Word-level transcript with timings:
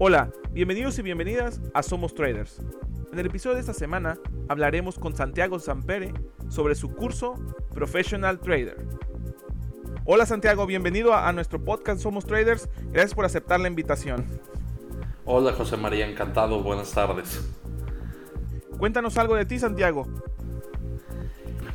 Hola, 0.00 0.32
bienvenidos 0.50 0.98
y 0.98 1.02
bienvenidas 1.02 1.60
a 1.72 1.84
Somos 1.84 2.16
Traders. 2.16 2.60
En 3.12 3.18
el 3.20 3.26
episodio 3.26 3.54
de 3.54 3.60
esta 3.60 3.74
semana 3.74 4.18
hablaremos 4.48 4.98
con 4.98 5.14
Santiago 5.14 5.60
Zampere 5.60 6.12
sobre 6.48 6.74
su 6.74 6.92
curso 6.96 7.34
Professional 7.72 8.40
Trader. 8.40 8.76
Hola 10.04 10.26
Santiago, 10.26 10.66
bienvenido 10.66 11.14
a, 11.14 11.32
nuestro 11.32 11.64
podcast 11.64 12.00
Somos 12.00 12.26
Traders. 12.26 12.68
Gracias 12.90 13.14
por 13.14 13.24
aceptar 13.24 13.60
la 13.60 13.68
invitación. 13.68 14.26
Hola 15.24 15.52
José 15.52 15.76
María, 15.76 16.08
encantado. 16.08 16.60
Buenas 16.60 16.90
tardes. 16.90 17.48
Cuéntanos 18.76 19.16
algo 19.16 19.36
de 19.36 19.44
ti, 19.44 19.60
Santiago. 19.60 20.08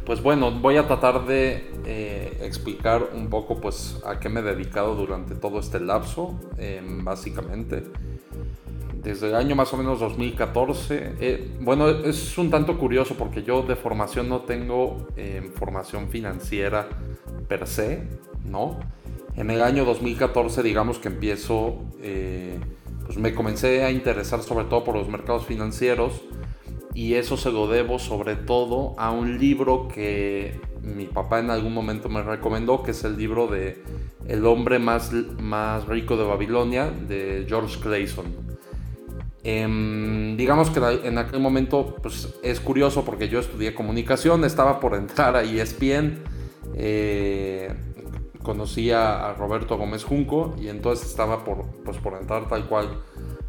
Pues 0.06 0.22
bueno, 0.22 0.52
voy 0.52 0.76
a 0.76 0.88
tratar 0.88 1.26
de 1.26 1.72
eh, 1.86 2.40
explicar 2.42 3.12
un 3.14 3.30
poco 3.30 3.62
pues 3.62 4.02
a 4.06 4.20
qué 4.20 4.28
me 4.28 4.42
he 4.42 4.44
dedicado 4.44 4.96
durante 4.96 5.36
todo 5.36 5.60
este 5.60 5.80
lapso, 5.80 6.38
em, 6.58 7.06
básicamente 7.06 7.84
desde 9.02 9.28
el 9.28 9.36
año 9.36 9.56
más 9.56 9.74
o 9.74 9.78
menos 9.78 10.00
2014. 10.00 11.14
Eh, 11.20 11.52
bueno, 11.62 11.90
es 11.90 12.38
un 12.38 12.50
tanto 12.50 12.78
curioso 12.78 13.16
porque 13.16 13.44
yo 13.44 13.64
de 13.64 13.76
formación 13.76 14.30
no 14.30 14.42
tengo 14.42 15.08
eh, 15.16 15.50
formación 15.56 16.10
financiera 16.10 16.88
per 17.48 17.68
se, 17.68 18.08
¿no? 18.46 18.80
En 19.36 19.52
el 19.52 19.62
año 19.62 19.86
2014, 19.86 20.64
digamos 20.64 21.00
que 21.00 21.08
empiezo, 21.08 21.78
eh, 22.02 22.60
pues 23.06 23.18
me 23.18 23.34
comencé 23.34 23.84
a 23.84 23.92
interesar 23.92 24.42
sobre 24.44 24.66
todo 24.66 24.84
por 24.84 24.96
los 24.96 25.08
mercados 25.08 25.46
financieros 25.46 26.22
y 26.94 27.14
eso 27.14 27.38
se 27.38 27.52
lo 27.52 27.68
debo 27.68 28.00
sobre 28.00 28.36
todo 28.36 28.96
a 28.98 29.12
un 29.12 29.38
libro 29.38 29.88
que 29.88 30.60
mi 30.82 31.06
papá 31.06 31.40
en 31.40 31.52
algún 31.52 31.74
momento 31.74 32.10
me 32.10 32.24
recomendó, 32.24 32.84
que 32.84 32.92
es 32.92 33.04
el 33.04 33.18
libro 33.18 33.48
de 33.48 33.82
El 34.28 34.46
hombre 34.46 34.80
más, 34.80 35.12
más 35.40 35.88
rico 35.88 36.18
de 36.18 36.26
Babilonia, 36.26 36.90
de 36.90 37.46
George 37.48 37.80
Clayson. 37.80 38.49
Em, 39.44 40.36
digamos 40.36 40.70
que 40.70 40.80
en 40.80 41.18
aquel 41.18 41.40
momento 41.40 41.96
pues, 42.02 42.34
es 42.44 42.60
curioso 42.60 43.06
porque 43.06 43.30
yo 43.30 43.40
estudié 43.40 43.74
comunicación, 43.74 44.44
estaba 44.44 44.82
por 44.82 44.96
entrar 44.96 45.36
a 45.38 45.44
ESPN, 45.44 46.20
eh, 46.76 47.74
conocí 48.44 48.92
a, 48.92 49.34
Roberto 49.38 49.78
Gómez 49.78 50.04
Junco 50.04 50.56
y 50.60 50.68
entonces 50.68 51.08
estaba 51.08 51.46
por, 51.46 51.66
pues, 51.86 51.98
por 51.98 52.16
entrar 52.16 52.50
tal 52.50 52.68
cual 52.68 53.02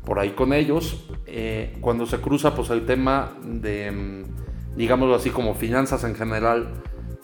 por 0.04 0.20
ahí 0.20 0.30
con 0.30 0.52
ellos. 0.52 1.04
Eh, 1.26 1.76
cuando 1.80 2.06
se 2.06 2.18
cruza 2.18 2.54
pues, 2.54 2.70
el 2.70 2.86
tema 2.86 3.32
de, 3.44 3.86
em, 3.86 4.24
digámoslo 4.76 5.16
así, 5.16 5.30
como 5.30 5.54
finanzas 5.54 6.04
en 6.04 6.14
general, 6.14 6.68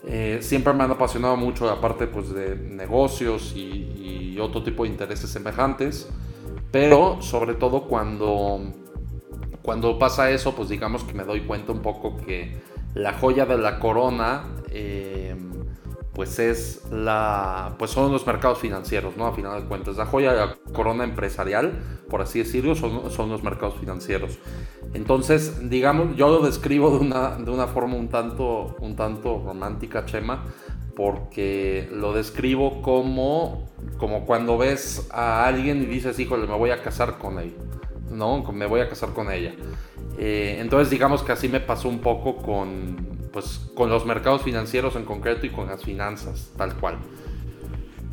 eh, 0.08 0.38
siempre 0.40 0.72
me 0.72 0.84
han 0.84 0.90
apasionado 0.90 1.36
mucho 1.36 1.66
la 1.66 1.80
parte 1.80 2.08
pues, 2.08 2.30
de 2.30 2.56
negocios 2.56 3.52
y, 3.54 4.32
y 4.34 4.38
otro 4.40 4.64
tipo 4.64 4.82
de 4.82 4.88
intereses 4.90 5.30
semejantes. 5.30 6.08
Pero 6.70 7.22
sobre 7.22 7.54
todo 7.54 7.82
cuando, 7.82 8.60
cuando 9.62 9.98
pasa 9.98 10.30
eso, 10.30 10.54
pues 10.54 10.68
digamos 10.68 11.04
que 11.04 11.14
me 11.14 11.24
doy 11.24 11.42
cuenta 11.42 11.72
un 11.72 11.80
poco 11.80 12.16
que 12.16 12.60
la 12.94 13.12
joya 13.12 13.46
de 13.46 13.58
la 13.58 13.78
corona, 13.78 14.44
eh, 14.70 15.36
pues 16.14 16.38
es 16.38 16.82
la, 16.90 17.74
pues 17.78 17.90
son 17.90 18.10
los 18.10 18.26
mercados 18.26 18.58
financieros, 18.58 19.18
¿no? 19.18 19.26
A 19.26 19.32
final 19.34 19.60
de 19.60 19.68
cuentas, 19.68 19.96
la 19.96 20.06
joya 20.06 20.32
de 20.32 20.38
la 20.38 20.56
corona 20.72 21.04
empresarial, 21.04 21.78
por 22.08 22.22
así 22.22 22.38
decirlo, 22.38 22.74
son, 22.74 23.10
son 23.10 23.28
los 23.28 23.42
mercados 23.42 23.74
financieros. 23.78 24.38
Entonces, 24.94 25.68
digamos, 25.68 26.16
yo 26.16 26.28
lo 26.28 26.38
describo 26.40 26.90
de 26.90 26.96
una, 27.04 27.36
de 27.36 27.50
una 27.50 27.66
forma 27.66 27.96
un 27.96 28.08
tanto, 28.08 28.76
un 28.80 28.96
tanto 28.96 29.42
romántica, 29.44 30.06
Chema, 30.06 30.44
porque 30.96 31.88
lo 31.92 32.14
describo 32.14 32.80
como, 32.80 33.68
como 33.98 34.24
cuando 34.24 34.56
ves 34.56 35.06
a 35.12 35.46
alguien 35.46 35.82
y 35.82 35.86
dices, 35.86 36.18
híjole, 36.18 36.46
me 36.46 36.56
voy 36.56 36.70
a 36.70 36.82
casar 36.82 37.18
con 37.18 37.38
él, 37.38 37.54
¿no? 38.10 38.42
Me 38.50 38.64
voy 38.64 38.80
a 38.80 38.88
casar 38.88 39.10
con 39.10 39.30
ella. 39.30 39.54
Eh, 40.18 40.56
entonces 40.58 40.88
digamos 40.88 41.22
que 41.22 41.32
así 41.32 41.50
me 41.50 41.60
pasó 41.60 41.90
un 41.90 41.98
poco 41.98 42.38
con, 42.38 42.96
pues, 43.30 43.70
con 43.74 43.90
los 43.90 44.06
mercados 44.06 44.40
financieros 44.40 44.96
en 44.96 45.04
concreto 45.04 45.44
y 45.44 45.50
con 45.50 45.66
las 45.66 45.84
finanzas, 45.84 46.50
tal 46.56 46.74
cual. 46.76 46.96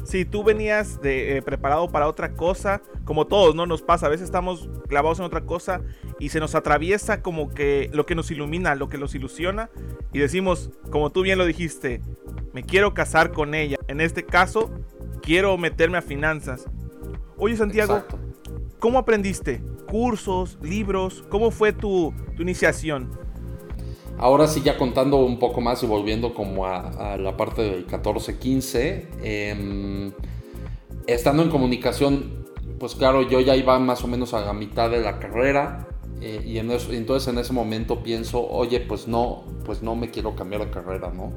Si 0.04 0.26
tú 0.26 0.44
venías 0.44 1.02
de, 1.02 1.38
eh, 1.38 1.42
preparado 1.42 1.90
para 1.90 2.08
otra 2.08 2.34
cosa, 2.34 2.82
como 3.06 3.26
todos, 3.26 3.56
¿no? 3.56 3.66
Nos 3.66 3.82
pasa, 3.82 4.08
a 4.08 4.10
veces 4.10 4.26
estamos 4.26 4.70
clavados 4.88 5.20
en 5.20 5.26
otra 5.26 5.42
cosa 5.42 5.82
y 6.20 6.30
se 6.30 6.40
nos 6.40 6.56
atraviesa 6.56 7.22
como 7.22 7.54
que 7.54 7.90
lo 7.94 8.06
que 8.06 8.16
nos 8.16 8.30
ilumina, 8.32 8.76
lo 8.76 8.90
que 8.90 8.98
nos 8.98 9.16
ilusiona 9.16 9.70
y 10.12 10.20
decimos, 10.20 10.72
como 10.92 11.10
tú 11.10 11.24
bien 11.24 11.38
lo 11.38 11.46
dijiste, 11.46 12.02
me 12.54 12.64
quiero 12.64 12.94
casar 12.94 13.32
con 13.32 13.56
ella. 13.56 13.78
En 13.88 14.00
este 14.00 14.24
caso, 14.24 14.72
quiero 15.22 15.58
meterme 15.58 15.98
a 15.98 16.02
finanzas. 16.02 16.66
Oye, 17.38 17.58
Santiago, 17.58 18.04
¿cómo 18.80 19.00
aprendiste? 19.00 19.64
¿Cursos, 19.88 20.60
libros? 20.62 21.26
¿Cómo 21.30 21.50
fue 21.50 21.74
tu, 21.74 22.14
iniciación? 22.38 23.10
Ahora 24.18 24.48
sí, 24.48 24.62
ya 24.62 24.78
contando 24.78 25.18
un 25.18 25.40
poco 25.40 25.60
más 25.62 25.82
y 25.84 25.88
volviendo 25.88 26.34
como 26.34 26.66
a, 26.66 27.18
la 27.18 27.36
parte 27.36 27.62
del 27.64 27.88
14-15, 27.88 29.08
em, 29.22 30.12
estando 31.08 31.44
en 31.44 31.50
comunicación, 31.50 32.46
pues 32.80 32.96
claro, 32.96 33.28
yo 33.28 33.40
ya 33.40 33.56
iba 33.56 33.78
más 33.80 34.04
o 34.04 34.08
menos 34.08 34.34
a 34.34 34.42
la 34.42 34.54
mitad 34.54 34.90
de 34.90 35.02
la 35.02 35.20
carrera 35.20 35.88
eh, 36.22 36.42
y 36.46 36.58
en 36.58 36.72
entonces 36.72 37.28
en 37.28 37.38
ese 37.38 37.54
momento 37.54 38.02
pienso, 38.02 38.48
oye, 38.48 38.80
pues 38.80 39.08
no, 39.08 39.44
pues 39.66 39.82
no 39.82 39.96
me 39.96 40.10
quiero 40.10 40.36
cambiar 40.36 40.66
de 40.66 40.72
carrera, 40.72 41.12
¿no? 41.14 41.34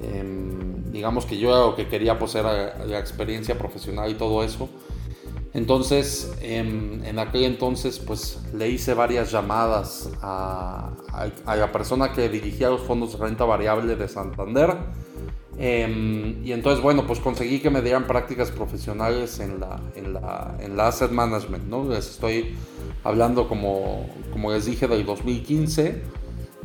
Em, 0.00 0.90
digamos 0.92 1.24
que 1.24 1.38
yo 1.38 1.50
lo 1.68 1.74
que 1.74 1.88
quería 1.88 2.18
pues 2.18 2.34
era 2.34 2.84
la 2.84 2.98
experiencia 2.98 3.56
profesional 3.56 4.10
y 4.10 4.14
todo 4.14 4.42
eso. 4.42 4.68
Entonces, 5.54 6.34
em, 6.42 7.02
en 7.04 7.18
aquel 7.18 7.44
entonces, 7.44 7.98
pues 7.98 8.40
le 8.52 8.68
hice 8.68 8.94
varias 8.94 9.30
llamadas 9.30 10.10
a, 10.20 10.92
la 11.46 11.72
persona 11.72 12.12
que 12.12 12.28
dirigía 12.28 12.68
los 12.68 12.82
fondos 12.82 13.12
de 13.12 13.24
renta 13.24 13.44
variable 13.44 13.96
de 13.96 14.08
Santander. 14.08 14.76
Em, 15.58 16.44
y 16.44 16.52
entonces, 16.52 16.82
bueno, 16.82 17.06
pues 17.06 17.18
conseguí 17.20 17.60
que 17.60 17.70
me 17.70 17.80
dieran 17.80 18.06
prácticas 18.06 18.50
profesionales 18.50 19.40
en 19.40 19.58
la, 19.58 19.80
en 19.94 20.12
la, 20.12 20.54
en 20.60 20.76
la 20.76 20.88
asset 20.88 21.10
management, 21.10 21.64
¿no? 21.64 21.88
Les 21.88 22.10
estoy 22.10 22.54
hablando, 23.02 23.48
como, 23.48 24.06
como 24.32 24.52
les 24.52 24.66
dije, 24.66 24.86
del 24.86 25.06
2015. 25.06 26.02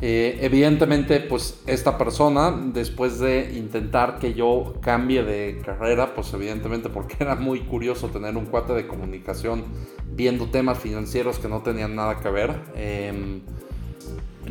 Eh, 0.04 0.38
evidentemente, 0.40 1.20
pues 1.20 1.62
esta 1.68 1.96
persona, 1.96 2.50
después 2.50 3.20
de 3.20 3.52
intentar 3.56 4.18
que 4.18 4.34
yo 4.34 4.74
cambie 4.80 5.22
de 5.22 5.62
carrera, 5.64 6.12
pues 6.16 6.34
evidentemente 6.34 6.88
porque 6.88 7.14
era 7.20 7.36
muy 7.36 7.60
curioso 7.60 8.08
tener 8.08 8.36
un 8.36 8.46
cuate 8.46 8.72
de 8.72 8.88
comunicación 8.88 9.62
viendo 10.10 10.46
temas 10.46 10.80
financieros 10.80 11.38
que 11.38 11.46
no 11.46 11.62
tenían 11.62 11.94
nada 11.94 12.18
que 12.18 12.28
ver. 12.30 12.52
Em, 12.74 13.42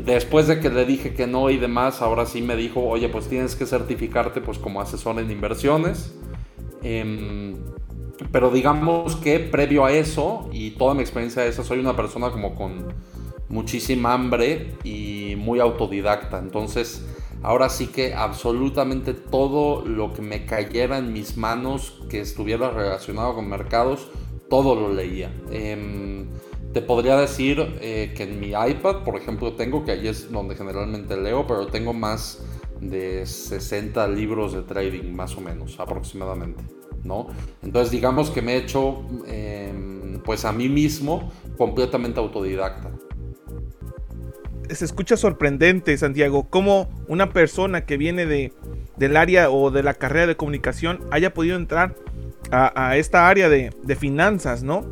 después 0.06 0.48
de 0.48 0.62
que 0.62 0.70
le 0.70 0.86
dije 0.86 1.14
que 1.14 1.28
no 1.28 1.50
y 1.50 1.58
demás, 1.58 2.02
ahora 2.02 2.26
sí 2.26 2.42
me 2.42 2.56
dijo, 2.56 2.88
oye, 2.88 3.10
pues 3.10 3.28
tienes 3.28 3.58
que 3.58 3.66
certificarte 3.66 4.40
pues 4.40 4.58
como 4.58 4.80
asesor 4.80 5.20
en 5.20 5.30
inversiones. 5.32 6.16
Em, 6.82 7.58
pero 8.32 8.52
digamos 8.52 9.18
que 9.18 9.40
previo 9.40 9.84
a 9.84 9.92
eso 9.92 10.50
y 10.54 10.72
toda 10.72 10.94
mi 10.94 11.02
experiencia 11.02 11.42
de 11.42 11.50
eso, 11.50 11.66
soy 11.66 11.80
una 11.80 11.94
persona 11.98 12.32
como 12.32 12.56
con 12.56 12.86
muchísima 13.52 14.14
hambre 14.14 14.76
y 14.84 15.36
muy 15.38 15.60
autodidacta. 15.60 16.40
Entonces, 16.40 17.06
ahora 17.44 17.70
sí 17.70 17.88
que 17.88 18.14
absolutamente 18.14 19.14
todo 19.14 19.86
lo 19.86 20.14
que 20.14 20.22
me 20.22 20.46
cayera 20.46 20.98
en 20.98 21.14
mis 21.14 21.38
manos 21.38 22.02
que 22.10 22.22
estuviera 22.22 22.72
relacionado 22.72 23.36
con 23.36 23.50
mercados, 23.50 24.08
todo 24.50 24.76
lo 24.76 24.94
leía. 24.94 25.32
Em, 25.52 26.28
te 26.74 26.82
podría 26.82 27.18
decir 27.18 27.78
eh, 27.82 28.14
que 28.16 28.24
en 28.24 28.40
mi 28.40 28.50
iPad, 28.50 29.04
por 29.04 29.18
ejemplo, 29.18 29.54
tengo, 29.54 29.84
que 29.84 29.92
ahí 29.92 30.08
es 30.08 30.32
donde 30.32 30.56
generalmente 30.56 31.18
leo, 31.18 31.46
pero 31.46 31.68
tengo 31.68 31.94
más 31.94 32.44
de 32.80 33.26
60 33.26 34.08
libros 34.08 34.54
de 34.54 34.62
trading, 34.62 35.14
más 35.14 35.38
o 35.38 35.42
menos, 35.42 35.80
aproximadamente. 35.80 36.64
¿no? 37.04 37.28
Entonces 37.64 37.90
digamos 37.92 38.30
que 38.30 38.44
me 38.44 38.54
he 38.54 38.58
hecho 38.58 39.04
em, 39.26 40.22
pues 40.24 40.46
a 40.46 40.52
mí 40.52 40.70
mismo 40.70 41.32
completamente 41.58 42.20
autodidacta 42.20 42.92
se 44.74 44.86
escucha 44.86 45.18
sorprendente, 45.18 45.98
Santiago, 45.98 46.48
cómo 46.50 46.90
una 47.08 47.32
persona 47.32 47.86
que 47.86 47.98
viene 47.98 48.26
de, 48.26 48.54
del 48.98 49.18
área 49.18 49.50
o 49.50 49.72
de 49.72 49.84
la 49.84 49.94
carrera 49.94 50.28
de 50.28 50.36
comunicación 50.36 51.00
haya 51.12 51.34
podido 51.34 51.56
entrar 51.56 51.96
a, 52.52 52.98
esta 52.98 53.30
área 53.30 53.50
de, 53.50 53.72
finanzas, 53.98 54.64
¿no? 54.64 54.90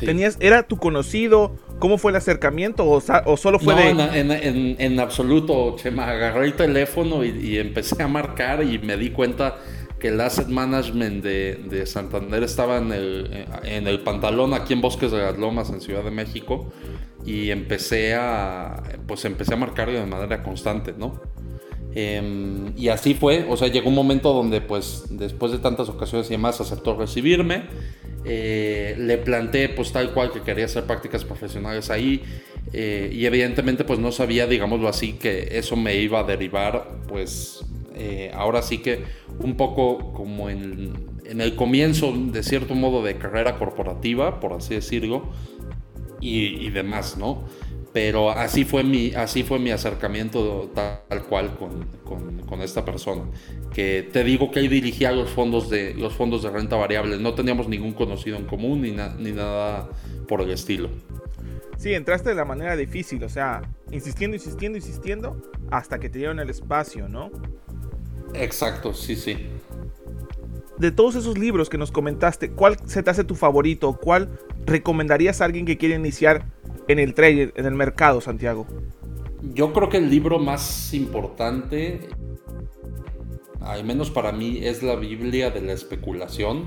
Tenías, 0.00 0.36
¿Era 0.40 0.62
tu 0.62 0.76
conocido? 0.76 1.56
¿Cómo 1.78 1.98
fue 1.98 2.12
el 2.12 2.16
acercamiento? 2.16 2.88
¿O, 2.88 3.00
solo 3.36 3.58
fue 3.58 3.74
de.? 3.74 3.90
En, 3.90 4.76
en, 4.78 5.00
absoluto, 5.00 5.74
Chema. 5.76 6.08
Agarré 6.08 6.46
el 6.46 6.54
teléfono 6.54 7.24
y, 7.24 7.58
empecé 7.58 8.00
a 8.02 8.08
marcar 8.08 8.62
y 8.62 8.78
me 8.78 8.96
di 8.96 9.10
cuenta 9.10 9.56
que 10.02 10.08
el 10.08 10.20
asset 10.20 10.48
management 10.48 11.22
de, 11.22 11.54
de 11.70 11.86
Santander 11.86 12.42
estaba 12.42 12.78
en 12.78 12.90
el, 12.90 14.00
pantalón 14.00 14.52
aquí 14.52 14.72
en 14.72 14.80
Bosques 14.80 15.12
de 15.12 15.18
las 15.18 15.38
Lomas, 15.38 15.70
en 15.70 15.80
Ciudad 15.80 16.02
de 16.02 16.10
México 16.10 16.72
y 17.24 17.50
empecé 17.50 18.14
a, 18.14 18.82
pues 19.06 19.24
empecé 19.24 19.54
a 19.54 19.56
marcarlo 19.56 19.94
de 20.00 20.04
manera 20.04 20.42
constante, 20.42 20.92
¿no? 20.98 21.22
Em, 21.94 22.72
y 22.76 22.88
así 22.88 23.14
fue, 23.14 23.46
o 23.48 23.56
sea, 23.56 23.68
llegó 23.68 23.90
un 23.90 23.94
momento 23.94 24.32
donde 24.32 24.60
pues 24.60 25.04
después 25.08 25.52
de 25.52 25.58
tantas 25.58 25.88
ocasiones 25.88 26.26
y 26.28 26.30
demás 26.30 26.60
aceptó 26.60 26.96
recibirme 26.96 27.68
eh, 28.24 28.94
le 28.98 29.18
planteé 29.18 29.68
pues 29.68 29.92
tal 29.92 30.12
cual 30.12 30.32
que 30.32 30.40
quería 30.42 30.64
hacer 30.64 30.84
prácticas 30.84 31.24
profesionales 31.24 31.90
ahí 31.90 32.22
eh, 32.72 33.10
y 33.12 33.26
evidentemente 33.26 33.84
pues 33.84 34.00
no 34.00 34.10
sabía, 34.10 34.46
digámoslo 34.46 34.88
así, 34.88 35.12
que 35.12 35.58
eso 35.58 35.76
me 35.76 35.96
iba 35.96 36.20
a 36.20 36.24
derivar 36.24 36.88
pues 37.06 37.64
eh, 38.04 38.32
ahora 38.34 38.62
sí 38.62 38.78
que 38.78 39.04
un 39.38 39.56
poco 39.56 40.12
como 40.12 40.50
en, 40.50 40.92
el 41.24 41.54
comienzo 41.54 42.12
de 42.12 42.42
cierto 42.42 42.74
modo 42.74 43.00
de 43.04 43.16
carrera 43.16 43.56
corporativa, 43.58 44.40
por 44.40 44.54
así 44.54 44.74
decirlo, 44.74 45.30
y, 46.20 46.68
demás, 46.70 47.16
¿no? 47.16 47.44
Pero 47.92 48.30
así 48.30 48.64
fue 48.64 48.82
mi, 48.82 49.12
así 49.14 49.44
fue 49.44 49.60
mi 49.60 49.70
acercamiento 49.70 50.72
tal, 50.74 51.22
cual 51.28 51.56
con, 51.56 51.86
con, 52.44 52.60
esta 52.60 52.84
persona. 52.84 53.22
Que 53.72 54.08
te 54.12 54.24
digo 54.24 54.50
que 54.50 54.60
ahí 54.60 54.68
dirigía 54.68 55.12
los 55.12 55.30
fondos 55.30 55.70
de, 55.70 55.94
los 55.94 56.12
fondos 56.12 56.42
de 56.42 56.50
renta 56.50 56.76
variable. 56.76 57.18
No 57.18 57.34
teníamos 57.34 57.68
ningún 57.68 57.92
conocido 57.92 58.36
en 58.36 58.46
común 58.46 58.82
ni, 58.82 58.90
ni 58.90 59.32
nada 59.32 59.88
por 60.26 60.40
el 60.40 60.50
estilo. 60.50 60.90
Sí, 61.76 61.94
entraste 61.94 62.28
de 62.28 62.36
la 62.36 62.44
manera 62.44 62.76
difícil, 62.76 63.22
o 63.24 63.28
sea, 63.28 63.62
insistiendo, 63.90 64.36
insistiendo, 64.36 64.78
insistiendo, 64.78 65.42
hasta 65.70 65.98
que 65.98 66.08
te 66.08 66.18
dieron 66.18 66.38
el 66.38 66.50
espacio, 66.50 67.08
¿no? 67.08 67.30
Exacto, 68.34 68.94
sí, 68.94 69.16
sí. 69.16 69.48
De 70.78 70.90
todos 70.90 71.14
esos 71.14 71.38
libros 71.38 71.68
que 71.68 71.78
nos 71.78 71.92
comentaste, 71.92 72.50
¿cuál 72.50 72.76
se 72.86 73.02
te 73.02 73.10
hace 73.10 73.24
tu 73.24 73.34
favorito? 73.34 73.98
¿Cuál 74.00 74.30
recomendarías 74.66 75.40
a 75.40 75.44
alguien 75.44 75.66
que 75.66 75.78
quiere 75.78 75.94
iniciar 75.94 76.46
en 76.88 76.98
el 76.98 77.14
trader, 77.14 77.52
en 77.56 77.66
el 77.66 77.74
mercado, 77.74 78.20
Santiago? 78.20 78.66
Yo 79.54 79.72
creo 79.72 79.88
que 79.88 79.98
el 79.98 80.10
libro 80.10 80.38
más 80.38 80.94
importante, 80.94 82.08
al 83.60 83.84
menos 83.84 84.10
para 84.10 84.32
mí, 84.32 84.58
es 84.62 84.82
la 84.82 84.96
Biblia 84.96 85.50
de 85.50 85.60
la 85.60 85.72
especulación 85.72 86.66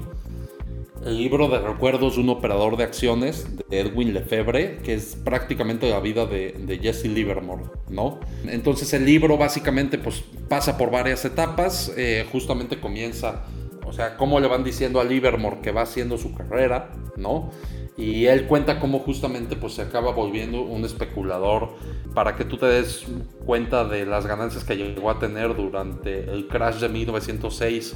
el 1.05 1.17
libro 1.17 1.47
de 1.47 1.59
recuerdos 1.59 2.15
de 2.15 2.21
un 2.21 2.29
operador 2.29 2.77
de 2.77 2.83
acciones 2.83 3.47
de 3.69 3.79
Edwin 3.79 4.13
Lefebvre, 4.13 4.79
que 4.83 4.95
es 4.95 5.15
prácticamente 5.15 5.87
la 5.89 5.99
vida 5.99 6.25
de, 6.25 6.79
Jesse 6.81 7.05
Livermore, 7.05 7.63
¿no? 7.89 8.19
Entonces 8.47 8.91
el 8.93 9.05
libro 9.05 9.37
básicamente 9.37 9.99
pues 9.99 10.23
pasa 10.49 10.77
por 10.77 10.89
varias 10.89 11.23
etapas, 11.23 11.93
eh, 11.95 12.25
justamente 12.31 12.79
comienza, 12.79 13.45
o 13.85 13.93
sea, 13.93 14.17
cómo 14.17 14.39
le 14.39 14.47
van 14.47 14.63
diciendo 14.63 14.99
a 14.99 15.03
Livermore 15.03 15.59
que 15.61 15.71
va 15.71 15.83
haciendo 15.83 16.17
su 16.17 16.33
carrera, 16.33 16.91
¿no? 17.17 17.51
Y 17.97 18.25
él 18.25 18.47
cuenta 18.47 18.79
cómo 18.79 18.99
justamente 18.99 19.55
pues 19.55 19.73
se 19.73 19.83
acaba 19.83 20.11
volviendo 20.11 20.63
un 20.63 20.83
especulador 20.83 21.75
para 22.15 22.35
que 22.35 22.45
tú 22.45 22.57
te 22.57 22.65
des 22.65 23.05
cuenta 23.45 23.85
de 23.85 24.05
las 24.05 24.25
ganancias 24.25 24.63
que 24.63 24.75
llegó 24.75 25.11
a 25.11 25.19
tener 25.19 25.55
durante 25.55 26.31
el 26.31 26.47
crash 26.47 26.79
de 26.79 26.89
1906 26.89 27.95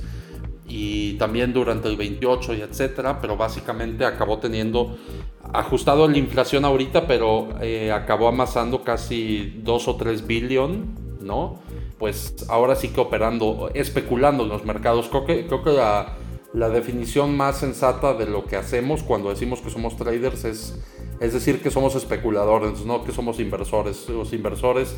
y 0.69 1.13
también 1.13 1.51
durante 1.51 1.87
el 1.87 1.97
28 1.97 2.53
y 2.53 2.61
etcétera, 2.61 3.19
pero 3.19 3.35
básicamente 3.35 4.05
acabó 4.05 4.37
teniendo 4.37 4.95
ajustado 5.51 6.07
la 6.07 6.17
inflación 6.17 6.63
ahorita, 6.63 7.07
pero 7.07 7.49
eh, 7.59 7.91
acabó 7.91 8.27
amasando 8.27 8.83
casi 8.83 9.59
2 9.63 9.87
o 9.87 9.95
3 9.95 10.27
billón, 10.27 10.95
¿no? 11.21 11.59
Pues 11.97 12.45
ahora 12.47 12.75
sí 12.75 12.89
que 12.89 13.01
operando, 13.01 13.71
especulando 13.73 14.43
en 14.43 14.49
los 14.49 14.63
mercados. 14.63 15.09
Creo 15.09 15.25
que, 15.25 15.47
creo 15.47 15.63
que 15.63 15.71
la, 15.71 16.13
la 16.53 16.69
definición 16.69 17.35
más 17.35 17.57
sensata 17.57 18.13
de 18.13 18.27
lo 18.27 18.45
que 18.45 18.55
hacemos 18.55 19.03
cuando 19.03 19.29
decimos 19.29 19.61
que 19.61 19.69
somos 19.69 19.97
traders 19.97 20.45
es, 20.45 20.79
es 21.19 21.33
decir 21.33 21.61
que 21.61 21.71
somos 21.71 21.95
especuladores, 21.95 22.85
no 22.85 23.03
que 23.03 23.11
somos 23.11 23.39
inversores. 23.39 24.07
Los 24.07 24.33
inversores, 24.33 24.95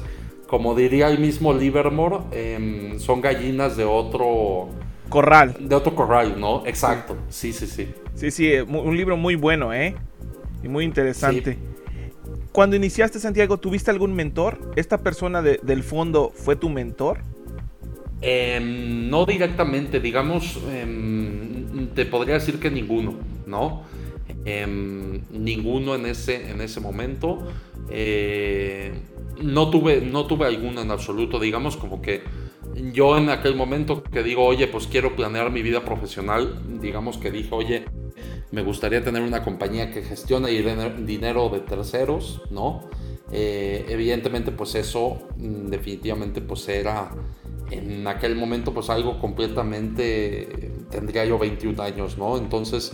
como 0.48 0.76
diría 0.76 1.08
el 1.08 1.18
mismo 1.18 1.54
Livermore, 1.54 2.20
em, 2.32 3.00
son 3.00 3.22
gallinas 3.22 3.78
de 3.78 3.86
otro 3.86 4.70
Corral. 5.12 5.58
De 5.60 5.76
otro 5.76 5.94
corral, 5.94 6.40
¿no? 6.40 6.66
Exacto. 6.66 7.18
Sí, 7.30 7.52
sí, 7.52 7.68
sí. 7.68 7.94
Sí, 8.16 8.32
sí, 8.32 8.48
eh, 8.48 8.64
un 8.64 8.96
libro 8.96 9.18
muy 9.18 9.36
bueno, 9.36 9.74
¿eh? 9.74 9.94
Y 10.64 10.70
muy 10.70 10.86
interesante. 10.86 11.58
Cuando 12.54 12.78
iniciaste, 12.78 13.20
Santiago, 13.20 13.58
¿tuviste 13.58 13.92
algún 13.92 14.14
mentor? 14.14 14.72
¿Esta 14.78 15.00
persona 15.00 15.42
del 15.42 15.84
fondo 15.84 16.32
fue 16.34 16.56
tu 16.56 16.70
mentor? 16.70 17.20
Em, 18.22 19.10
no 19.10 19.26
directamente, 19.26 20.00
digamos, 20.00 20.60
em, 20.72 21.88
te 21.94 22.06
podría 22.06 22.36
decir 22.36 22.58
que 22.60 22.72
ninguno, 22.72 23.16
¿no? 23.46 23.84
Em, 24.46 25.22
ninguno 25.32 25.94
en 25.96 26.06
ese, 26.06 26.52
en 26.52 26.62
ese 26.62 26.80
momento. 26.80 27.52
Eh, 27.90 28.94
no, 29.42 29.70
tuve, 29.70 30.02
no 30.02 30.26
tuve 30.26 30.46
alguno 30.46 30.82
en 30.82 30.92
absoluto, 30.92 31.38
digamos, 31.38 31.76
como 31.76 32.02
que 32.02 32.22
yo 32.94 33.18
en 33.18 33.30
aquel 33.30 33.56
momento 33.56 34.04
que 34.04 34.24
digo, 34.24 34.46
oye, 34.46 34.68
pues 34.68 34.88
quiero 34.88 35.16
planear 35.16 35.52
mi 35.52 35.62
vida 35.62 35.84
profesional, 35.84 36.62
digamos 36.82 37.18
que 37.18 37.32
dije, 37.32 37.50
oye, 37.52 37.86
me 38.52 38.62
gustaría 38.62 39.04
tener 39.04 39.22
una 39.22 39.44
compañía 39.44 39.92
que 39.92 40.02
gestione 40.02 40.50
dinero 40.50 41.50
de 41.50 41.60
terceros, 41.62 42.42
¿no? 42.50 42.90
Eh, 43.32 43.86
evidentemente, 43.88 44.52
pues 44.52 44.76
eso 44.76 45.20
mm, 45.38 45.68
definitivamente 45.68 46.42
pues 46.42 46.68
era 46.68 47.12
en 47.72 48.06
aquel 48.06 48.36
momento 48.36 48.74
pues 48.74 48.90
algo 48.90 49.18
completamente, 49.20 50.74
tendría 50.90 51.24
yo 51.26 51.40
21 51.40 51.82
años, 51.82 52.18
¿no? 52.18 52.38
Entonces, 52.38 52.92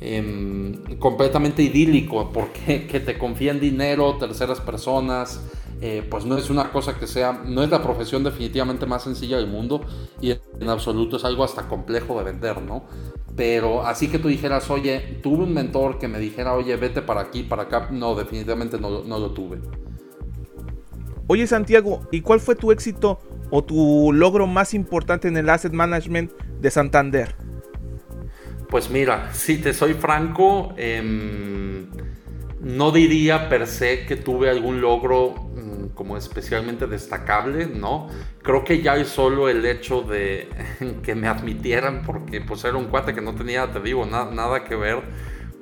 em, 0.00 0.96
completamente 0.98 1.62
idílico, 1.62 2.30
porque 2.32 2.86
que 2.90 3.00
te 3.00 3.18
confíen 3.18 3.58
dinero, 3.58 4.16
terceras 4.18 4.60
personas, 4.60 5.40
eh, 5.84 6.06
pues 6.08 6.24
no 6.24 6.38
es 6.38 6.48
una 6.48 6.70
cosa 6.70 6.96
que 6.96 7.08
sea, 7.08 7.42
no 7.44 7.60
es 7.64 7.68
la 7.68 7.82
profesión 7.82 8.22
definitivamente 8.22 8.86
más 8.86 9.02
sencilla 9.02 9.36
del 9.38 9.48
mundo 9.48 9.80
y 10.20 10.30
en 10.30 10.68
absoluto 10.68 11.16
es 11.16 11.24
algo 11.24 11.42
hasta 11.42 11.66
complejo 11.66 12.16
de 12.18 12.24
vender, 12.24 12.62
¿no? 12.62 12.84
Pero 13.34 13.84
así 13.84 14.06
que 14.06 14.20
tú 14.20 14.28
dijeras, 14.28 14.70
oye, 14.70 15.18
tuve 15.24 15.42
un 15.42 15.52
mentor 15.52 15.98
que 15.98 16.06
me 16.06 16.20
dijera, 16.20 16.54
oye, 16.54 16.76
vete 16.76 17.02
para 17.02 17.22
aquí, 17.22 17.42
para 17.42 17.64
acá, 17.64 17.88
no, 17.90 18.14
definitivamente 18.14 18.78
no, 18.78 19.02
no 19.02 19.18
lo 19.18 19.32
tuve. 19.32 19.58
Oye 21.26 21.48
Santiago, 21.48 22.06
¿y 22.12 22.20
cuál 22.20 22.38
fue 22.38 22.54
tu 22.54 22.70
éxito 22.70 23.18
o 23.50 23.64
tu 23.64 24.12
logro 24.12 24.46
más 24.46 24.74
importante 24.74 25.26
en 25.26 25.36
el 25.36 25.50
asset 25.50 25.72
management 25.72 26.30
de 26.60 26.70
Santander? 26.70 27.34
Pues 28.68 28.88
mira, 28.88 29.34
si 29.34 29.58
te 29.58 29.74
soy 29.74 29.94
franco, 29.94 30.74
em, 30.76 31.88
no 32.60 32.92
diría 32.92 33.48
per 33.48 33.66
se 33.66 34.06
que 34.06 34.14
tuve 34.14 34.48
algún 34.48 34.80
logro 34.80 35.50
como 35.94 36.16
especialmente 36.16 36.86
destacable, 36.86 37.66
¿no? 37.66 38.08
Creo 38.42 38.64
que 38.64 38.82
ya 38.82 38.96
es 38.96 39.08
solo 39.08 39.48
el 39.48 39.64
hecho 39.66 40.02
de 40.02 40.48
que 41.02 41.14
me 41.14 41.28
admitieran, 41.28 42.02
porque 42.04 42.40
pues 42.40 42.64
era 42.64 42.76
un 42.76 42.86
cuate 42.86 43.14
que 43.14 43.20
no 43.20 43.34
tenía, 43.34 43.70
te 43.72 43.80
digo, 43.80 44.06
nada 44.06 44.64
que 44.64 44.76
ver 44.76 45.02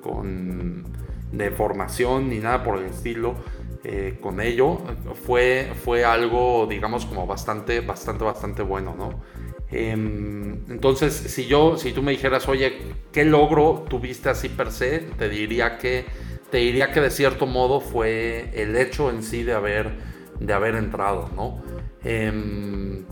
con 0.02 0.84
de 1.32 1.50
formación 1.50 2.28
ni 2.28 2.38
nada 2.38 2.62
por 2.62 2.78
el 2.78 2.86
estilo. 2.86 3.34
Eh, 3.82 4.18
con 4.20 4.42
ello 4.42 4.78
fue, 5.24 5.72
fue 5.82 6.04
algo 6.04 6.66
digamos 6.68 7.06
como 7.06 7.26
bastante 7.26 7.80
bastante 7.80 8.24
bastante 8.24 8.60
bueno 8.60 8.94
no 8.94 9.22
em, 9.70 10.70
entonces 10.70 11.14
si 11.14 11.46
yo 11.46 11.78
si 11.78 11.92
tú 11.92 12.02
me 12.02 12.10
dijeras 12.10 12.46
oye 12.46 12.76
qué 13.10 13.24
logro 13.24 13.86
tuviste 13.88 14.28
así 14.28 14.50
per 14.50 14.70
se 14.70 14.98
te 14.98 15.30
diría 15.30 15.78
que 15.78 16.04
te 16.50 16.58
diría 16.58 16.90
que 16.92 17.00
de 17.00 17.10
cierto 17.10 17.46
modo 17.46 17.80
fue 17.80 18.50
el 18.52 18.76
hecho 18.76 19.08
en 19.08 19.22
sí 19.22 19.44
de 19.44 19.54
haber 19.54 19.92
de 20.40 20.52
haber 20.52 20.74
entrado, 20.74 21.28
¿no? 21.36 21.62
Em, 22.02 23.04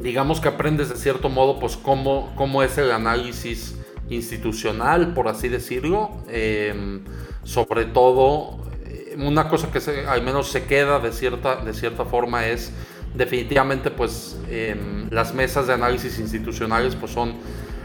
digamos 0.00 0.40
que 0.40 0.48
aprendes 0.48 0.88
de 0.88 0.96
cierto 0.96 1.28
modo, 1.28 1.60
pues, 1.60 1.76
cómo, 1.76 2.32
cómo 2.34 2.62
es 2.62 2.78
el 2.78 2.90
análisis 2.90 3.76
institucional, 4.08 5.14
por 5.14 5.28
así 5.28 5.48
decirlo. 5.48 6.10
Em, 6.28 7.04
sobre 7.44 7.84
todo, 7.84 8.58
eh, 8.86 9.16
una 9.18 9.48
cosa 9.48 9.70
que 9.70 9.80
al 10.06 10.22
menos 10.22 10.50
se 10.50 10.64
queda 10.64 10.98
de 11.00 11.12
cierta, 11.12 11.56
de 11.56 11.74
cierta 11.74 12.04
forma 12.04 12.46
es 12.46 12.72
definitivamente, 13.14 13.90
pues, 13.90 14.38
em, 14.48 15.08
las 15.10 15.34
mesas 15.34 15.66
de 15.66 15.74
análisis 15.74 16.18
institucionales, 16.18 16.94
pues, 16.96 17.12
son 17.12 17.34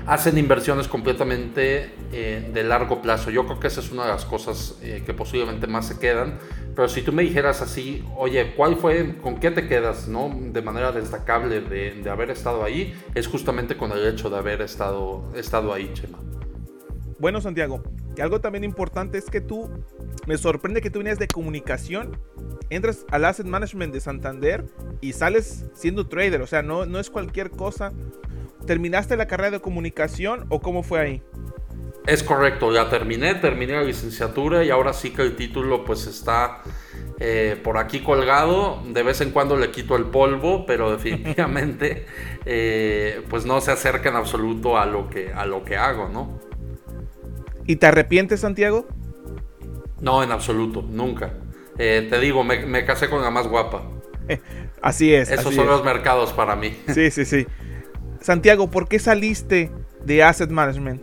hacen 0.05 0.37
inversiones 0.37 0.87
completamente 0.87 1.91
eh, 2.11 2.49
de 2.53 2.63
largo 2.63 3.01
plazo. 3.01 3.31
Yo 3.31 3.45
creo 3.45 3.59
que 3.59 3.67
esa 3.67 3.79
es 3.79 3.91
una 3.91 4.03
de 4.03 4.09
las 4.09 4.25
cosas 4.25 4.77
eh, 4.81 5.03
que 5.05 5.13
posiblemente 5.13 5.67
más 5.67 5.87
se 5.87 5.99
quedan. 5.99 6.39
Pero 6.75 6.89
si 6.89 7.01
tú 7.01 7.13
me 7.13 7.23
dijeras 7.23 7.61
así, 7.61 8.03
oye, 8.17 8.53
¿cuál 8.55 8.77
fue, 8.77 9.15
con 9.21 9.39
qué 9.39 9.51
te 9.51 9.67
quedas, 9.67 10.07
no? 10.07 10.35
De 10.39 10.61
manera 10.61 10.91
destacable 10.91 11.61
de, 11.61 12.09
haber 12.09 12.31
estado 12.31 12.63
ahí, 12.63 12.95
es 13.13 13.27
justamente 13.27 13.77
con 13.77 13.91
el 13.91 14.05
hecho 14.07 14.29
de 14.29 14.37
haber 14.37 14.61
estado, 14.61 15.31
estado 15.35 15.73
ahí, 15.73 15.91
Chema. 15.93 16.19
Bueno, 17.19 17.39
Santiago, 17.41 17.83
y 18.17 18.21
algo 18.21 18.41
también 18.41 18.63
importante 18.63 19.17
es 19.17 19.29
que 19.29 19.39
tú, 19.39 19.69
me 20.25 20.37
sorprende 20.37 20.81
que 20.81 20.89
tú 20.89 20.99
vienes 20.99 21.19
de 21.19 21.27
comunicación, 21.27 22.19
entras 22.69 23.05
al 23.11 23.25
Asset 23.25 23.45
Management 23.45 23.93
de 23.93 24.01
Santander 24.01 24.65
y 24.99 25.13
sales 25.13 25.65
siendo 25.73 26.07
trader, 26.07 26.41
o 26.41 26.47
sea, 26.47 26.63
no, 26.63 26.85
no 26.85 26.99
es 26.99 27.09
cualquier 27.09 27.51
cosa. 27.51 27.93
¿Terminaste 28.65 29.17
la 29.17 29.27
carrera 29.27 29.51
de 29.51 29.59
comunicación 29.59 30.45
o 30.49 30.61
cómo 30.61 30.83
fue 30.83 30.99
ahí? 30.99 31.23
Es 32.05 32.21
correcto, 32.21 32.73
ya 32.73 32.89
terminé, 32.89 33.35
terminé 33.35 33.73
la 33.73 33.83
licenciatura 33.83 34.63
y 34.63 34.69
ahora 34.69 34.91
sí 34.91 35.11
que 35.11 35.21
el 35.21 35.37
título 35.37 35.85
pues 35.85 36.05
está 36.05 36.61
eh, 37.19 37.57
por 37.63 37.77
aquí 37.77 38.01
colgado. 38.01 38.83
De 38.85 39.03
vez 39.03 39.21
en 39.21 39.31
cuando 39.31 39.55
le 39.55 39.71
quito 39.71 39.95
el 39.95 40.05
polvo, 40.05 40.65
pero 40.65 40.91
definitivamente 40.95 42.05
eh, 42.45 43.21
pues 43.29 43.45
no 43.45 43.61
se 43.61 43.71
acerca 43.71 44.09
en 44.09 44.17
absoluto 44.17 44.77
a 44.77 44.85
lo 44.85 45.09
que, 45.09 45.31
a 45.31 45.45
lo 45.45 45.63
que 45.63 45.77
hago, 45.77 46.09
¿no? 46.09 46.39
¿Y 47.65 47.77
te 47.77 47.85
arrepientes, 47.85 48.41
Santiago? 48.41 48.85
No, 50.01 50.21
en 50.21 50.31
absoluto, 50.31 50.81
nunca. 50.81 51.31
Eh, 51.77 52.07
te 52.09 52.19
digo, 52.19 52.43
me, 52.43 52.85
casé 52.85 53.09
con 53.09 53.21
la 53.21 53.31
más 53.31 53.47
guapa. 53.47 53.83
así 54.81 55.13
es. 55.13 55.31
Esos 55.31 55.55
son 55.55 55.67
los 55.67 55.85
mercados 55.85 56.33
para 56.33 56.57
mí. 56.57 56.77
Sí, 56.93 57.09
sí, 57.09 57.23
sí. 57.23 57.47
Santiago, 58.23 58.71
¿por 58.71 58.87
qué 58.87 58.99
saliste 58.99 59.69
de 60.05 60.23
Asset 60.23 60.49
Management? 60.49 61.01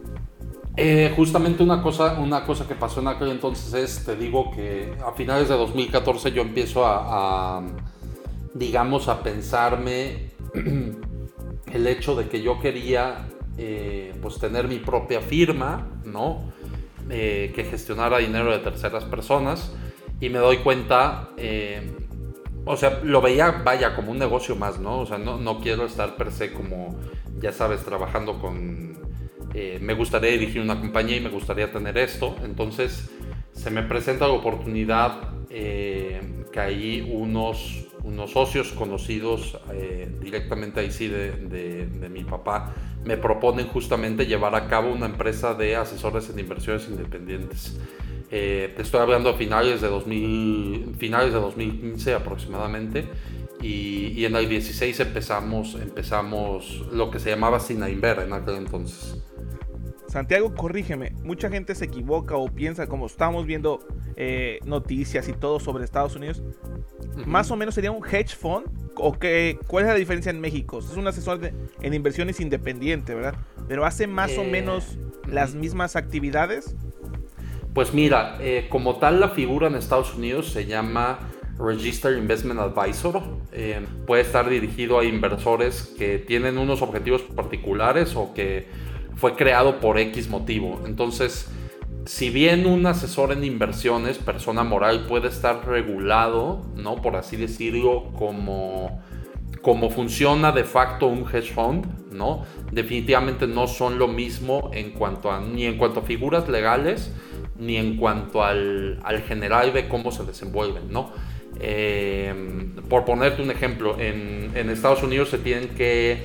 Eh, 0.75 1.12
justamente 1.15 1.62
una 1.62 1.83
cosa, 1.83 2.19
una 2.19 2.47
cosa 2.47 2.67
que 2.67 2.75
pasó 2.75 3.00
en 3.00 3.09
aquel 3.09 3.29
entonces 3.29 3.75
es, 3.75 4.07
te 4.07 4.17
digo 4.17 4.50
que 4.50 4.95
a 5.07 5.12
finales 5.12 5.50
de 5.50 5.55
2014 5.55 6.33
yo 6.33 6.41
empiezo 6.41 6.87
a, 6.87 7.62
digamos, 8.55 9.09
a 9.09 9.23
pensarme 9.23 10.31
el 11.75 11.87
hecho 11.87 12.17
de 12.17 12.27
que 12.27 12.41
yo 12.41 12.59
quería, 12.59 13.29
eh, 13.59 14.15
pues, 14.23 14.39
tener 14.39 14.67
mi 14.67 14.79
propia 14.79 15.21
firma, 15.21 15.89
¿no? 16.07 16.50
Eh, 17.11 17.53
que 17.55 17.65
gestionara 17.65 18.17
dinero 18.17 18.50
de 18.50 18.61
terceras 18.61 19.05
personas 19.05 19.75
y 20.21 20.31
me 20.31 20.39
doy 20.39 20.59
cuenta, 20.59 21.29
o 22.64 22.76
sea, 22.76 23.00
lo 23.02 23.21
veía, 23.21 23.62
vaya, 23.64 23.95
como 23.97 24.12
un 24.12 24.19
negocio 24.19 24.57
más, 24.57 24.79
¿no? 24.79 25.00
O 25.00 25.07
sea, 25.07 25.19
no, 25.19 25.38
no 25.38 25.61
quiero 25.61 25.87
estar 25.87 26.17
per 26.17 26.33
se 26.33 26.52
como, 26.52 26.99
ya 27.40 27.52
sabes, 27.52 27.85
trabajando 27.85 28.38
con 28.38 28.90
eh, 29.52 29.79
me 29.83 29.95
gustaría 29.95 30.31
dirigir 30.31 30.62
una 30.62 30.79
compañía 30.79 31.17
y 31.17 31.21
me 31.21 31.29
gustaría 31.29 31.71
tener 31.73 31.99
esto. 31.99 32.37
Entonces 32.45 33.11
se 33.52 33.71
me 33.71 33.83
presenta 33.83 34.26
la 34.26 34.35
oportunidad 34.35 35.35
eh, 35.50 36.45
que 36.52 36.61
hay 36.61 37.11
unos, 37.12 37.88
unos 38.05 38.31
socios 38.31 38.71
conocidos 38.73 39.59
eh, 39.73 40.09
directamente 40.21 40.81
ahí 40.81 40.90
sí 40.93 41.09
de, 41.09 41.33
de, 41.33 42.09
mi 42.09 42.25
papá 42.25 42.75
me 43.05 43.17
proponen 43.17 43.67
justamente 43.67 44.26
llevar 44.26 44.55
a 44.55 44.69
cabo 44.69 44.93
una 44.93 45.07
empresa 45.07 45.55
de 45.55 45.75
asesores 45.76 46.31
en 46.31 46.38
inversiones 46.38 46.88
independientes. 46.88 47.81
Te 48.31 48.83
estoy 48.83 49.01
hablando 49.01 49.31
a 49.31 49.35
finales 49.35 49.81
de, 49.81 49.89
2000, 49.89 50.95
finales 50.99 51.33
de 51.33 51.41
2015 51.41 52.15
aproximadamente. 52.15 53.05
Y, 53.61 54.13
y, 54.17 54.25
en 54.25 54.37
el 54.37 54.49
16 54.49 55.01
empezamos, 55.01 55.75
empezamos 55.75 56.87
lo 56.93 57.11
que 57.11 57.19
se 57.19 57.29
llamaba 57.29 57.61
Sinainver 57.61 58.21
en 58.21 58.33
aquel 58.33 58.55
entonces. 58.55 59.21
Santiago, 60.11 60.53
corrígeme, 60.55 61.13
mucha 61.23 61.49
gente 61.51 61.75
se 61.77 61.85
equivoca 61.85 62.37
o 62.37 62.49
piensa, 62.49 62.89
como 62.89 63.07
estamos 63.07 63.47
viendo 63.47 63.87
eh, 64.17 64.59
noticias 64.65 65.29
y 65.29 65.33
todo 65.33 65.61
sobre 65.61 65.85
Estados 65.85 66.17
Unidos, 66.17 66.43
más 67.27 67.51
o 67.53 67.57
menos 67.57 67.77
sería 67.77 67.93
un 67.93 68.05
hedge 68.05 68.35
fund. 68.35 68.67
¿O 68.97 69.19
qué, 69.19 69.57
¿Cuál 69.69 69.85
es 69.85 69.91
la 69.91 69.97
diferencia 69.97 70.31
en 70.31 70.41
México? 70.41 70.81
Es 70.81 70.97
un 70.97 71.07
asesor 71.07 71.41
en 71.81 71.95
inversiones 71.95 72.41
independiente, 72.41 73.15
¿verdad? 73.15 73.37
Pero 73.69 73.87
hace 73.87 74.07
más 74.07 74.37
o 74.37 74.43
eh, 74.43 74.51
menos 74.51 74.99
las 75.27 75.55
mismas 75.55 75.95
actividades. 75.95 76.75
Pues 77.75 77.95
mira, 77.95 78.37
eh, 78.41 78.67
como 78.69 78.97
tal 78.97 79.21
la 79.21 79.29
figura 79.29 79.69
en 79.69 79.77
Estados 79.77 80.15
Unidos 80.15 80.49
se 80.49 80.67
llama 80.67 81.19
Registered 81.59 82.17
Investment 82.17 82.59
Advisor. 82.61 83.23
puede 84.07 84.23
estar 84.23 84.49
dirigido 84.49 84.99
a 84.99 85.05
inversores 85.05 85.95
que 85.99 86.19
tienen 86.19 86.59
unos 86.59 86.83
objetivos 86.83 87.23
particulares 87.23 88.17
o 88.17 88.33
que 88.35 88.67
fue 89.15 89.37
creado 89.37 89.79
por 89.81 89.99
X 89.99 90.29
motivo. 90.29 90.81
Entonces, 90.87 91.49
si 92.07 92.31
bien 92.31 92.67
un 92.67 92.87
asesor 92.87 93.33
en 93.33 93.45
inversiones, 93.45 94.19
persona 94.19 94.65
moral, 94.65 95.07
puede 95.07 95.29
estar 95.29 95.67
regulado, 95.67 96.62
¿no? 96.75 96.97
Por 96.97 97.17
así 97.17 97.37
decirlo, 97.37 98.12
como, 98.15 99.03
como 99.62 99.90
funciona 99.90 100.52
de 100.52 100.64
facto 100.64 101.07
un 101.07 101.26
hedge 101.31 101.52
fund, 101.52 102.12
¿no? 102.12 102.45
Definitivamente 102.73 103.47
no 103.47 103.67
son 103.67 103.99
lo 103.99 104.09
mismo 104.09 104.71
en 104.73 104.90
cuanto 104.93 105.31
a, 105.31 105.40
ni 105.40 105.67
en 105.67 105.76
cuanto 105.76 106.00
a 106.00 106.02
figuras 106.02 106.49
legales, 106.49 107.12
ni 107.59 107.76
en 107.76 107.97
cuanto 107.97 108.43
al, 108.43 108.99
general 109.26 109.73
de 109.73 109.88
cómo 109.88 110.12
se 110.12 110.25
desenvuelven, 110.25 110.90
¿no? 110.90 111.12
Eh, 111.61 112.71
por 112.88 113.05
ponerte 113.05 113.43
un 113.43 113.50
ejemplo, 113.50 113.97
en, 113.99 114.71
Estados 114.71 115.02
Unidos 115.02 115.29
se 115.29 115.38
tienen 115.38 115.69
que 115.71 116.25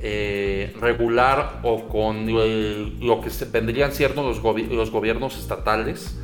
eh, 0.00 0.72
regular 0.80 1.60
o 1.64 1.88
con 1.88 2.26
lo 2.26 3.20
que 3.20 3.30
vendrían 3.50 3.92
siendo 3.92 4.22
los, 4.22 4.40
los, 4.70 4.90
gobiernos 4.90 5.38
estatales 5.38 6.20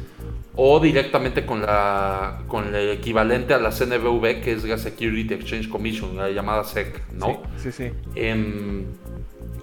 o 0.56 0.80
directamente 0.80 1.44
con, 1.44 1.62
la, 1.62 2.42
con 2.48 2.74
el 2.74 2.90
equivalente 2.90 3.54
a 3.54 3.58
la 3.58 3.70
CNBV 3.70 4.40
que 4.42 4.52
es 4.52 4.64
la 4.64 4.78
Security 4.78 5.34
Exchange 5.34 5.68
Commission, 5.68 6.16
la 6.16 6.30
llamada 6.30 6.64
SEC, 6.64 7.12
¿no? 7.12 7.42
Sí, 7.58 7.70
sí. 7.70 7.90
Em, 8.14 8.86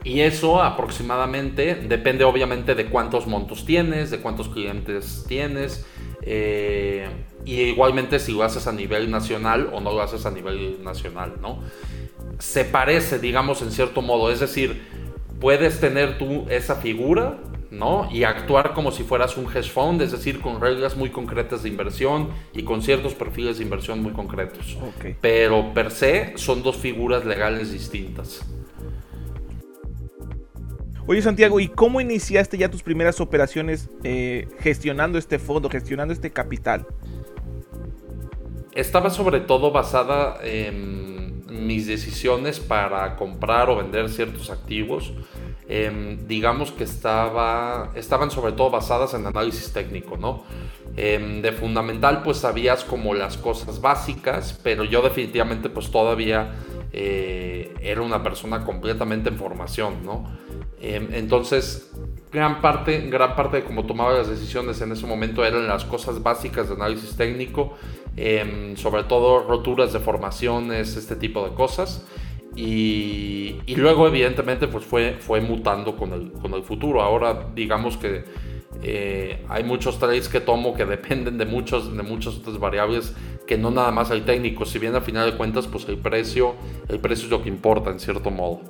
y 0.03 0.21
eso 0.21 0.61
aproximadamente 0.61 1.75
depende 1.75 2.23
obviamente 2.23 2.75
de 2.75 2.85
cuántos 2.85 3.25
montos 3.25 3.65
tienes, 3.65 4.11
de 4.11 4.19
cuántos 4.19 4.49
clientes 4.49 5.25
tienes. 5.27 5.85
Eh, 6.21 7.07
y 7.45 7.61
igualmente 7.61 8.19
si 8.19 8.31
lo 8.31 8.43
haces 8.43 8.67
a 8.67 8.71
nivel 8.71 9.09
nacional 9.11 9.69
o 9.73 9.81
no 9.81 9.91
lo 9.91 10.01
haces 10.01 10.25
a 10.25 10.31
nivel 10.31 10.83
nacional, 10.83 11.33
¿no? 11.41 11.59
se 12.39 12.65
parece, 12.65 13.19
digamos, 13.19 13.61
en 13.61 13.71
cierto 13.71 14.01
modo. 14.01 14.31
Es 14.31 14.39
decir, 14.39 14.81
puedes 15.39 15.79
tener 15.79 16.17
tú 16.17 16.45
esa 16.49 16.75
figura, 16.75 17.37
¿no? 17.73 18.07
Y 18.11 18.23
actuar 18.23 18.73
como 18.73 18.91
si 18.91 19.03
fueras 19.03 19.35
un 19.35 19.45
hedge 19.45 19.69
fund, 19.69 20.01
es 20.01 20.11
decir, 20.11 20.39
con 20.39 20.61
reglas 20.61 20.95
muy 20.95 21.09
concretas 21.09 21.63
de 21.63 21.69
inversión 21.69 22.29
y 22.53 22.63
con 22.63 22.81
ciertos 22.81 23.15
perfiles 23.15 23.57
de 23.57 23.63
inversión 23.63 24.01
muy 24.01 24.11
concretos. 24.13 24.77
Pero 25.21 25.73
per 25.73 25.91
se 25.91 26.33
son 26.35 26.61
dos 26.61 26.77
figuras 26.77 27.25
legales 27.25 27.71
distintas. 27.71 28.45
Oye 31.05 31.21
Santiago, 31.21 31.59
¿y 31.59 31.67
cómo 31.67 31.99
iniciaste 31.99 32.57
ya 32.57 32.69
tus 32.69 32.83
primeras 32.83 33.19
operaciones 33.19 33.89
eh, 34.03 34.47
gestionando 34.59 35.17
este 35.17 35.37
fondo, 35.37 35.69
gestionando 35.69 36.13
este 36.13 36.31
capital? 36.31 36.85
Estaba 38.73 39.09
sobre 39.09 39.41
todo 39.41 39.71
basada 39.71 40.37
en 40.43 41.43
mis 41.49 41.87
decisiones 41.87 42.59
para 42.59 43.15
comprar 43.15 43.69
o 43.69 43.75
vender 43.75 44.09
ciertos 44.09 44.49
activos, 44.49 45.13
em, 45.67 46.27
digamos 46.27 46.71
que 46.71 46.83
estaba, 46.83 47.91
estaban 47.95 48.31
sobre 48.31 48.51
todo 48.53 48.69
basadas 48.69 49.13
en 49.13 49.25
análisis 49.25 49.71
técnico, 49.71 50.17
¿no? 50.17 50.43
Em, 50.95 51.41
de 51.41 51.51
fundamental 51.51 52.21
pues 52.23 52.37
sabías 52.37 52.83
como 52.83 53.13
las 53.13 53.37
cosas 53.37 53.81
básicas, 53.81 54.59
pero 54.63 54.83
yo 54.83 55.01
definitivamente 55.01 55.69
pues 55.69 55.89
todavía 55.89 56.53
eh, 56.91 57.73
era 57.81 58.01
una 58.01 58.21
persona 58.21 58.63
completamente 58.63 59.29
en 59.29 59.37
formación, 59.37 60.05
¿no? 60.05 60.29
Em, 60.81 61.07
entonces 61.13 61.91
gran 62.31 62.61
parte, 62.61 63.07
gran 63.09 63.35
parte 63.35 63.57
de 63.57 63.63
cómo 63.63 63.85
tomaba 63.85 64.13
las 64.13 64.27
decisiones 64.27 64.81
en 64.81 64.91
ese 64.91 65.05
momento 65.05 65.45
eran 65.45 65.67
las 65.67 65.85
cosas 65.85 66.21
básicas 66.21 66.67
de 66.67 66.75
análisis 66.75 67.15
técnico, 67.15 67.77
sobre 68.75 69.03
todo 69.03 69.47
roturas 69.47 69.93
de 69.93 69.99
formaciones, 69.99 70.95
este 70.95 71.15
tipo 71.15 71.47
de 71.47 71.55
cosas. 71.55 72.03
Y, 72.55 73.55
luego 73.75 74.07
evidentemente 74.07 74.67
pues 74.67 74.85
fue, 74.85 75.15
fue 75.19 75.41
mutando 75.41 75.97
con 75.97 76.13
el, 76.13 76.31
con 76.33 76.53
el 76.53 76.63
futuro. 76.63 77.01
Ahora 77.01 77.47
digamos 77.55 77.97
que 77.97 78.23
eh, 78.81 79.43
hay 79.49 79.63
muchos 79.63 79.99
trades 79.99 80.29
que 80.29 80.39
tomo 80.39 80.73
que 80.73 80.85
dependen 80.97 81.37
de, 81.37 81.45
muchos, 81.45 81.95
de 81.95 82.03
muchas 82.03 82.35
otras 82.37 82.59
variables 82.59 83.13
que 83.47 83.57
no 83.57 83.71
nada 83.71 83.91
más 83.91 84.11
el 84.11 84.25
técnico. 84.25 84.65
Si 84.65 84.79
bien 84.79 84.95
a 84.95 85.01
final 85.01 85.31
de 85.31 85.37
cuentas 85.37 85.67
pues 85.67 85.87
el 85.89 85.97
precio, 85.97 86.55
el 86.87 86.99
precio 86.99 87.25
es 87.25 87.31
lo 87.31 87.41
que 87.41 87.49
importa 87.49 87.89
en 87.89 87.99
cierto 87.99 88.29
modo. 88.31 88.61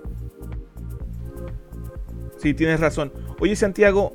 Sí, 2.37 2.53
tienes 2.53 2.79
razón. 2.79 3.13
Oye, 3.39 3.55
Santiago, 3.55 4.13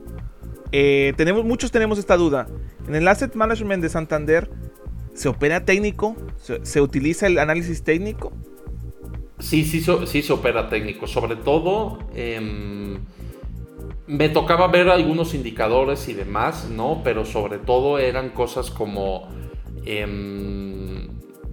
eh, 0.73 1.15
tenemos, 1.17 1.45
muchos 1.45 1.71
tenemos 1.71 1.99
esta 1.99 2.17
duda. 2.17 2.47
En 2.87 2.95
el 2.95 3.09
Asset 3.09 3.35
Management 3.35 3.83
de 3.83 3.89
Santander, 3.89 4.51
¿se 5.15 5.29
opera 5.29 5.65
técnico? 5.65 6.15
¿Se, 6.63 6.81
utiliza 6.81 7.27
el 7.27 7.39
análisis 7.39 7.83
técnico? 7.83 8.33
Sí, 9.38 9.64
sí, 9.64 9.85
sí 10.07 10.23
se 10.23 10.33
opera 10.33 10.68
técnico. 10.68 11.07
Sobre 11.07 11.37
todo, 11.37 11.99
em, 12.14 12.99
me 14.07 14.28
tocaba 14.28 14.66
ver 14.68 14.88
algunos 14.88 15.35
indicadores 15.35 16.09
y 16.09 16.14
demás, 16.14 16.68
¿no? 16.71 17.02
Pero 17.04 17.25
sobre 17.25 17.59
todo 17.59 17.99
eran 17.99 18.30
cosas 18.30 18.71
como... 18.71 19.28
Em, 19.85 21.09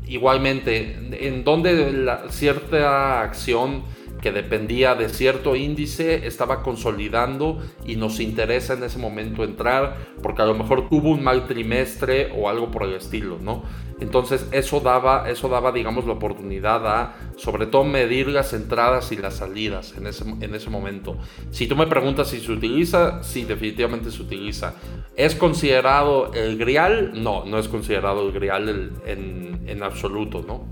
igualmente, 0.08 0.98
en 1.27 1.44
donde 1.44 1.92
la, 1.92 2.30
cierta 2.30 3.22
acción 3.22 3.84
que 4.25 4.32
dependía 4.32 4.96
de 4.96 5.08
cierto 5.08 5.55
índice 5.55 6.25
estaba 6.25 6.63
consolidando 6.63 7.60
y 7.86 7.96
nos 7.96 8.20
interesa 8.20 8.74
en 8.74 8.82
ese 8.82 8.98
momento 8.98 9.44
entrar 9.44 9.98
porque 10.24 10.41
a 10.41 10.46
lo 10.46 10.55
mejor 10.55 10.89
tuvo 10.89 11.12
un 11.12 11.24
mal 11.24 11.46
trimestre 11.46 12.32
o 12.36 12.50
algo 12.50 12.72
por 12.72 12.82
el 12.86 12.96
estilo, 12.96 13.38
¿no? 13.39 13.62
Entonces 14.00 14.48
eso 14.51 14.79
daba, 14.79 15.29
eso 15.29 15.48
daba 15.48 15.72
digamos 15.72 16.08
la 16.08 16.13
oportunidad 16.13 16.88
a 16.88 17.15
sobre 17.36 17.67
todo 17.67 17.84
medir 17.84 18.27
las 18.27 18.51
entradas 18.53 19.12
y 19.12 19.17
las 19.17 19.36
salidas 19.36 19.94
en 19.96 20.08
ese, 20.08 20.24
en 20.27 20.55
ese 20.55 20.72
momento. 20.72 21.20
Si 21.51 21.67
tú 21.67 21.75
me 21.75 21.86
preguntas 21.86 22.29
si 22.29 22.39
se 22.39 22.51
utiliza, 22.51 23.22
sí, 23.22 23.46
definitivamente 23.46 24.10
se 24.10 24.24
utiliza. 24.24 24.74
¿Es 25.15 25.36
considerado 25.36 26.34
el 26.34 26.58
grial? 26.58 27.12
No, 27.13 27.46
no 27.46 27.60
es 27.60 27.67
considerado 27.67 28.27
el 28.27 28.34
grial 28.34 28.91
en, 29.05 29.62
en 29.67 29.84
absoluto, 29.84 30.44
¿no? 30.48 30.65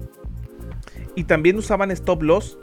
¿Y 1.15 1.25
también 1.25 1.60
usaban 1.60 1.91
stop 1.91 2.24
loss? 2.24 2.57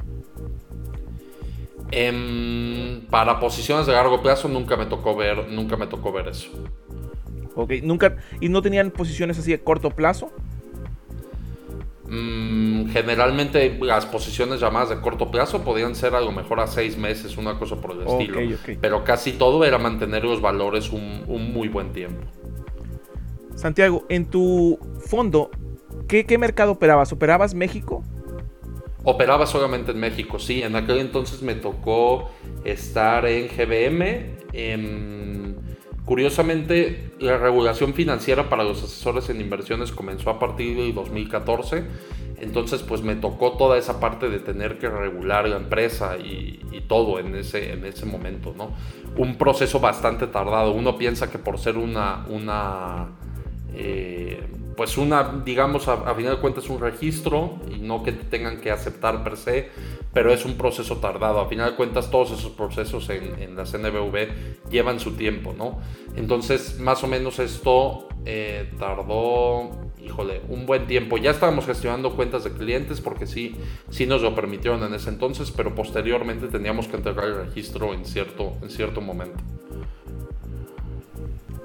Em, 1.92 3.00
para 3.11 3.40
posiciones 3.40 3.87
de 3.87 3.92
largo 3.92 4.23
plazo 4.23 4.49
nunca 4.49 4.76
me 4.76 4.87
tocó 4.87 5.16
ver, 5.16 5.49
nunca 5.49 5.76
me 5.76 5.87
tocó 5.87 6.12
ver 6.12 6.28
eso. 6.28 6.50
Ok, 7.54 7.73
nunca. 7.82 8.16
¿Y 8.40 8.49
no 8.49 8.62
tenían 8.62 8.90
posiciones 8.90 9.38
así 9.38 9.50
de 9.50 9.61
corto 9.61 9.90
plazo? 9.90 10.30
Mm, 12.09 12.90
generalmente 12.90 13.78
las 13.80 14.04
posiciones 14.06 14.61
llamadas 14.61 14.88
de 14.88 15.00
corto 15.00 15.30
plazo 15.30 15.62
podían 15.62 15.94
ser 15.94 16.14
a 16.14 16.20
lo 16.20 16.32
mejor 16.32 16.59
a 16.61 16.66
seis 16.66 16.97
meses, 16.97 17.37
una 17.37 17.59
cosa 17.59 17.76
por 17.76 17.92
el 17.92 18.02
estilo. 18.02 18.40
Pero 18.80 19.04
casi 19.04 19.32
todo 19.32 19.64
era 19.64 19.78
mantener 19.78 20.25
los 20.25 20.40
valores 20.40 20.90
un, 20.90 21.52
muy 21.52 21.68
buen 21.68 21.92
tiempo. 21.92 22.26
Santiago, 23.54 24.06
en 24.09 24.26
tu 24.26 24.78
fondo, 25.06 25.50
¿qué, 26.09 26.25
¿qué, 26.25 26.38
mercado 26.38 26.73
operabas? 26.73 27.12
¿Operabas 27.12 27.54
México? 27.54 28.02
Operaba 29.04 29.47
solamente 29.47 29.92
en 29.92 30.00
México, 30.00 30.38
sí. 30.38 30.62
En 30.62 30.76
aquel 30.76 30.99
entonces 30.99 31.42
me 31.42 31.54
tocó 31.54 32.30
estar 32.64 33.26
en 33.26 33.49
GBM, 33.49 34.37
en 34.52 35.40
Curiosamente, 36.11 37.12
la 37.21 37.38
regulación 37.38 37.95
financiera 37.95 38.49
para 38.49 38.64
los 38.64 38.83
asesores 38.83 39.30
en 39.30 39.40
inversiones 39.40 39.92
comenzó 39.92 40.30
a 40.30 40.40
partir 40.40 40.76
del 40.76 40.92
2014. 40.92 41.85
Entonces, 42.38 42.83
pues 42.83 43.02
me 43.02 43.14
tocó 43.14 43.52
toda 43.52 43.78
esa 43.78 44.00
parte 44.00 44.28
de 44.28 44.40
tener 44.40 44.78
que 44.78 44.88
regular 44.88 45.49
la 45.49 45.57
empresa 45.57 46.16
y, 46.19 46.59
todo 46.88 47.21
en 47.21 47.37
ese, 47.37 47.75
en 47.75 47.85
ese 47.85 48.07
momento, 48.07 48.52
¿no? 48.59 48.73
Un 49.16 49.37
proceso 49.37 49.78
bastante 49.78 50.26
tardado. 50.26 50.73
Uno 50.73 50.99
piensa 50.99 51.30
que 51.30 51.38
por 51.38 51.61
ser 51.61 51.76
una, 51.76 52.26
una 52.28 53.11
eh, 53.73 54.42
pues 54.81 54.97
una, 54.97 55.43
digamos, 55.45 55.89
a, 55.89 56.15
final 56.15 56.37
de 56.37 56.41
cuentas 56.41 56.71
un 56.71 56.81
registro 56.81 57.59
y 57.71 57.81
no 57.81 58.03
que 58.03 58.13
te 58.13 58.25
tengan 58.25 58.63
que 58.63 58.71
aceptar 58.71 59.23
per 59.23 59.37
se, 59.37 59.69
pero 60.15 60.33
es 60.33 60.47
un 60.47 60.55
proceso 60.55 60.97
tardado. 60.97 61.39
A 61.39 61.49
final 61.51 61.73
de 61.73 61.77
cuentas 61.77 62.11
todos 62.11 62.31
esos 62.31 62.53
procesos 62.53 63.11
en, 63.11 63.43
en 63.43 63.57
la 63.57 63.65
CNBV 63.65 64.71
llevan 64.71 64.99
su 64.99 65.17
tiempo, 65.17 65.53
¿no? 65.53 65.81
Entonces, 66.17 66.79
más 66.79 67.05
o 67.05 67.09
menos 67.09 67.39
esto 67.41 68.09
eh, 68.25 68.73
tardó, 68.79 69.69
híjole, 70.03 70.41
un 70.49 70.65
buen 70.65 70.87
tiempo. 70.87 71.19
Ya 71.19 71.33
estábamos 71.33 71.67
gestionando 71.67 72.17
cuentas 72.17 72.45
de 72.45 72.53
clientes 72.53 73.03
porque 73.03 73.27
sí, 73.27 73.57
sí 73.91 74.07
nos 74.07 74.23
lo 74.23 74.35
permitieron 74.35 74.83
en 74.83 74.95
ese 74.95 75.11
entonces, 75.11 75.51
pero 75.51 75.75
posteriormente 75.75 76.49
teníamos 76.49 76.89
que 76.89 76.97
entregar 76.97 77.27
el 77.27 77.35
registro 77.35 77.93
en 77.93 78.07
cierto, 78.07 78.55
en 78.63 78.71
cierto 78.71 79.03
momento. 79.03 79.45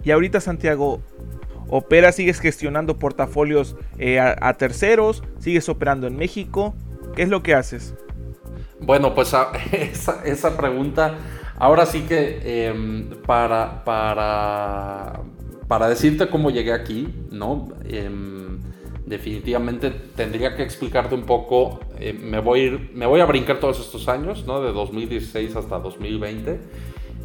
Y 0.04 0.12
ahorita, 0.12 0.42
Santiago, 0.42 1.02
opera, 1.70 2.12
sigues 2.12 2.40
gestionando 2.40 2.98
portafolios 2.98 3.76
eh, 3.98 4.20
a, 4.20 4.54
terceros, 4.54 5.24
sigues 5.40 5.70
operando 5.70 6.08
en 6.08 6.18
México. 6.18 6.74
¿Qué 7.16 7.24
es 7.24 7.30
lo 7.30 7.44
que 7.44 7.54
haces? 7.54 7.96
Bueno, 8.80 9.16
pues 9.16 9.34
esa, 10.24 10.58
pregunta, 10.58 11.16
ahora 11.58 11.86
sí 11.86 12.02
que 12.02 12.68
em, 12.68 13.10
para, 13.26 13.84
para, 13.84 15.22
para 15.68 15.88
decirte 15.88 16.28
cómo 16.30 16.50
llegué 16.50 16.74
aquí, 16.74 17.08
¿no? 17.32 17.70
Em, 17.88 18.60
definitivamente 19.06 19.92
tendría 19.92 20.56
que 20.56 20.64
explicarte 20.64 21.16
un 21.16 21.24
poco, 21.24 21.80
eh, 22.00 22.14
me, 22.14 22.40
voy 22.40 22.60
a 22.60 22.64
ir, 22.64 22.92
me 22.94 23.06
voy 23.06 23.22
a 23.22 23.26
brincar 23.26 23.60
todos 23.60 23.80
estos 23.80 24.08
años, 24.08 24.46
¿no? 24.46 24.62
De 24.62 24.72
2016 24.72 25.56
hasta 25.56 25.80
2020, 25.80 26.60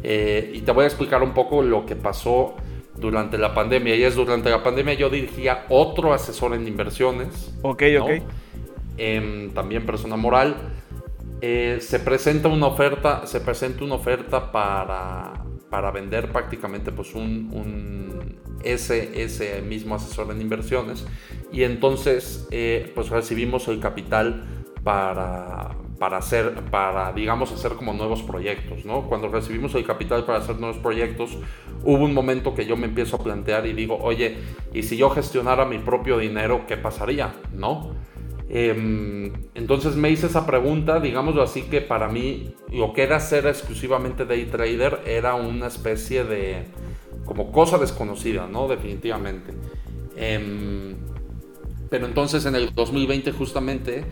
eh, 0.03 0.51
y 0.53 0.61
te 0.61 0.71
voy 0.71 0.83
a 0.83 0.87
explicar 0.87 1.23
un 1.23 1.33
poco 1.33 1.61
lo 1.61 1.85
que 1.85 1.95
pasó 1.95 2.55
durante 3.01 3.37
la 3.37 3.53
pandemia. 3.53 3.95
Y 3.95 4.03
es 4.03 4.15
durante 4.15 4.49
la 4.49 4.63
pandemia 4.63 4.93
yo 4.93 5.09
dirigía 5.09 5.65
otro 5.67 6.13
asesor 6.13 6.53
en 6.53 6.67
inversiones. 6.67 7.53
Ok, 7.63 7.83
ok. 7.99 8.11
Em, 8.97 9.51
también 9.51 9.85
persona 9.85 10.15
moral. 10.15 10.55
Eh, 11.41 11.79
se 11.81 11.99
presenta 11.99 12.47
una 12.47 12.67
oferta, 12.67 13.25
se 13.25 13.41
presenta 13.41 13.83
una 13.83 13.95
oferta 13.95 14.51
para, 14.51 15.33
para 15.71 15.89
vender 15.89 16.31
prácticamente 16.31 16.91
pues 16.91 17.15
un, 17.15 17.49
un 17.51 18.39
ese, 18.63 19.23
ese, 19.23 19.61
mismo 19.63 19.95
asesor 19.95 20.31
en 20.31 20.39
inversiones. 20.39 21.05
Y 21.51 21.63
entonces 21.63 22.47
eh, 22.51 22.91
pues 22.93 23.09
recibimos 23.09 23.67
el 23.67 23.79
capital 23.79 24.43
para, 24.83 25.75
para 26.01 26.17
hacer, 26.17 26.55
para, 26.71 27.13
digamos, 27.13 27.51
hacer 27.51 27.73
como 27.73 27.93
nuevos 27.93 28.23
proyectos, 28.23 28.85
¿no? 28.85 29.03
Cuando 29.03 29.27
recibimos 29.27 29.75
el 29.75 29.85
capital 29.85 30.25
para 30.25 30.39
hacer 30.39 30.59
nuevos 30.59 30.79
proyectos, 30.79 31.37
hubo 31.83 32.03
un 32.03 32.15
momento 32.15 32.55
que 32.55 32.65
yo 32.65 32.75
me 32.75 32.87
empiezo 32.87 33.17
a 33.17 33.19
plantear 33.23 33.67
y 33.67 33.73
digo, 33.73 33.99
oye, 34.01 34.35
¿y 34.73 34.81
si 34.81 34.97
yo 34.97 35.11
gestionara 35.11 35.63
mi 35.63 35.77
propio 35.77 36.17
dinero, 36.17 36.65
qué 36.67 36.75
pasaría, 36.75 37.35
no? 37.53 37.91
Em, 38.49 39.31
entonces 39.53 39.95
me 39.95 40.09
hice 40.09 40.25
esa 40.25 40.47
pregunta, 40.47 40.99
digámoslo 40.99 41.43
así, 41.43 41.61
que 41.69 41.81
para 41.81 42.07
mí 42.07 42.55
lo 42.71 42.93
que 42.93 43.03
era 43.03 43.19
ser 43.19 43.45
exclusivamente 43.45 44.25
day 44.25 44.45
trader 44.45 45.03
era 45.05 45.35
una 45.35 45.67
especie 45.67 46.23
de, 46.23 46.63
como 47.25 47.51
cosa 47.51 47.77
desconocida, 47.77 48.47
¿no? 48.47 48.67
Definitivamente. 48.67 49.53
Em, 50.15 50.95
pero 51.91 52.07
entonces 52.07 52.43
en 52.47 52.55
el 52.55 52.73
2020 52.73 53.31
justamente 53.33 54.03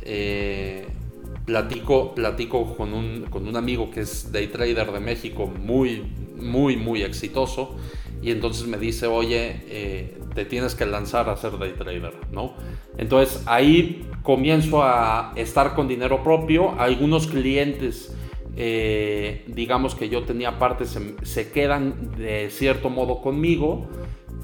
eh, 0.00 0.86
platico, 1.44 2.14
platico 2.14 2.76
con, 2.76 2.94
un, 2.94 3.26
con 3.30 3.46
un 3.46 3.56
amigo 3.56 3.90
que 3.90 4.00
es 4.00 4.32
day 4.32 4.46
trader 4.48 4.90
de 4.92 5.00
México, 5.00 5.46
muy, 5.46 6.02
muy, 6.36 6.76
muy 6.76 7.02
exitoso, 7.02 7.76
y 8.22 8.30
entonces 8.30 8.66
me 8.66 8.78
dice, 8.78 9.06
oye, 9.06 9.62
eh, 9.68 10.18
te 10.34 10.44
tienes 10.44 10.74
que 10.74 10.86
lanzar 10.86 11.28
a 11.28 11.36
ser 11.36 11.58
day 11.58 11.72
trader, 11.72 12.14
¿no? 12.32 12.54
Entonces 12.96 13.42
ahí 13.46 14.08
comienzo 14.22 14.82
a 14.82 15.32
estar 15.36 15.74
con 15.74 15.88
dinero 15.88 16.22
propio, 16.22 16.78
algunos 16.78 17.26
clientes... 17.26 18.14
Eh, 18.56 19.42
digamos 19.48 19.96
que 19.96 20.08
yo 20.08 20.22
tenía 20.22 20.60
partes, 20.60 20.90
se, 20.90 21.16
se 21.26 21.50
quedan 21.50 22.12
de 22.16 22.50
cierto 22.50 22.88
modo 22.88 23.20
conmigo, 23.20 23.88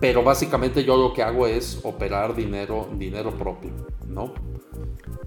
pero 0.00 0.24
básicamente 0.24 0.82
yo 0.82 0.96
lo 0.96 1.12
que 1.12 1.22
hago 1.22 1.46
es 1.46 1.78
operar 1.84 2.34
dinero, 2.34 2.88
dinero 2.98 3.30
propio, 3.30 3.70
¿no? 4.08 4.34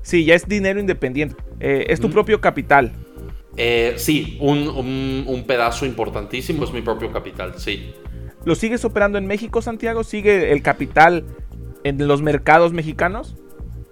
Sí, 0.03 0.25
ya 0.25 0.35
es 0.35 0.47
dinero 0.47 0.79
independiente. 0.79 1.35
Eh, 1.59 1.85
es 1.89 1.99
tu 1.99 2.11
propio 2.11 2.39
capital. 2.39 2.91
Eh, 3.55 3.93
sí, 3.97 4.37
un, 4.41 5.43
pedazo 5.47 5.85
importantísimo 5.85 6.63
es 6.65 6.73
mi 6.73 6.81
propio 6.81 7.11
capital, 7.11 7.53
sí. 7.57 7.93
¿Lo 8.45 8.55
sigues 8.55 8.83
operando 8.83 9.17
en 9.17 9.25
México, 9.25 9.61
Santiago? 9.61 10.03
¿Sigue 10.03 10.51
el 10.51 10.61
capital 10.61 11.23
en 11.83 12.05
los 12.07 12.21
mercados 12.21 12.73
mexicanos? 12.73 13.35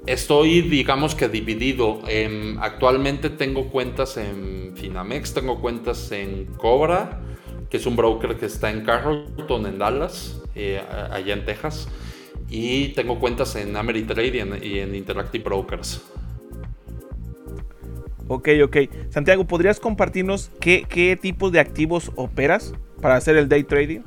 Estoy, 0.06 0.62
digamos 0.62 1.16
que 1.16 1.30
dividido. 1.30 2.02
Em, 2.08 2.60
actualmente 2.60 3.30
tengo 3.30 3.70
cuentas 3.70 4.18
en 4.18 4.74
Finamex, 4.76 5.34
tengo 5.34 5.62
cuentas 5.62 6.12
en 6.12 6.46
Cobra, 6.58 7.22
que 7.70 7.78
es 7.78 7.86
un 7.86 7.96
broker 7.96 8.36
que 8.36 8.48
está 8.48 8.72
en 8.72 8.84
Carrollton, 8.84 9.68
en 9.68 9.78
Dallas, 9.78 10.42
eh, 10.56 10.82
allá 11.12 11.34
en 11.34 11.46
Texas 11.46 11.88
y 12.52 12.90
tengo 12.90 13.18
cuentas 13.18 13.56
en 13.56 13.78
Ameritrade 13.78 14.60
y 14.62 14.80
en, 14.80 14.94
Interactive 14.94 15.44
Brokers. 15.44 16.02
Ok, 18.28 18.50
ok. 18.64 18.78
Santiago, 19.10 19.46
¿podrías 19.46 19.80
compartirnos 19.80 20.52
qué, 20.60 20.86
qué 20.88 21.16
tipos 21.16 21.54
de 21.54 21.62
activos 21.62 22.12
operas 22.16 22.74
para 23.02 23.16
hacer 23.16 23.38
el 23.38 23.48
day 23.48 23.64
trading? 23.64 24.02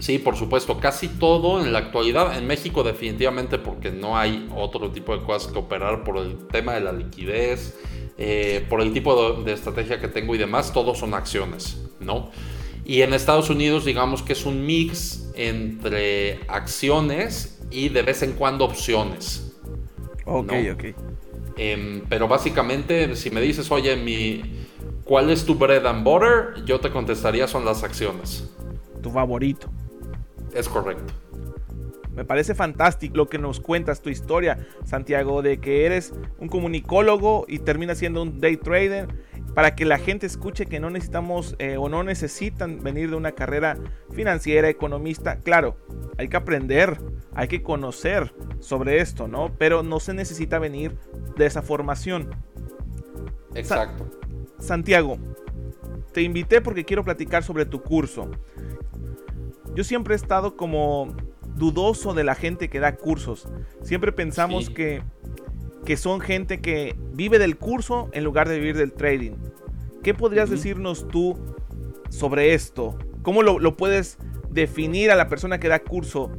Sí, 0.00 0.18
por 0.18 0.36
supuesto, 0.36 0.80
casi 0.80 1.08
todo 1.08 1.64
en 1.64 1.72
la 1.72 1.78
actualidad, 1.78 2.36
en 2.36 2.46
México 2.46 2.82
definitivamente 2.82 3.58
porque 3.58 3.92
no 3.92 4.18
hay 4.18 4.48
otro 4.56 4.90
tipo 4.90 5.16
de 5.16 5.22
cosas 5.24 5.52
que 5.52 5.58
operar 5.58 6.02
por 6.04 6.16
el 6.18 6.38
tema 6.48 6.74
de 6.74 6.80
la 6.80 6.92
liquidez, 6.92 7.78
eh, 8.18 8.64
por 8.68 8.80
el 8.80 8.92
tipo 8.92 9.34
de, 9.34 9.44
de, 9.44 9.52
estrategia 9.52 10.00
que 10.00 10.08
tengo 10.08 10.34
y 10.34 10.38
demás, 10.38 10.72
todos 10.72 10.98
son 10.98 11.14
acciones, 11.14 11.82
¿no? 12.00 12.30
Y 12.84 13.02
en 13.02 13.12
Estados 13.12 13.50
Unidos 13.50 13.84
digamos 13.84 14.22
que 14.22 14.32
es 14.32 14.46
un 14.46 14.64
mix 14.64 15.30
entre 15.34 16.40
acciones 16.48 17.59
y 17.70 17.88
de 17.88 18.02
vez 18.02 18.22
en 18.22 18.32
cuando 18.32 18.64
opciones. 18.64 19.56
Ok, 20.24 20.52
ok. 20.72 20.84
Em, 21.56 22.02
pero 22.08 22.28
básicamente, 22.28 23.16
si 23.16 23.30
me 23.30 23.40
dices, 23.40 23.70
oye, 23.70 23.96
mi, 23.96 24.42
¿cuál 25.04 25.30
es 25.30 25.44
tu 25.44 25.54
bread 25.54 25.86
and 25.86 26.04
butter? 26.04 26.64
Yo 26.64 26.80
te 26.80 26.90
contestaría, 26.90 27.46
son 27.46 27.64
las 27.64 27.82
acciones. 27.82 28.48
Tu 29.02 29.10
favorito. 29.10 29.68
Es 30.54 30.68
correcto. 30.68 31.12
Me 32.14 32.24
parece 32.24 32.54
fantástico 32.54 33.16
lo 33.16 33.28
que 33.28 33.38
nos 33.38 33.60
cuentas, 33.60 34.02
tu 34.02 34.10
historia, 34.10 34.66
Santiago, 34.84 35.42
de 35.42 35.58
que 35.58 35.86
eres 35.86 36.12
un 36.38 36.48
comunicólogo 36.48 37.44
y 37.48 37.60
terminas 37.60 37.98
siendo 37.98 38.22
un 38.22 38.40
day 38.40 38.56
trader 38.56 39.08
para 39.54 39.74
que 39.74 39.84
la 39.84 39.98
gente 39.98 40.26
escuche 40.26 40.66
que 40.66 40.80
no 40.80 40.90
necesitamos 40.90 41.56
eh, 41.58 41.76
o 41.76 41.88
no 41.88 42.02
necesitan 42.04 42.82
venir 42.82 43.10
de 43.10 43.16
una 43.16 43.32
carrera 43.32 43.78
financiera, 44.12 44.68
economista. 44.68 45.38
Claro, 45.40 45.76
hay 46.18 46.28
que 46.28 46.36
aprender, 46.36 47.00
hay 47.34 47.48
que 47.48 47.62
conocer 47.62 48.32
sobre 48.60 49.00
esto, 49.00 49.28
¿no? 49.28 49.52
Pero 49.58 49.82
no 49.82 50.00
se 50.00 50.14
necesita 50.14 50.58
venir 50.58 50.96
de 51.36 51.46
esa 51.46 51.62
formación. 51.62 52.30
Exacto. 53.54 54.08
Santiago, 54.58 55.18
te 56.12 56.22
invité 56.22 56.60
porque 56.60 56.84
quiero 56.84 57.04
platicar 57.04 57.42
sobre 57.42 57.66
tu 57.66 57.82
curso. 57.82 58.30
Yo 59.74 59.84
siempre 59.84 60.14
he 60.14 60.16
estado 60.16 60.56
como 60.56 61.14
dudoso 61.56 62.14
de 62.14 62.24
la 62.24 62.34
gente 62.34 62.68
que 62.68 62.80
da 62.80 62.96
cursos. 62.96 63.48
Siempre 63.82 64.12
pensamos 64.12 64.70
que 64.70 65.02
que 65.84 65.96
son 65.96 66.20
gente 66.20 66.60
que 66.60 66.96
vive 67.12 67.38
del 67.38 67.56
curso 67.56 68.08
en 68.12 68.24
lugar 68.24 68.48
de 68.48 68.58
vivir 68.58 68.76
del 68.76 68.92
trading. 68.92 69.32
¿Qué 70.02 70.14
podrías 70.14 70.50
decirnos 70.50 71.08
tú 71.08 71.38
sobre 72.08 72.54
esto? 72.54 72.96
¿Cómo 73.22 73.42
lo, 73.42 73.76
puedes 73.76 74.18
definir 74.50 75.10
a 75.10 75.16
la 75.16 75.28
persona 75.28 75.60
que 75.60 75.68
da 75.68 75.80
curso? 75.80 76.30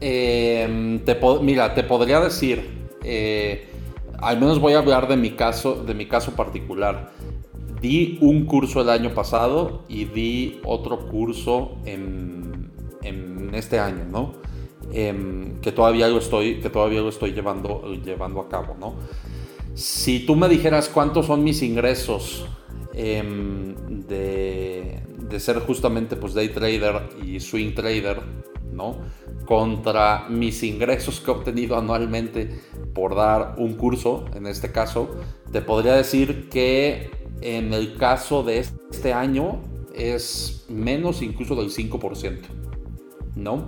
Em, 0.00 1.00
mira, 1.42 1.74
te 1.74 1.82
podría 1.82 2.20
decir, 2.20 2.88
eh, 3.04 3.68
al 4.18 4.40
menos 4.40 4.58
voy 4.58 4.72
a 4.72 4.78
hablar 4.78 5.08
de 5.08 5.16
mi 5.16 5.32
caso, 5.32 5.84
de 5.84 5.94
mi 5.94 6.06
caso 6.06 6.32
particular. 6.32 7.10
Di 7.82 8.18
un 8.20 8.44
curso 8.44 8.82
el 8.82 8.90
año 8.90 9.14
pasado 9.14 9.84
y 9.88 10.04
di 10.04 10.60
otro 10.64 11.06
curso 11.08 11.78
en, 11.84 12.70
en 13.02 13.54
este 13.54 13.78
año, 13.78 14.04
¿no? 14.10 14.39
Em, 14.92 15.60
que 15.60 15.70
todavía 15.70 16.08
lo 16.08 16.18
estoy, 16.18 16.60
que 16.60 16.68
todavía 16.68 17.00
lo 17.00 17.10
estoy 17.10 17.32
llevando, 17.32 17.82
llevando 18.04 18.40
a 18.40 18.48
cabo, 18.48 18.76
¿no? 18.78 18.94
Si 19.74 20.26
tú 20.26 20.34
me 20.34 20.48
dijeras 20.48 20.88
cuántos 20.88 21.26
son 21.26 21.44
mis 21.44 21.62
ingresos 21.62 22.44
em, 22.92 23.74
de, 24.08 25.00
de, 25.28 25.40
ser 25.40 25.60
justamente 25.60 26.16
pues 26.16 26.34
day 26.34 26.48
trader 26.48 27.08
y 27.24 27.38
swing 27.38 27.72
trader, 27.72 28.20
¿no? 28.72 28.98
Contra 29.46 30.26
mis 30.28 30.62
ingresos 30.64 31.20
que 31.20 31.30
he 31.30 31.34
obtenido 31.34 31.76
anualmente 31.76 32.60
por 32.92 33.14
dar 33.14 33.54
un 33.58 33.74
curso, 33.74 34.24
en 34.34 34.46
este 34.46 34.72
caso, 34.72 35.08
te 35.52 35.62
podría 35.62 35.94
decir 35.94 36.48
que 36.48 37.10
en 37.42 37.72
el 37.72 37.96
caso 37.96 38.42
de 38.42 38.58
este 38.58 39.12
año 39.12 39.60
es 39.94 40.66
menos 40.68 41.22
incluso 41.22 41.54
del 41.54 41.70
5%, 41.70 42.40
¿no? 43.36 43.66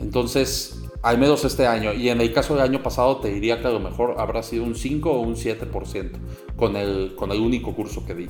Entonces, 0.00 0.84
al 1.04 1.18
menos 1.18 1.44
este 1.44 1.66
año. 1.66 1.92
Y 1.92 2.08
en 2.08 2.20
el 2.20 2.32
caso 2.32 2.54
del 2.54 2.62
año 2.62 2.82
pasado 2.82 3.18
te 3.18 3.28
diría 3.28 3.60
que 3.60 3.66
a 3.66 3.70
lo 3.70 3.78
mejor 3.78 4.16
habrá 4.18 4.42
sido 4.42 4.64
un 4.64 4.74
5 4.74 5.10
o 5.10 5.20
un 5.20 5.36
7% 5.36 6.10
con 6.56 6.76
el, 6.76 7.14
con 7.14 7.30
el 7.30 7.40
único 7.40 7.74
curso 7.74 8.06
que 8.06 8.14
di. 8.14 8.26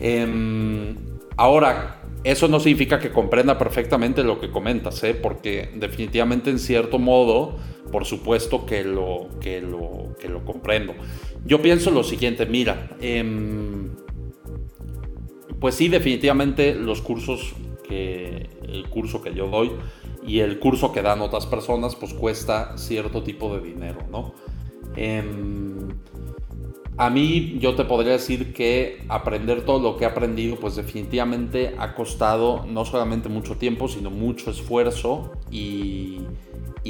Em, 0.00 0.94
ahora, 1.36 2.02
eso 2.22 2.46
no 2.46 2.60
significa 2.60 3.00
que 3.00 3.10
comprenda 3.10 3.58
perfectamente 3.58 4.22
lo 4.22 4.40
que 4.40 4.50
comentas, 4.50 5.02
¿eh? 5.02 5.14
porque 5.14 5.70
definitivamente 5.74 6.50
en 6.50 6.60
cierto 6.60 7.00
modo, 7.00 7.56
por 7.90 8.04
supuesto 8.04 8.66
que 8.66 8.84
lo, 8.84 9.28
que 9.40 9.60
lo, 9.60 10.14
que 10.20 10.28
lo 10.28 10.44
comprendo. 10.44 10.94
Yo 11.44 11.60
pienso 11.60 11.90
lo 11.90 12.04
siguiente, 12.04 12.46
mira, 12.46 12.90
em, 13.00 13.90
pues 15.60 15.74
sí, 15.74 15.88
definitivamente 15.88 16.74
los 16.74 17.02
cursos 17.02 17.54
que 17.86 18.48
el 18.62 18.88
curso 18.88 19.22
que 19.22 19.34
yo 19.34 19.48
doy 19.48 19.72
y 20.26 20.40
el 20.40 20.58
curso 20.58 20.92
que 20.92 21.02
dan 21.02 21.20
otras 21.20 21.46
personas 21.46 21.94
pues 21.94 22.12
cuesta 22.14 22.76
cierto 22.76 23.22
tipo 23.22 23.54
de 23.54 23.62
dinero, 23.62 23.98
¿no? 24.10 24.34
Em, 24.96 25.88
a 26.98 27.10
mí 27.10 27.58
yo 27.60 27.74
te 27.74 27.84
podría 27.84 28.12
decir 28.12 28.54
que 28.54 29.04
aprender 29.08 29.66
todo 29.66 29.80
lo 29.80 29.96
que 29.96 30.04
he 30.04 30.06
aprendido 30.06 30.56
pues 30.56 30.76
definitivamente 30.76 31.74
ha 31.78 31.94
costado 31.94 32.64
no 32.66 32.86
solamente 32.86 33.28
mucho 33.28 33.56
tiempo 33.56 33.86
sino 33.86 34.10
mucho 34.10 34.50
esfuerzo 34.50 35.32
y, 35.50 36.22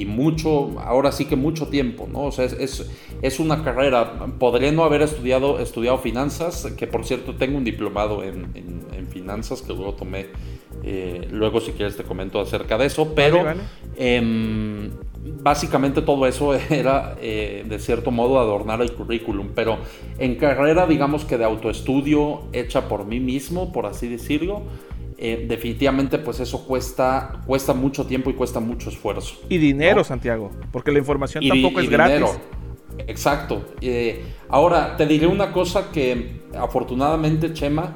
mucho, 0.07 0.79
ahora 0.81 1.11
sí 1.11 1.25
que 1.25 1.37
mucho 1.37 1.69
tiempo, 1.69 2.07
¿no? 2.13 2.25
O 2.25 2.31
sea, 2.31 2.45
es, 2.45 2.87
es, 3.23 3.41
una 3.41 3.65
carrera. 3.65 4.27
Podré 4.39 4.71
no 4.71 4.85
haber 4.85 5.01
estudiado, 5.01 5.59
estudiado 5.59 5.97
finanzas, 5.97 6.67
que 6.77 6.87
por 6.87 7.07
cierto 7.07 7.35
tengo 7.37 7.57
un 7.57 7.65
diplomado 7.65 8.23
en, 8.23 8.53
en 8.55 9.09
finanzas 9.09 9.63
que 9.63 9.73
luego 9.73 9.95
tomé 9.95 10.27
eh, 10.89 11.27
luego, 11.33 11.61
si 11.61 11.73
quieres, 11.73 11.97
te 11.97 12.05
comento 12.05 12.41
acerca 12.41 12.79
de 12.79 12.87
eso. 12.87 13.13
Pero 13.13 13.45
em, 13.97 14.93
básicamente 15.43 16.01
todo 16.01 16.27
eso 16.29 16.55
era, 16.71 17.17
eh, 17.21 17.65
de 17.69 17.79
cierto 17.81 18.13
modo, 18.13 18.39
adornar 18.39 18.81
el 18.81 18.93
currículum. 18.93 19.49
Pero 19.55 19.79
en 20.19 20.37
carrera, 20.37 20.87
digamos 20.87 21.25
que 21.25 21.37
de 21.37 21.45
autoestudio 21.45 22.45
hecha 22.53 22.89
por 22.89 23.05
mí 23.05 23.19
mismo, 23.19 23.73
por 23.73 23.87
así 23.87 24.07
decirlo. 24.09 24.63
Eh, 25.19 25.47
definitivamente 25.49 26.19
pues 26.19 26.41
eso 26.41 26.67
cuesta, 26.67 27.41
cuesta 27.47 27.73
mucho 27.73 28.05
tiempo 28.05 28.29
y 28.31 28.35
cuesta 28.35 28.61
mucho 28.61 28.91
esfuerzo. 28.91 29.35
Y 29.49 29.57
dinero, 29.57 30.05
Santiago, 30.05 30.51
porque 30.71 30.93
la 30.93 30.99
información 30.99 31.43
tampoco 31.49 31.81
es 31.81 31.91
gratis. 31.91 32.39
Exacto. 33.09 33.65
ahora, 34.49 34.97
te 34.97 35.07
diré 35.07 35.27
una 35.27 35.53
cosa 35.53 35.91
que 35.91 36.43
afortunadamente, 36.55 37.53
Chema, 37.53 37.95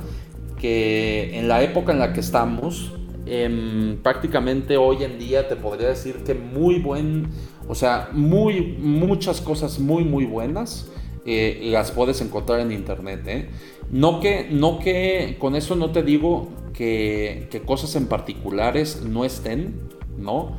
que 0.61 1.39
en 1.39 1.49
la 1.49 1.63
época 1.63 1.93
en 1.93 1.99
la 1.99 2.13
que 2.13 2.21
estamos, 2.21 2.93
em, 3.27 3.97
prácticamente 4.03 4.77
hoy 4.77 5.05
en 5.05 5.19
día 5.19 5.49
te 5.49 5.57
podría 5.57 5.89
decir 5.89 6.17
que 6.25 6.35
muy 6.35 6.79
buen, 6.79 7.29
o 7.69 7.75
sea, 7.75 8.11
muy, 8.13 8.77
muchas 8.79 9.41
cosas 9.41 9.79
muy, 9.79 10.05
muy 10.05 10.27
buenas 10.27 10.91
eh, 11.25 11.69
las 11.73 11.93
puedes 11.93 12.21
encontrar 12.21 12.61
en 12.61 12.73
internet. 12.73 13.23
¿eh? 13.27 13.49
No, 13.91 14.21
que, 14.21 14.49
no 14.51 14.79
que 14.79 15.37
con 15.39 15.55
eso 15.57 15.77
no 15.77 15.91
te 15.91 16.03
digo 16.03 16.49
que, 16.73 17.49
que 17.51 17.61
cosas 17.61 17.95
en 17.97 18.07
particulares 18.07 19.03
no 19.03 19.25
estén, 19.25 19.81
¿no? 20.19 20.57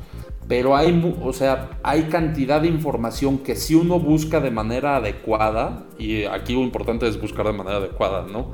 Pero 0.51 0.75
hay, 0.75 1.15
o 1.23 1.31
sea, 1.31 1.79
hay 1.81 2.09
cantidad 2.09 2.59
de 2.59 2.67
información 2.67 3.37
que 3.37 3.55
si 3.55 3.73
uno 3.73 4.01
busca 4.01 4.41
de 4.41 4.51
manera 4.51 4.97
adecuada, 4.97 5.85
y 5.97 6.25
aquí 6.25 6.53
lo 6.53 6.59
importante 6.59 7.07
es 7.07 7.21
buscar 7.21 7.45
de 7.45 7.53
manera 7.53 7.77
adecuada, 7.77 8.27
¿no? 8.29 8.51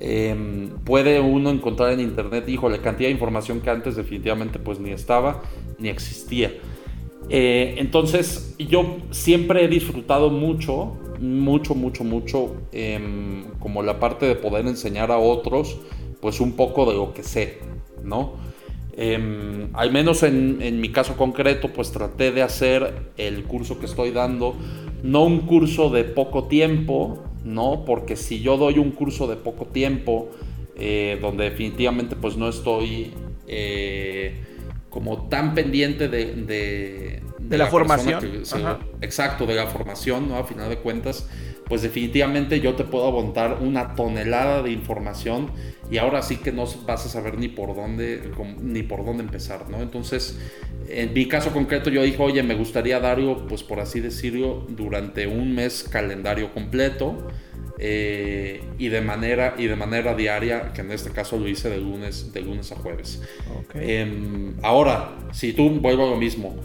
Em, 0.00 0.70
puede 0.82 1.20
uno 1.20 1.50
encontrar 1.50 1.92
en 1.92 2.00
internet, 2.00 2.48
híjole, 2.48 2.80
cantidad 2.80 3.10
de 3.10 3.12
información 3.12 3.60
que 3.60 3.70
antes 3.70 3.94
definitivamente 3.94 4.58
pues 4.58 4.80
ni 4.80 4.90
estaba 4.90 5.40
ni 5.78 5.88
existía. 5.88 6.52
Eh, 7.28 7.76
entonces 7.78 8.56
yo 8.58 8.96
siempre 9.12 9.64
he 9.64 9.68
disfrutado 9.68 10.30
mucho, 10.30 10.96
mucho, 11.20 11.76
mucho, 11.76 12.02
mucho, 12.02 12.56
em, 12.72 13.44
como 13.60 13.84
la 13.84 14.00
parte 14.00 14.26
de 14.26 14.34
poder 14.34 14.66
enseñar 14.66 15.12
a 15.12 15.18
otros 15.18 15.78
pues 16.20 16.40
un 16.40 16.54
poco 16.54 16.86
de 16.86 16.96
lo 16.96 17.14
que 17.14 17.22
sé, 17.22 17.60
¿no? 18.02 18.32
Em, 18.98 19.68
al 19.74 19.92
menos 19.92 20.22
en, 20.22 20.62
en 20.62 20.80
mi 20.80 20.90
caso 20.90 21.16
concreto 21.18 21.68
pues 21.70 21.92
traté 21.92 22.32
de 22.32 22.40
hacer 22.40 22.94
el 23.18 23.44
curso 23.44 23.78
que 23.78 23.84
estoy 23.84 24.10
dando, 24.10 24.56
no 25.02 25.24
un 25.24 25.40
curso 25.40 25.90
de 25.90 26.04
poco 26.04 26.44
tiempo, 26.44 27.22
¿no? 27.44 27.84
Porque 27.84 28.16
si 28.16 28.40
yo 28.40 28.56
doy 28.56 28.78
un 28.78 28.92
curso 28.92 29.26
de 29.26 29.36
poco 29.36 29.66
tiempo, 29.66 30.30
eh, 30.76 31.18
donde 31.20 31.44
definitivamente 31.44 32.16
pues 32.16 32.36
no 32.36 32.48
estoy 32.48 33.12
eh, 33.46 34.42
como 34.90 35.28
tan 35.28 35.54
pendiente 35.54 36.08
de, 36.08 36.34
de, 37.38 37.58
la, 37.58 37.66
formación. 37.66 38.42
exacto, 39.00 39.46
de 39.46 39.54
la 39.54 39.66
formación, 39.66 40.28
¿no? 40.28 40.36
A 40.36 40.44
final 40.44 40.68
de 40.68 40.78
cuentas, 40.78 41.28
pues 41.68 41.82
definitivamente 41.82 42.60
yo 42.60 42.74
te 42.74 42.84
puedo 42.84 43.06
aguantar 43.06 43.58
una 43.60 43.94
tonelada 43.94 44.62
de 44.62 44.70
información 44.70 45.50
y 45.90 45.98
ahora 45.98 46.22
sí 46.22 46.36
que 46.36 46.52
no 46.52 46.66
vas 46.86 47.06
a 47.06 47.08
saber 47.08 47.38
ni 47.38 47.48
por 47.48 47.74
dónde, 47.74 48.30
ni 48.60 48.82
por 48.82 49.04
dónde 49.04 49.22
empezar, 49.22 49.68
¿no? 49.68 49.82
Entonces, 49.82 50.38
en 50.88 51.12
mi 51.12 51.26
caso 51.26 51.52
concreto 51.52 51.90
yo 51.90 52.02
dije, 52.02 52.22
oye, 52.22 52.42
me 52.42 52.54
gustaría 52.54 53.00
darlo, 53.00 53.46
pues 53.48 53.62
por 53.62 53.80
así 53.80 54.00
decirlo, 54.00 54.66
durante 54.68 55.26
un 55.26 55.54
mes 55.54 55.84
calendario 55.84 56.52
completo 56.52 57.26
eh, 57.78 58.62
y, 58.78 58.88
de 58.88 59.00
manera, 59.00 59.54
y 59.58 59.66
de 59.66 59.76
manera 59.76 60.14
diaria, 60.14 60.72
que 60.72 60.80
en 60.80 60.92
este 60.92 61.10
caso 61.10 61.38
lo 61.38 61.48
hice 61.48 61.68
de 61.68 61.78
lunes, 61.78 62.32
de 62.32 62.40
lunes 62.40 62.72
a 62.72 62.76
jueves. 62.76 63.22
Em, 63.74 64.54
ahora, 64.62 65.16
si 65.32 65.52
tú 65.52 65.68
vuelvo 65.70 66.06
a 66.06 66.10
lo 66.10 66.16
mismo, 66.16 66.56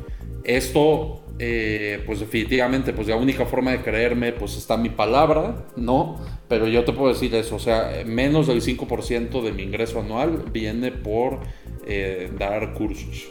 esto, 0.43 1.23
eh, 1.43 2.03
pues 2.05 2.19
definitivamente, 2.19 2.93
pues 2.93 3.07
la 3.07 3.15
única 3.15 3.47
forma 3.47 3.71
de 3.71 3.81
creerme, 3.81 4.31
pues 4.31 4.55
está 4.55 4.77
mi 4.77 4.89
palabra, 4.89 5.65
¿no? 5.75 6.19
Pero 6.47 6.67
yo 6.67 6.85
te 6.85 6.93
puedo 6.93 7.11
decir 7.11 7.33
eso, 7.33 7.55
o 7.55 7.59
sea, 7.59 8.03
menos 8.05 8.45
del 8.45 8.61
5% 8.61 9.41
de 9.41 9.51
mi 9.51 9.63
ingreso 9.63 10.01
anual 10.01 10.45
viene 10.53 10.91
por 10.91 11.39
eh, 11.87 12.29
dar 12.37 12.75
cursos. 12.75 13.27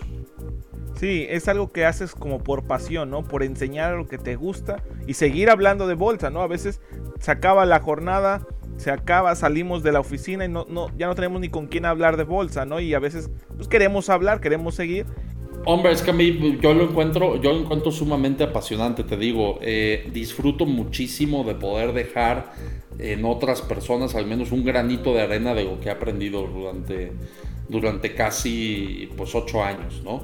Sí, 0.99 1.25
es 1.31 1.47
algo 1.47 1.71
que 1.71 1.87
haces 1.87 2.17
como 2.17 2.43
por 2.43 2.65
pasión, 2.65 3.11
¿no? 3.11 3.23
Por 3.23 3.45
enseñar 3.45 3.95
lo 3.95 4.09
que 4.09 4.19
te 4.19 4.35
gusta 4.35 4.83
y 5.07 5.15
seguir 5.15 5.49
hablando 5.49 5.87
de 5.87 5.95
bolsa, 5.95 6.31
¿no? 6.31 6.43
A 6.43 6.49
veces 6.49 6.81
se 7.21 7.31
acaba 7.31 7.65
la 7.65 7.79
jornada, 7.79 8.45
se 8.77 8.91
acaba, 8.91 9.37
salimos 9.37 9.85
de 9.85 9.93
la 9.93 10.01
oficina 10.01 10.47
y 10.47 10.49
no, 10.49 10.67
no, 10.69 10.89
ya 10.99 11.07
no 11.07 11.15
tenemos 11.15 11.41
ni 11.41 11.49
con 11.49 11.69
quién 11.69 11.85
hablar 11.85 12.17
de 12.17 12.25
bolsa, 12.25 12.65
¿no? 12.65 12.81
Y 12.81 12.93
a 12.93 12.99
veces 12.99 13.31
pues 13.55 13.69
queremos 13.69 14.11
hablar, 14.11 14.41
queremos 14.41 14.75
seguir. 14.75 15.07
Hombre, 15.65 15.93
es 15.93 16.03
que 16.03 16.11
a 16.11 16.15
mí 16.15 16.59
yo 16.61 16.73
lo 16.75 16.85
encuentro, 16.85 17.41
yo 17.41 17.53
lo 17.53 17.61
encuentro 17.61 17.93
sumamente 17.93 18.45
apasionante, 18.45 19.05
te 19.05 19.17
digo, 19.17 19.59
eh, 19.61 20.09
disfruto 20.13 20.65
muchísimo 20.65 21.45
de 21.45 21.55
poder 21.55 21.93
dejar 21.93 22.53
en 22.99 23.25
otras 23.25 23.63
personas 23.63 24.15
al 24.15 24.27
menos 24.27 24.53
un 24.53 24.65
granito 24.65 25.13
de 25.15 25.23
arena 25.23 25.55
de 25.55 25.65
lo 25.65 25.81
que 25.81 25.89
he 25.89 25.93
aprendido 25.93 26.47
durante, 26.47 27.13
durante 27.69 28.15
casi 28.15 29.11
pues 29.17 29.35
ocho 29.35 29.63
años, 29.63 30.03
¿no? 30.05 30.23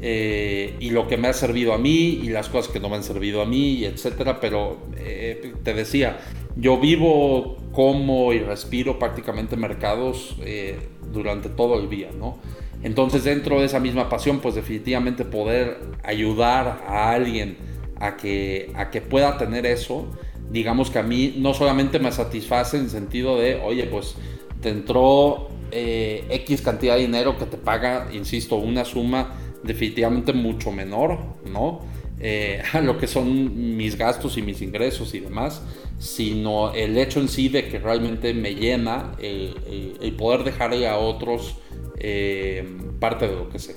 Eh, 0.00 0.74
y 0.80 0.90
lo 0.90 1.06
que 1.06 1.16
me 1.16 1.28
ha 1.28 1.32
servido 1.32 1.72
a 1.72 1.78
mí 1.78 2.20
y 2.22 2.28
las 2.28 2.48
cosas 2.48 2.70
que 2.70 2.80
no 2.80 2.88
me 2.88 2.96
han 2.96 3.04
servido 3.04 3.40
a 3.40 3.46
mí, 3.46 3.84
etcétera. 3.84 4.40
Pero 4.40 4.78
eh, 4.98 5.54
te 5.62 5.72
decía, 5.72 6.18
yo 6.56 6.78
vivo, 6.78 7.56
como 7.72 8.32
y 8.32 8.40
respiro 8.40 8.98
prácticamente 8.98 9.56
mercados 9.56 10.36
eh, 10.40 10.78
durante 11.12 11.48
todo 11.48 11.80
el 11.80 11.88
día, 11.88 12.10
¿no? 12.18 12.38
Entonces, 12.84 13.24
dentro 13.24 13.58
de 13.58 13.66
esa 13.66 13.80
misma 13.80 14.08
pasión, 14.08 14.40
pues 14.40 14.54
definitivamente 14.54 15.24
poder 15.24 15.78
ayudar 16.04 16.84
a 16.86 17.10
alguien 17.10 17.56
a 17.98 18.16
que, 18.16 18.70
a 18.76 18.90
que 18.90 19.00
pueda 19.00 19.38
tener 19.38 19.64
eso, 19.66 20.06
digamos 20.50 20.90
que 20.90 20.98
a 20.98 21.02
mí 21.02 21.34
no 21.38 21.54
solamente 21.54 21.98
me 21.98 22.12
satisface 22.12 22.76
en 22.76 22.84
el 22.84 22.90
sentido 22.90 23.38
de, 23.38 23.56
oye, 23.56 23.84
pues 23.84 24.14
te 24.60 24.68
entró 24.68 25.48
eh, 25.70 26.24
X 26.28 26.60
cantidad 26.60 26.96
de 26.96 27.00
dinero 27.00 27.38
que 27.38 27.46
te 27.46 27.56
paga, 27.56 28.08
insisto, 28.12 28.56
una 28.56 28.84
suma 28.84 29.34
definitivamente 29.62 30.34
mucho 30.34 30.70
menor, 30.70 31.18
¿no? 31.50 31.80
Eh, 32.20 32.62
a 32.72 32.80
lo 32.80 32.98
que 32.98 33.06
son 33.06 33.76
mis 33.76 33.96
gastos 33.96 34.36
y 34.36 34.42
mis 34.42 34.62
ingresos 34.62 35.14
y 35.14 35.20
demás, 35.20 35.62
sino 35.98 36.72
el 36.74 36.96
hecho 36.98 37.20
en 37.20 37.28
sí 37.28 37.48
de 37.48 37.68
que 37.68 37.78
realmente 37.78 38.34
me 38.34 38.54
llena 38.54 39.12
el, 39.20 40.14
poder 40.18 40.44
dejarle 40.44 40.86
a 40.86 40.98
otros 40.98 41.56
eh, 41.98 42.66
parte 42.98 43.28
de 43.28 43.36
lo 43.36 43.48
que 43.48 43.58
sé. 43.58 43.76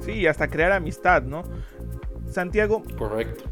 Sí, 0.00 0.26
hasta 0.26 0.48
crear 0.48 0.72
amistad, 0.72 1.22
¿no? 1.22 1.44
Santiago. 2.30 2.82
Correcto. 2.96 3.44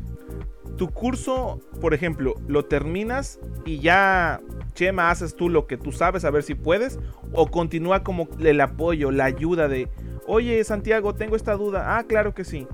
Tu 0.76 0.88
curso, 0.88 1.60
por 1.80 1.94
ejemplo, 1.94 2.34
lo 2.46 2.64
terminas 2.66 3.40
y 3.64 3.80
ya, 3.80 4.40
Chema, 4.74 5.10
haces 5.10 5.34
tú 5.34 5.48
lo 5.48 5.66
que 5.66 5.78
tú 5.78 5.90
sabes, 5.90 6.24
a 6.24 6.30
ver 6.30 6.42
si 6.42 6.54
puedes, 6.54 6.98
o 7.32 7.50
continúa 7.50 8.02
como 8.02 8.28
el 8.38 8.60
apoyo, 8.60 9.10
la 9.10 9.24
ayuda 9.24 9.68
de, 9.68 9.88
oye, 10.26 10.62
Santiago, 10.64 11.14
tengo 11.14 11.34
esta 11.34 11.54
duda. 11.54 11.96
Ah, 11.96 12.04
claro 12.04 12.34
que 12.34 12.44
sí. 12.44 12.66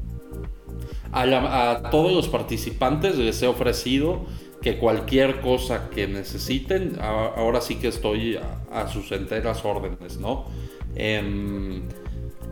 A, 1.12 1.90
todos 1.90 2.12
los 2.12 2.28
participantes 2.28 3.18
les 3.18 3.42
he 3.42 3.46
ofrecido 3.46 4.24
que 4.62 4.79
cualquier 4.79 5.40
cosa 5.40 5.90
que 5.90 6.07
necesiten, 6.07 6.96
ahora 7.01 7.61
sí 7.61 7.77
que 7.77 7.88
estoy 7.88 8.38
a, 8.70 8.88
sus 8.88 9.11
enteras 9.12 9.64
órdenes, 9.64 10.18
¿no? 10.18 10.46
Em, 10.94 11.83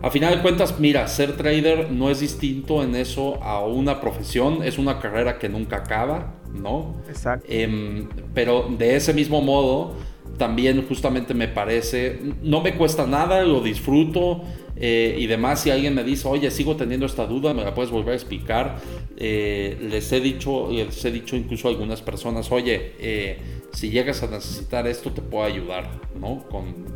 a 0.03 0.11
final 0.11 0.37
de 0.37 0.42
cuentas, 0.42 0.81
mira, 0.81 1.07
ser 1.09 1.37
trader 1.37 1.90
no 1.92 2.11
es 2.11 2.20
distinto 2.20 2.83
en 2.83 2.96
eso 2.96 3.42
a 3.42 3.64
una 3.64 4.01
profesión, 4.01 4.62
es 4.62 4.79
una 4.79 4.99
carrera 4.99 5.38
que 5.38 5.49
nunca 5.49 5.77
acaba, 5.77 6.35
¿no? 6.53 6.96
Exacto. 7.09 7.46
Em, 7.49 8.09
pero 8.35 8.66
de 8.77 8.96
ese 8.96 9.14
mismo 9.14 9.40
modo, 9.40 9.94
también 10.40 10.87
justamente 10.88 11.35
me 11.35 11.48
parece, 11.48 12.18
no 12.42 12.62
me 12.62 12.74
cuesta 12.74 13.07
nada, 13.07 13.42
lo 13.42 13.61
disfruto 13.61 14.40
eh, 14.74 15.14
y 15.18 15.26
demás. 15.26 15.61
Si 15.61 15.70
alguien 15.70 15.94
me 15.94 16.03
dice, 16.03 16.26
oye, 16.26 16.50
sigo 16.50 16.76
teniendo 16.76 17.05
esta 17.05 17.26
duda, 17.26 17.53
me 17.53 17.62
la 17.62 17.74
puedes 17.74 17.90
volver 17.90 18.12
a 18.12 18.14
explicar. 18.14 18.79
Eh, 19.18 19.76
les 19.83 20.11
he 20.12 20.20
dicho, 20.20 20.70
les 20.72 21.05
he 21.05 21.12
dicho 21.12 21.37
incluso 21.37 21.68
a 21.68 21.72
algunas 21.72 22.00
personas, 22.00 22.50
oye, 22.50 22.94
eh, 22.98 23.38
si 23.74 23.90
llegas 23.90 24.22
a 24.22 24.29
necesitar 24.29 24.87
esto, 24.87 25.12
te 25.12 25.20
puedo 25.20 25.44
ayudar, 25.44 25.90
¿no? 26.18 26.42
Con, 26.48 26.88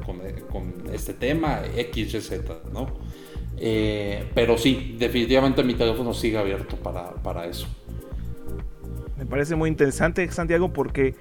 este 0.90 1.12
tema, 1.12 1.62
X, 1.76 2.12
Z, 2.26 2.62
¿no? 2.72 2.86
pero 4.34 4.56
sí, 4.56 4.96
definitivamente 4.98 5.62
mi 5.62 5.74
teléfono 5.74 6.14
sigue 6.14 6.38
abierto 6.38 6.76
para, 6.76 7.12
para 7.14 7.46
eso. 7.46 7.66
Me 9.18 9.26
parece 9.26 9.54
muy 9.54 9.68
interesante, 9.68 10.30
Santiago, 10.30 10.72
porque 10.72 11.14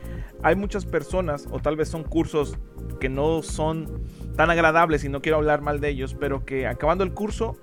hay 0.43 0.56
muchas 0.56 0.86
personas, 0.86 1.47
o 1.51 1.60
tal 1.60 1.77
vez 1.77 1.89
son 1.89 2.03
cursos 2.03 2.58
que 2.99 3.10
no 3.10 3.41
son 3.41 4.03
tan 4.36 4.49
agradables 4.49 5.03
y 5.03 5.10
no 5.10 5.21
quiero 5.21 5.38
hablar 5.38 5.62
mal 5.62 5.79
de 5.79 5.89
ellos, 5.89 6.15
pero 6.19 6.45
que 6.45 6.67
acabando 6.67 7.03
el 7.03 7.13
curso, 7.13 7.58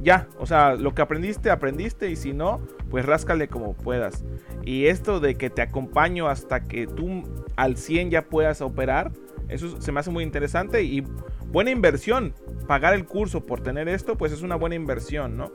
ya, 0.00 0.28
o 0.38 0.46
sea, 0.46 0.74
lo 0.74 0.94
que 0.94 1.02
aprendiste, 1.02 1.50
aprendiste 1.50 2.10
y 2.10 2.16
si 2.16 2.32
no, 2.32 2.60
pues 2.90 3.06
ráscale 3.06 3.48
como 3.48 3.74
puedas. 3.74 4.24
Y 4.64 4.86
esto 4.86 5.20
de 5.20 5.36
que 5.36 5.48
te 5.48 5.62
acompaño 5.62 6.28
hasta 6.28 6.64
que 6.64 6.86
tú 6.86 7.22
al 7.56 7.76
100 7.76 8.10
ya 8.10 8.22
puedas 8.22 8.60
operar, 8.60 9.12
eso 9.48 9.80
se 9.80 9.92
me 9.92 10.00
hace 10.00 10.10
muy 10.10 10.24
interesante 10.24 10.82
y 10.82 11.04
buena 11.48 11.70
inversión. 11.70 12.34
Pagar 12.66 12.94
el 12.94 13.06
curso 13.06 13.46
por 13.46 13.60
tener 13.60 13.88
esto, 13.88 14.16
pues 14.16 14.32
es 14.32 14.42
una 14.42 14.56
buena 14.56 14.74
inversión, 14.74 15.36
¿no? 15.36 15.52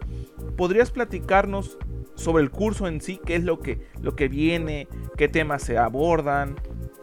¿Podrías 0.55 0.91
platicarnos 0.91 1.77
sobre 2.17 2.43
el 2.43 2.51
curso 2.51 2.87
en 2.87 2.99
sí, 2.99 3.21
qué 3.25 3.35
es 3.35 3.43
lo 3.43 3.59
que, 3.59 3.79
lo 4.01 4.15
que 4.15 4.27
viene, 4.27 4.87
qué 5.15 5.27
temas 5.27 5.63
se 5.63 5.77
abordan, 5.77 6.55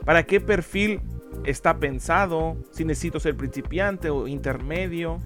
para 0.05 0.24
qué 0.24 0.40
perfil 0.40 1.00
está 1.44 1.79
pensado, 1.79 2.57
si 2.72 2.85
necesito 2.85 3.20
ser 3.20 3.37
principiante 3.37 4.11
o 4.11 4.29
intermedio. 4.29 5.20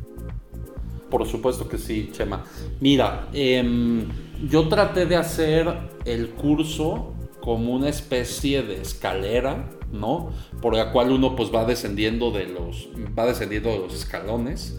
Por 1.10 1.26
supuesto 1.26 1.68
que 1.68 1.78
sí, 1.78 2.10
Chema. 2.12 2.44
Mira, 2.80 3.28
em, 3.32 4.06
yo 4.48 4.68
traté 4.68 5.06
de 5.06 5.16
hacer 5.16 5.66
el 6.04 6.30
curso 6.30 7.14
como 7.40 7.74
una 7.74 7.88
especie 7.88 8.62
de 8.62 8.82
escalera, 8.82 9.70
¿no? 9.90 10.30
Por 10.60 10.76
la 10.76 10.92
cual 10.92 11.10
uno 11.10 11.34
pues 11.34 11.52
va 11.52 11.64
descendiendo 11.64 12.30
de 12.30 12.46
los, 12.46 12.90
va 13.18 13.24
descendiendo 13.24 13.70
de 13.70 13.78
los 13.78 13.94
escalones 13.94 14.78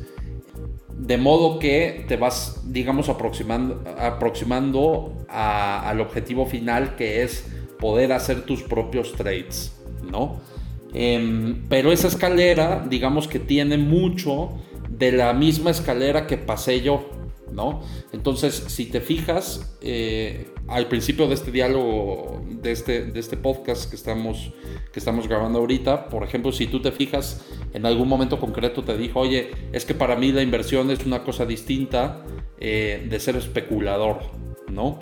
de 1.10 1.18
modo 1.18 1.58
que 1.58 2.06
te 2.08 2.18
vas, 2.18 2.62
digamos, 2.72 3.10
aproximando, 3.10 3.84
aproximando 3.98 5.26
al 5.28 6.02
objetivo 6.02 6.46
final 6.46 6.96
que 6.96 7.24
es 7.24 7.48
poder 7.80 8.14
hacer 8.14 8.44
tus 8.44 8.62
propios 8.62 9.14
trades, 9.14 9.76
¿no? 10.04 10.40
Em, 10.94 11.64
pero 11.68 11.92
esa 11.92 12.08
escalera, 12.08 12.86
digamos 12.88 13.28
que 13.28 13.40
tiene 13.40 13.80
mucho 13.80 14.52
de 14.88 15.12
la 15.12 15.34
misma 15.34 15.72
escalera 15.72 16.28
que 16.28 16.38
pasé 16.38 16.82
yo, 16.82 17.10
Entonces, 18.12 18.54
si 18.68 18.86
te 18.86 19.02
fijas, 19.02 19.78
eh, 19.82 20.48
al 20.68 20.88
principio 20.88 21.28
de 21.28 21.34
este 21.36 21.52
diálogo, 21.52 22.42
de 22.50 22.72
este, 22.72 23.06
de 23.06 23.20
este 23.20 23.38
podcast 23.38 23.90
que 23.90 23.96
estamos, 23.96 24.52
que 24.92 25.00
estamos 25.00 25.28
grabando 25.28 25.60
ahorita, 25.60 26.10
por 26.10 26.24
ejemplo, 26.24 26.52
si 26.52 26.68
tú 26.68 26.82
te 26.82 26.92
fijas, 26.92 27.46
en 27.74 27.86
algún 27.86 28.08
momento 28.08 28.40
concreto 28.40 28.84
te 28.84 28.98
dijo, 28.98 29.20
oye, 29.20 29.52
es 29.72 29.86
que 29.86 29.94
para 29.94 30.16
mí 30.16 30.32
la 30.32 30.42
inversión 30.42 30.92
es 30.92 31.06
una 31.06 31.24
cosa 31.24 31.46
distinta 31.46 32.24
eh, 32.60 33.06
de 33.10 33.20
ser 33.20 33.36
especulador, 33.36 34.20
¿no? 34.72 35.00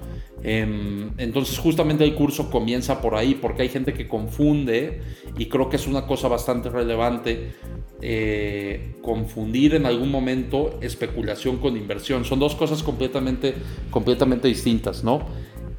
Em, 0.50 1.12
entonces 1.18 1.58
justamente 1.58 2.06
el 2.06 2.16
curso 2.16 2.50
comienza 2.50 3.02
por 3.02 3.16
ahí, 3.16 3.36
porque 3.36 3.64
hay 3.64 3.70
gente 3.70 3.94
que 3.94 4.08
confunde, 4.08 5.02
y 5.38 5.48
creo 5.48 5.68
que 5.68 5.76
es 5.76 5.88
una 5.88 6.08
cosa 6.08 6.30
bastante 6.30 6.70
relevante, 6.70 7.52
eh, 8.02 8.96
confundir 9.02 9.76
en 9.76 9.86
algún 9.86 10.10
momento 10.10 10.80
especulación 10.80 11.58
con 11.58 11.76
inversión. 11.76 12.24
Son 12.24 12.40
dos 12.40 12.56
cosas 12.56 12.82
completamente, 12.82 13.56
completamente 13.92 14.48
distintas, 14.48 15.04
¿no? 15.04 15.20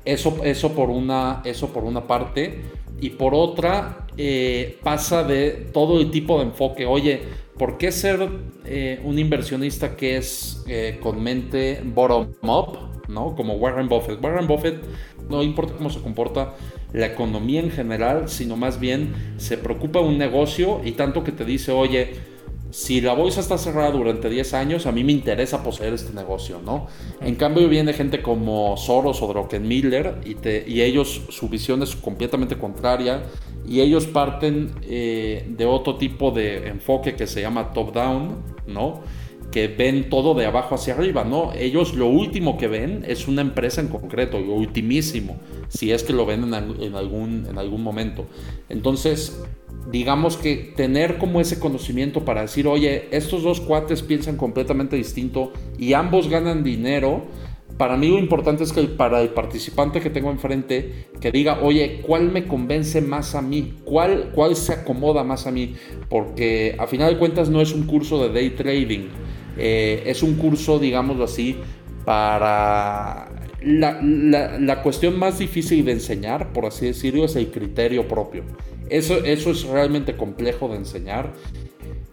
Eso, 0.04 0.36
eso, 0.44 0.74
por 0.74 0.90
una, 0.90 1.40
eso 1.46 1.72
por 1.72 1.84
una 1.84 2.06
parte. 2.06 2.60
Y 3.00 3.10
por 3.10 3.34
otra, 3.34 4.06
eh, 4.16 4.78
pasa 4.82 5.22
de 5.24 5.68
todo 5.72 6.00
el 6.00 6.10
tipo 6.10 6.38
de 6.38 6.46
enfoque. 6.46 6.86
Oye, 6.86 7.22
¿por 7.56 7.78
qué 7.78 7.92
ser 7.92 8.28
eh, 8.64 9.00
un 9.04 9.18
inversionista 9.18 9.96
que 9.96 10.16
es 10.16 10.64
con 11.00 11.22
mente 11.22 11.80
bottom-up? 11.84 12.88
¿no? 13.08 13.34
Como 13.34 13.54
Warren 13.54 13.88
Buffett. 13.88 14.22
Warren 14.22 14.46
Buffett 14.46 14.84
no 15.28 15.42
importa 15.42 15.74
cómo 15.74 15.90
se 15.90 16.00
comporta 16.00 16.54
la 16.92 17.06
economía 17.06 17.60
en 17.60 17.70
general, 17.70 18.28
sino 18.28 18.56
más 18.56 18.80
bien 18.80 19.34
se 19.36 19.58
preocupa 19.58 20.00
un 20.00 20.18
negocio 20.18 20.80
y 20.84 20.92
tanto 20.92 21.24
que 21.24 21.32
te 21.32 21.44
dice, 21.44 21.72
oye, 21.72 22.14
si 22.70 23.00
la 23.00 23.14
bolsa 23.14 23.40
está 23.40 23.56
cerrada 23.56 23.90
durante 23.90 24.28
10 24.28 24.54
años, 24.54 24.86
a 24.86 24.92
mí 24.92 25.02
me 25.02 25.12
interesa 25.12 25.62
poseer 25.62 25.94
este 25.94 26.12
negocio, 26.12 26.60
¿no? 26.64 26.86
En 27.20 27.34
cambio 27.34 27.68
viene 27.68 27.92
gente 27.94 28.20
como 28.20 28.76
Soros 28.76 29.22
o 29.22 29.28
Druckenmiller 29.28 30.20
y, 30.24 30.36
y 30.70 30.82
ellos, 30.82 31.22
su 31.30 31.48
visión 31.48 31.82
es 31.82 31.96
completamente 31.96 32.58
contraria 32.58 33.22
y 33.66 33.80
ellos 33.80 34.06
parten 34.06 34.72
eh, 34.82 35.46
de 35.48 35.66
otro 35.66 35.96
tipo 35.96 36.30
de 36.30 36.68
enfoque 36.68 37.14
que 37.14 37.26
se 37.26 37.40
llama 37.40 37.72
top-down, 37.72 38.36
¿no? 38.66 39.00
Que 39.50 39.68
ven 39.68 40.10
todo 40.10 40.34
de 40.34 40.46
abajo 40.46 40.74
hacia 40.74 40.94
arriba, 40.94 41.24
¿no? 41.24 41.52
Ellos 41.54 41.94
lo 41.94 42.06
último 42.06 42.58
que 42.58 42.68
ven 42.68 43.04
es 43.06 43.28
una 43.28 43.40
empresa 43.40 43.80
en 43.80 43.88
concreto, 43.88 44.38
lo 44.40 44.54
ultimísimo, 44.54 45.38
si 45.68 45.90
es 45.92 46.02
que 46.02 46.12
lo 46.12 46.26
ven 46.26 46.44
en, 46.44 46.94
algún, 46.94 47.46
en 47.48 47.58
algún 47.58 47.82
momento. 47.82 48.26
Entonces, 48.68 49.40
digamos 49.90 50.36
que 50.36 50.72
tener 50.76 51.18
como 51.18 51.40
ese 51.40 51.58
conocimiento 51.58 52.24
para 52.24 52.42
decir, 52.42 52.66
oye, 52.66 53.08
estos 53.10 53.42
dos 53.42 53.60
cuates 53.60 54.02
piensan 54.02 54.36
completamente 54.36 54.96
distinto 54.96 55.52
y 55.78 55.94
ambos 55.94 56.28
ganan 56.28 56.62
dinero, 56.62 57.24
para 57.78 57.96
mí 57.96 58.08
lo 58.08 58.18
importante 58.18 58.64
es 58.64 58.72
que 58.72 58.82
para 58.82 59.22
el 59.22 59.30
participante 59.30 60.00
que 60.00 60.10
tengo 60.10 60.30
enfrente, 60.30 61.06
que 61.20 61.30
diga, 61.30 61.60
oye, 61.62 62.02
¿cuál 62.04 62.30
me 62.32 62.44
convence 62.44 63.00
más 63.00 63.36
a 63.36 63.40
mí? 63.40 63.76
¿Cuál, 63.84 64.32
¿Cuál 64.34 64.56
se 64.56 64.72
acomoda 64.72 65.22
más 65.22 65.46
a 65.46 65.52
mí? 65.52 65.74
Porque 66.08 66.74
a 66.78 66.88
final 66.88 67.12
de 67.12 67.18
cuentas 67.18 67.48
no 67.48 67.62
es 67.62 67.72
un 67.72 67.84
curso 67.84 68.20
de 68.20 68.34
day 68.34 68.50
trading 68.50 69.08
eh, 69.58 70.04
es 70.06 70.22
un 70.22 70.34
curso, 70.34 70.78
digámoslo 70.78 71.24
así, 71.24 71.56
para... 72.04 73.28
La, 73.60 74.82
cuestión 74.84 75.18
más 75.18 75.40
difícil 75.40 75.84
de 75.84 75.92
enseñar, 75.92 76.52
por 76.52 76.64
así 76.64 76.86
decirlo, 76.86 77.24
es 77.24 77.34
el 77.34 77.48
criterio 77.50 78.06
propio. 78.06 78.44
Eso, 78.88 79.24
eso 79.24 79.50
es 79.50 79.64
realmente 79.64 80.16
complejo 80.16 80.68
de 80.68 80.76
enseñar 80.76 81.32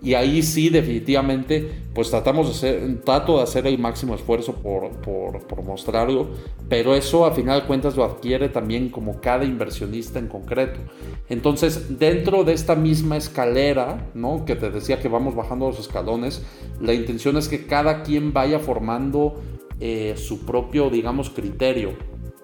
y 0.05 0.13
ahí 0.13 0.43
sí, 0.43 0.69
definitivamente, 0.69 1.67
pues 1.95 2.11
tratamos 2.11 2.45
de 2.45 2.51
hacer, 2.53 3.01
trato 3.03 3.37
de 3.37 3.43
hacer 3.43 3.65
el 3.65 3.79
máximo 3.79 4.13
esfuerzo 4.13 4.53
por, 4.53 4.91
por, 5.01 5.63
mostrarlo, 5.63 6.27
pero 6.69 6.93
eso 6.93 7.25
a 7.25 7.31
final 7.31 7.61
de 7.61 7.65
cuentas 7.65 7.97
lo 7.97 8.03
adquiere 8.03 8.49
también 8.49 8.89
como 8.89 9.19
cada 9.19 9.45
inversionista 9.45 10.19
en 10.19 10.27
concreto. 10.27 10.79
Entonces, 11.27 11.97
dentro 11.97 12.43
de 12.43 12.53
esta 12.53 12.75
misma 12.75 13.17
escalera, 13.17 14.11
¿no? 14.13 14.45
Que 14.45 14.55
te 14.55 14.69
decía 14.69 14.99
que 14.99 15.07
vamos 15.07 15.33
bajando 15.33 15.65
los 15.65 15.79
escalones, 15.79 16.43
la 16.79 16.93
intención 16.93 17.35
es 17.35 17.47
que 17.47 17.65
cada 17.65 18.03
quien 18.03 18.31
vaya 18.31 18.59
formando 18.59 19.41
eh, 19.79 20.13
su 20.17 20.45
propio, 20.45 20.91
digamos, 20.91 21.31
criterio, 21.31 21.93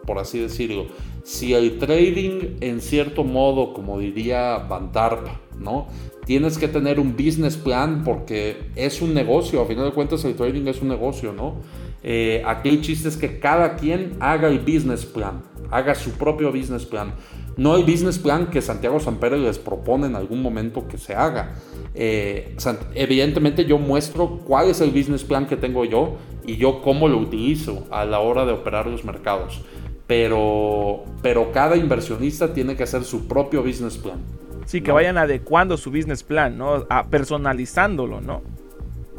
por 0.08 0.18
así 0.18 0.40
decirlo. 0.40 0.88
si 1.24 1.54
el 1.54 1.78
trading 1.78 2.58
en 2.62 2.82
cierto 2.82 3.24
modo, 3.24 3.76
como 3.76 4.00
diría 4.00 4.58
Van 4.58 4.92
Tarp, 4.92 5.28
¿no? 5.60 5.86
Tienes 6.32 6.58
que 6.58 6.70
tener 6.70 6.98
un 6.98 7.18
business 7.18 7.58
plan 7.58 8.06
porque 8.06 8.56
es 8.78 9.02
un 9.02 9.14
negocio, 9.14 9.62
a 9.62 9.66
final 9.66 9.84
de 9.84 9.92
cuentas 9.92 10.24
el 10.24 10.34
trading 10.34 10.66
es 10.66 10.82
un 10.82 10.88
negocio, 10.88 11.34
¿no? 11.34 11.56
Eh, 12.04 12.42
aquí 12.46 12.70
el 12.70 12.80
chiste 12.80 13.10
es 13.10 13.18
que 13.18 13.38
cada 13.38 13.76
quien 13.76 14.14
haga 14.22 14.48
el 14.48 14.60
business 14.60 15.06
plan, 15.06 15.42
haga 15.72 15.94
su 15.94 16.12
propio 16.12 16.50
business 16.54 16.86
plan. 16.86 17.16
No 17.58 17.76
el 17.76 17.84
business 17.84 18.18
plan 18.18 18.50
que 18.50 18.62
Santiago 18.62 19.02
Sampere 19.02 19.38
les 19.38 19.60
propone 19.60 20.08
en 20.08 20.16
algún 20.16 20.42
momento 20.42 20.88
que 20.88 20.98
se 20.98 21.14
haga. 21.14 21.58
Eh, 21.94 22.56
evidentemente 22.96 23.66
yo 23.66 23.78
muestro 23.78 24.40
cuál 24.46 24.70
es 24.70 24.80
el 24.80 24.92
business 24.92 25.26
plan 25.26 25.48
que 25.48 25.58
tengo 25.58 25.84
yo 25.84 26.16
y 26.48 26.56
yo 26.56 26.82
cómo 26.82 27.10
lo 27.10 27.18
utilizo 27.18 27.88
a 27.92 28.06
la 28.06 28.22
hora 28.22 28.46
de 28.46 28.54
operar 28.54 28.88
los 28.88 29.04
mercados. 29.04 29.60
Pero, 30.08 31.04
pero 31.22 31.52
cada 31.52 31.76
inversionista 31.76 32.54
tiene 32.54 32.78
que 32.78 32.84
hacer 32.84 33.04
su 33.04 33.28
propio 33.28 33.62
business 33.64 33.98
plan. 33.98 34.22
Sí, 34.66 34.82
que 34.82 34.92
vayan 34.92 35.18
adecuando 35.18 35.78
su 35.78 35.92
business 35.92 36.24
plan, 36.24 36.58
¿no? 36.58 36.86
A 36.90 37.08
personalizándolo, 37.08 38.22
¿no? 38.22 38.42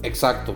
Exacto. 0.02 0.54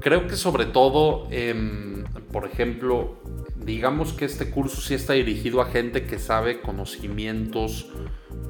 Creo 0.00 0.26
que 0.26 0.36
sobre 0.36 0.66
todo, 0.66 1.26
em, 1.30 2.04
por 2.32 2.46
ejemplo, 2.46 3.16
digamos 3.56 4.12
que 4.12 4.24
este 4.24 4.50
curso 4.50 4.80
sí 4.80 4.94
está 4.94 5.12
dirigido 5.12 5.60
a 5.60 5.66
gente 5.66 6.04
que 6.04 6.18
sabe 6.18 6.60
conocimientos 6.60 7.90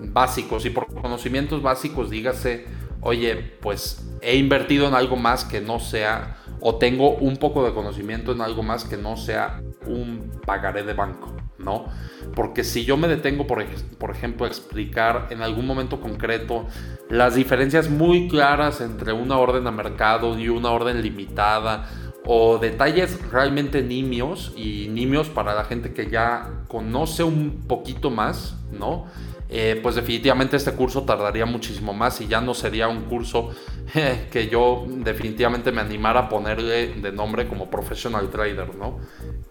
básicos. 0.01 0.65
Y 0.65 0.71
por 0.71 0.87
conocimientos 0.87 1.63
básicos, 1.63 2.11
dígase, 2.11 2.67
oye, 3.01 3.35
pues 3.61 4.09
he 4.23 4.37
invertido 4.37 4.89
en 4.89 4.95
algo 4.95 5.17
más 5.17 5.45
que 5.45 5.61
no 5.61 5.81
sea, 5.81 6.39
o 6.61 6.77
tengo 6.77 7.17
un 7.17 7.37
poco 7.37 7.65
de 7.65 7.73
conocimiento 7.73 8.33
en 8.33 8.41
algo 8.41 8.63
más 8.63 8.85
que 8.85 8.97
no 8.97 9.17
sea 9.17 9.63
un 9.87 10.31
pagaré 10.45 10.83
de 10.83 10.95
banco, 10.95 11.35
¿no? 11.59 11.87
Porque 12.35 12.65
si 12.65 12.85
yo 12.85 12.97
me 12.97 13.09
detengo, 13.09 13.47
por, 13.47 13.63
ejemplo, 13.63 14.45
a 14.45 14.49
explicar 14.49 15.29
en 15.31 15.43
algún 15.43 15.67
momento 15.67 16.01
concreto 16.01 16.67
las 17.09 17.35
diferencias 17.35 17.89
muy 17.89 18.29
claras 18.29 18.81
entre 18.81 19.13
una 19.13 19.39
orden 19.39 19.67
a 19.67 19.71
mercado 19.71 20.39
y 20.39 20.49
una 20.49 20.71
orden 20.71 21.03
limitada, 21.03 21.89
o 22.31 22.59
detalles 22.59 23.19
realmente 23.31 23.83
nimios 23.83 24.53
y 24.55 24.89
nimios 24.89 25.31
para 25.31 25.55
la 25.55 25.65
gente 25.65 25.95
que 25.95 26.11
ya 26.11 26.65
conoce 26.69 27.23
un 27.23 27.65
poquito 27.67 28.11
más, 28.11 28.55
¿no? 28.71 29.07
Eh, 29.51 29.81
pues 29.83 29.95
definitivamente 29.95 30.57
este 30.57 30.73
curso 30.73 31.05
tardaría 31.05 31.47
muchísimo 31.47 31.95
más 31.95 32.21
y 32.21 32.27
ya 32.27 32.43
no 32.43 32.53
sería 32.53 32.87
un 32.87 33.05
curso 33.05 33.49
que 34.31 34.49
yo 34.49 34.85
definitivamente 34.89 35.73
me 35.73 35.81
animara 35.81 36.21
a 36.21 36.29
ponerle 36.29 36.95
de 36.95 37.13
nombre 37.13 37.49
como 37.49 37.71
professional 37.71 38.29
trader, 38.29 38.75
¿no? 38.75 38.99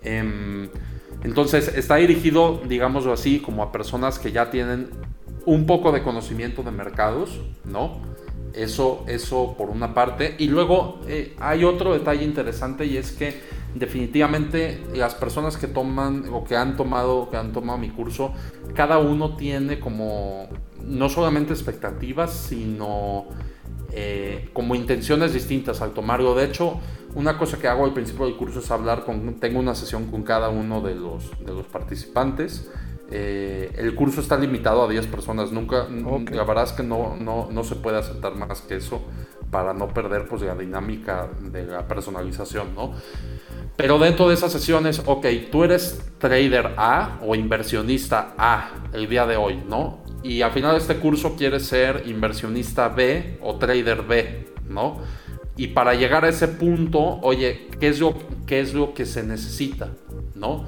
Em, 0.03 0.69
entonces 1.23 1.75
está 1.75 1.95
dirigido, 1.95 2.61
digámoslo 2.67 3.11
así, 3.11 3.39
como 3.39 3.63
a 3.63 3.71
personas 3.71 4.19
que 4.19 4.31
ya 4.31 4.51
tienen 4.51 4.89
un 5.45 5.65
poco 5.65 5.91
de 5.91 6.03
conocimiento 6.03 6.61
de 6.61 6.71
mercados, 6.71 7.41
¿no? 7.65 7.99
Eso, 8.53 9.03
eso 9.07 9.55
por 9.57 9.69
una 9.69 9.93
parte. 9.93 10.35
Y 10.37 10.47
luego 10.47 10.99
eh, 11.07 11.35
hay 11.39 11.63
otro 11.63 11.93
detalle 11.93 12.23
interesante 12.23 12.85
y 12.85 12.97
es 12.97 13.11
que 13.11 13.39
definitivamente 13.75 14.83
las 14.93 15.15
personas 15.15 15.57
que 15.57 15.67
toman 15.67 16.25
o 16.31 16.43
que 16.43 16.55
han 16.55 16.75
tomado, 16.75 17.29
que 17.29 17.37
han 17.37 17.53
tomado 17.53 17.77
mi 17.77 17.89
curso, 17.89 18.33
cada 18.73 18.97
uno 18.97 19.35
tiene 19.35 19.79
como 19.79 20.47
no 20.83 21.09
solamente 21.09 21.53
expectativas, 21.53 22.33
sino 22.33 23.25
eh, 23.91 24.49
como 24.53 24.75
intenciones 24.75 25.33
distintas 25.33 25.81
al 25.81 25.91
tomarlo. 25.91 26.35
De 26.35 26.45
hecho, 26.45 26.79
una 27.15 27.37
cosa 27.37 27.57
que 27.57 27.67
hago 27.67 27.85
al 27.85 27.93
principio 27.93 28.25
del 28.25 28.35
curso 28.35 28.59
es 28.59 28.69
hablar 28.71 29.03
con, 29.03 29.35
tengo 29.39 29.59
una 29.59 29.75
sesión 29.75 30.11
con 30.11 30.23
cada 30.23 30.49
uno 30.49 30.81
de 30.81 30.95
los, 30.95 31.31
de 31.45 31.53
los 31.53 31.65
participantes. 31.65 32.69
Eh, 33.09 33.73
el 33.77 33.95
curso 33.95 34.19
está 34.19 34.37
limitado 34.37 34.83
a 34.83 34.89
10 34.89 35.07
personas, 35.07 35.51
nunca, 35.51 35.87
la 35.89 36.43
verdad 36.43 36.65
es 36.65 36.73
que 36.73 36.83
no, 36.83 37.15
no, 37.15 37.47
no 37.49 37.63
se 37.63 37.75
puede 37.75 37.97
aceptar 37.97 38.35
más 38.35 38.61
que 38.61 38.75
eso 38.75 39.01
para 39.49 39.73
no 39.73 39.87
perder 39.87 40.27
pues 40.27 40.41
la 40.41 40.55
dinámica 40.55 41.29
de 41.39 41.65
la 41.65 41.87
personalización, 41.87 42.75
¿no? 42.75 42.91
Pero 43.77 43.99
dentro 43.99 44.27
de 44.27 44.33
esas 44.33 44.51
sesiones, 44.51 45.03
ok, 45.05 45.27
tú 45.51 45.63
eres 45.63 46.01
trader 46.17 46.73
A 46.77 47.19
o 47.23 47.35
inversionista 47.35 48.33
A 48.35 48.71
el 48.91 49.07
día 49.07 49.27
de 49.27 49.37
hoy, 49.37 49.61
¿no? 49.69 49.99
Y 50.23 50.41
al 50.41 50.51
final 50.51 50.71
de 50.71 50.79
este 50.79 50.97
curso 50.97 51.35
quieres 51.35 51.67
ser 51.67 52.03
inversionista 52.07 52.89
B 52.89 53.37
o 53.39 53.57
trader 53.57 54.01
B, 54.01 54.47
¿no? 54.67 54.97
Y 55.55 55.67
para 55.67 55.93
llegar 55.93 56.25
a 56.25 56.29
ese 56.29 56.47
punto, 56.47 57.19
oye, 57.21 57.67
¿qué 57.79 57.89
es 57.89 57.99
lo, 57.99 58.15
qué 58.47 58.59
es 58.59 58.73
lo 58.73 58.95
que 58.95 59.05
se 59.05 59.21
necesita, 59.21 59.89
¿no? 60.33 60.65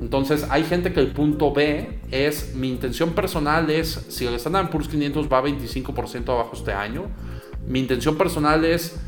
Entonces 0.00 0.46
hay 0.48 0.62
gente 0.62 0.92
que 0.92 1.00
el 1.00 1.08
punto 1.08 1.52
B 1.52 2.00
es, 2.12 2.54
mi 2.54 2.68
intención 2.68 3.10
personal 3.10 3.70
es, 3.70 4.06
si 4.08 4.24
el 4.26 4.34
Standard 4.34 4.70
Poor's 4.70 4.88
500 4.88 5.26
va 5.26 5.42
25% 5.42 6.28
abajo 6.28 6.52
este 6.54 6.72
año, 6.72 7.06
mi 7.66 7.80
intención 7.80 8.16
personal 8.16 8.64
es 8.64 9.00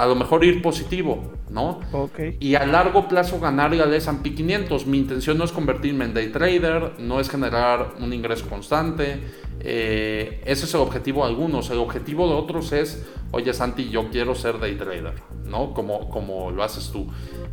a 0.00 0.06
lo 0.06 0.14
mejor 0.14 0.42
ir 0.44 0.62
positivo, 0.62 1.30
¿no? 1.50 1.80
Ok. 1.92 2.20
Y 2.40 2.54
a 2.54 2.64
largo 2.64 3.06
plazo 3.06 3.38
ganar 3.38 3.74
al 3.74 3.92
S&P 3.92 4.34
500. 4.34 4.86
Mi 4.86 4.96
intención 4.96 5.36
no 5.36 5.44
es 5.44 5.52
convertirme 5.52 6.06
en 6.06 6.14
day 6.14 6.28
trader, 6.28 6.94
no 6.98 7.20
es 7.20 7.28
generar 7.28 7.92
un 8.00 8.14
ingreso 8.14 8.48
constante. 8.48 9.20
Eh, 9.60 10.40
ese 10.46 10.64
es 10.64 10.72
el 10.72 10.80
objetivo 10.80 11.22
de 11.22 11.28
algunos. 11.28 11.68
El 11.68 11.76
objetivo 11.76 12.26
de 12.28 12.34
otros 12.34 12.72
es, 12.72 13.04
oye 13.30 13.52
Santi, 13.52 13.90
yo 13.90 14.08
quiero 14.08 14.34
ser 14.34 14.58
day 14.58 14.76
trader, 14.76 15.16
¿no? 15.44 15.74
Como, 15.74 16.08
como 16.08 16.50
lo 16.50 16.62
haces 16.62 16.90
tú. 16.90 17.06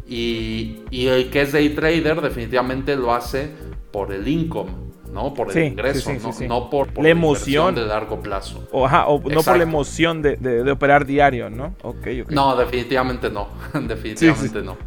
Y, 0.07 0.83
y 0.89 1.07
el 1.07 1.29
que 1.29 1.41
es 1.41 1.51
day 1.51 1.71
trader 1.71 2.21
definitivamente 2.21 2.95
lo 2.95 3.13
hace 3.13 3.51
por 3.91 4.13
el 4.13 4.25
income 4.25 4.86
¿no? 5.17 5.33
Por 5.33 5.51
el 5.51 5.71
ingreso, 5.71 6.11
no, 6.47 6.69
por, 6.69 6.95
la 7.01 7.09
emoción 7.09 7.73
de 7.73 7.85
largo 7.85 8.21
plazo. 8.21 8.67
O, 8.71 8.87
no 8.87 9.41
por 9.41 9.57
la 9.57 9.63
emoción 9.63 10.21
de, 10.21 10.71
operar 10.71 11.05
diario, 11.07 11.49
¿no? 11.49 11.75
Okay, 11.81 12.23
No, 12.29 12.55
definitivamente 12.55 13.31
no. 13.31 13.47
definitivamente 13.87 14.61
no. 14.61 14.77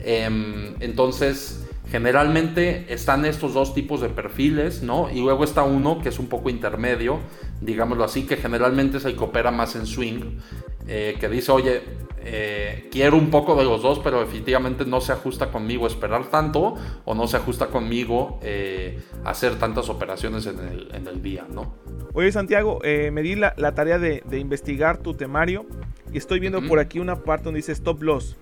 Em, 0.00 0.74
entonces, 0.80 1.64
generalmente 1.90 2.86
están 2.92 3.24
estos 3.24 3.54
dos 3.54 3.74
tipos 3.74 4.00
de 4.00 4.08
perfiles, 4.08 4.82
¿no? 4.82 5.10
Y 5.10 5.20
luego 5.20 5.42
está 5.42 5.64
uno 5.64 6.00
que 6.00 6.10
es 6.10 6.18
un 6.18 6.28
poco 6.28 6.48
intermedio, 6.48 7.18
digámoslo 7.60 8.04
así, 8.04 8.26
que 8.26 8.36
generalmente 8.36 8.98
es 8.98 9.04
el 9.04 9.16
que 9.16 9.24
opera 9.24 9.50
más 9.50 9.74
en 9.74 9.86
swing, 9.86 10.38
eh, 10.86 11.16
que 11.18 11.28
dice, 11.28 11.50
oye, 11.50 11.82
eh, 12.22 12.88
quiero 12.92 13.16
un 13.16 13.30
poco 13.30 13.56
de 13.56 13.64
los 13.64 13.82
dos, 13.82 13.98
pero 13.98 14.20
definitivamente 14.20 14.84
no 14.84 15.00
se 15.00 15.12
ajusta 15.12 15.50
conmigo 15.50 15.86
esperar 15.86 16.26
tanto 16.26 16.76
o 17.04 17.14
no 17.14 17.26
se 17.26 17.38
ajusta 17.38 17.68
conmigo 17.68 18.38
eh, 18.42 19.00
hacer 19.24 19.58
tantas 19.58 19.88
operaciones 19.88 20.46
en 20.46 21.06
el, 21.08 21.22
día, 21.22 21.46
¿no? 21.52 21.74
Oye, 22.12 22.30
Santiago, 22.30 22.80
me 22.84 23.22
di 23.22 23.34
la, 23.34 23.54
tarea 23.74 23.98
de, 23.98 24.22
investigar 24.38 24.98
tu 24.98 25.14
temario 25.14 25.66
y 26.12 26.18
estoy 26.18 26.38
viendo 26.38 26.62
por 26.62 26.78
aquí 26.78 27.00
una 27.00 27.16
parte 27.16 27.44
donde 27.44 27.58
dice 27.58 27.72
stop 27.72 28.02
loss, 28.02 28.36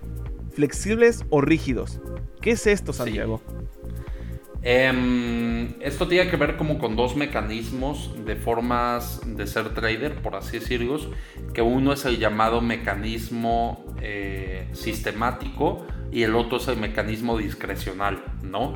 flexibles 0.59 1.25
o 1.31 1.41
rígidos. 1.41 2.01
¿Qué 2.41 2.51
es 2.51 2.67
esto, 2.67 2.93
Santiago? 2.93 3.41
Em, 4.61 5.69
esto 5.81 6.09
tiene 6.09 6.29
que 6.29 6.37
ver 6.37 6.57
como 6.57 6.81
con 6.81 6.97
dos 6.97 7.15
mecanismos 7.15 8.13
de 8.27 8.35
formas 8.35 9.21
de 9.25 9.47
ser 9.47 9.73
trader, 9.73 10.17
por 10.21 10.35
así 10.35 10.59
decirlo, 10.59 10.99
que 11.55 11.63
uno 11.63 11.93
es 11.93 12.05
el 12.07 12.19
llamado 12.19 12.61
mecanismo 12.61 13.85
eh, 14.03 14.67
sistemático 14.73 15.87
y 16.11 16.25
el 16.25 16.35
otro 16.35 16.59
es 16.59 16.67
el 16.67 16.79
mecanismo 16.79 17.39
discrecional, 17.39 18.25
¿no? 18.43 18.75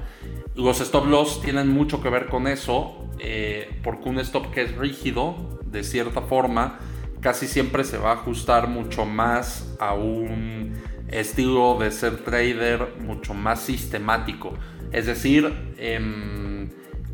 Los 0.54 0.80
stop 0.80 1.08
loss 1.08 1.42
tienen 1.42 1.66
mucho 1.66 2.00
que 2.00 2.10
ver 2.10 2.26
con 2.26 2.46
eso, 2.46 3.08
eh, 3.18 3.80
porque 3.82 4.08
un 4.08 4.20
stop 4.20 4.52
que 4.52 4.62
es 4.62 4.76
rígido, 4.76 5.58
de 5.66 5.82
cierta 5.82 6.20
forma, 6.22 6.78
casi 7.20 7.48
siempre 7.48 7.82
se 7.82 7.98
va 7.98 8.10
a 8.10 8.14
ajustar 8.14 8.68
mucho 8.68 9.04
más 9.04 9.74
a 9.80 9.94
un 9.94 10.74
estilo 11.12 11.78
de 11.78 11.90
ser 11.90 12.24
trader 12.24 12.94
mucho 13.00 13.34
más 13.34 13.60
sistemático 13.60 14.54
es 14.92 15.06
decir, 15.06 15.52
em, 15.78 16.68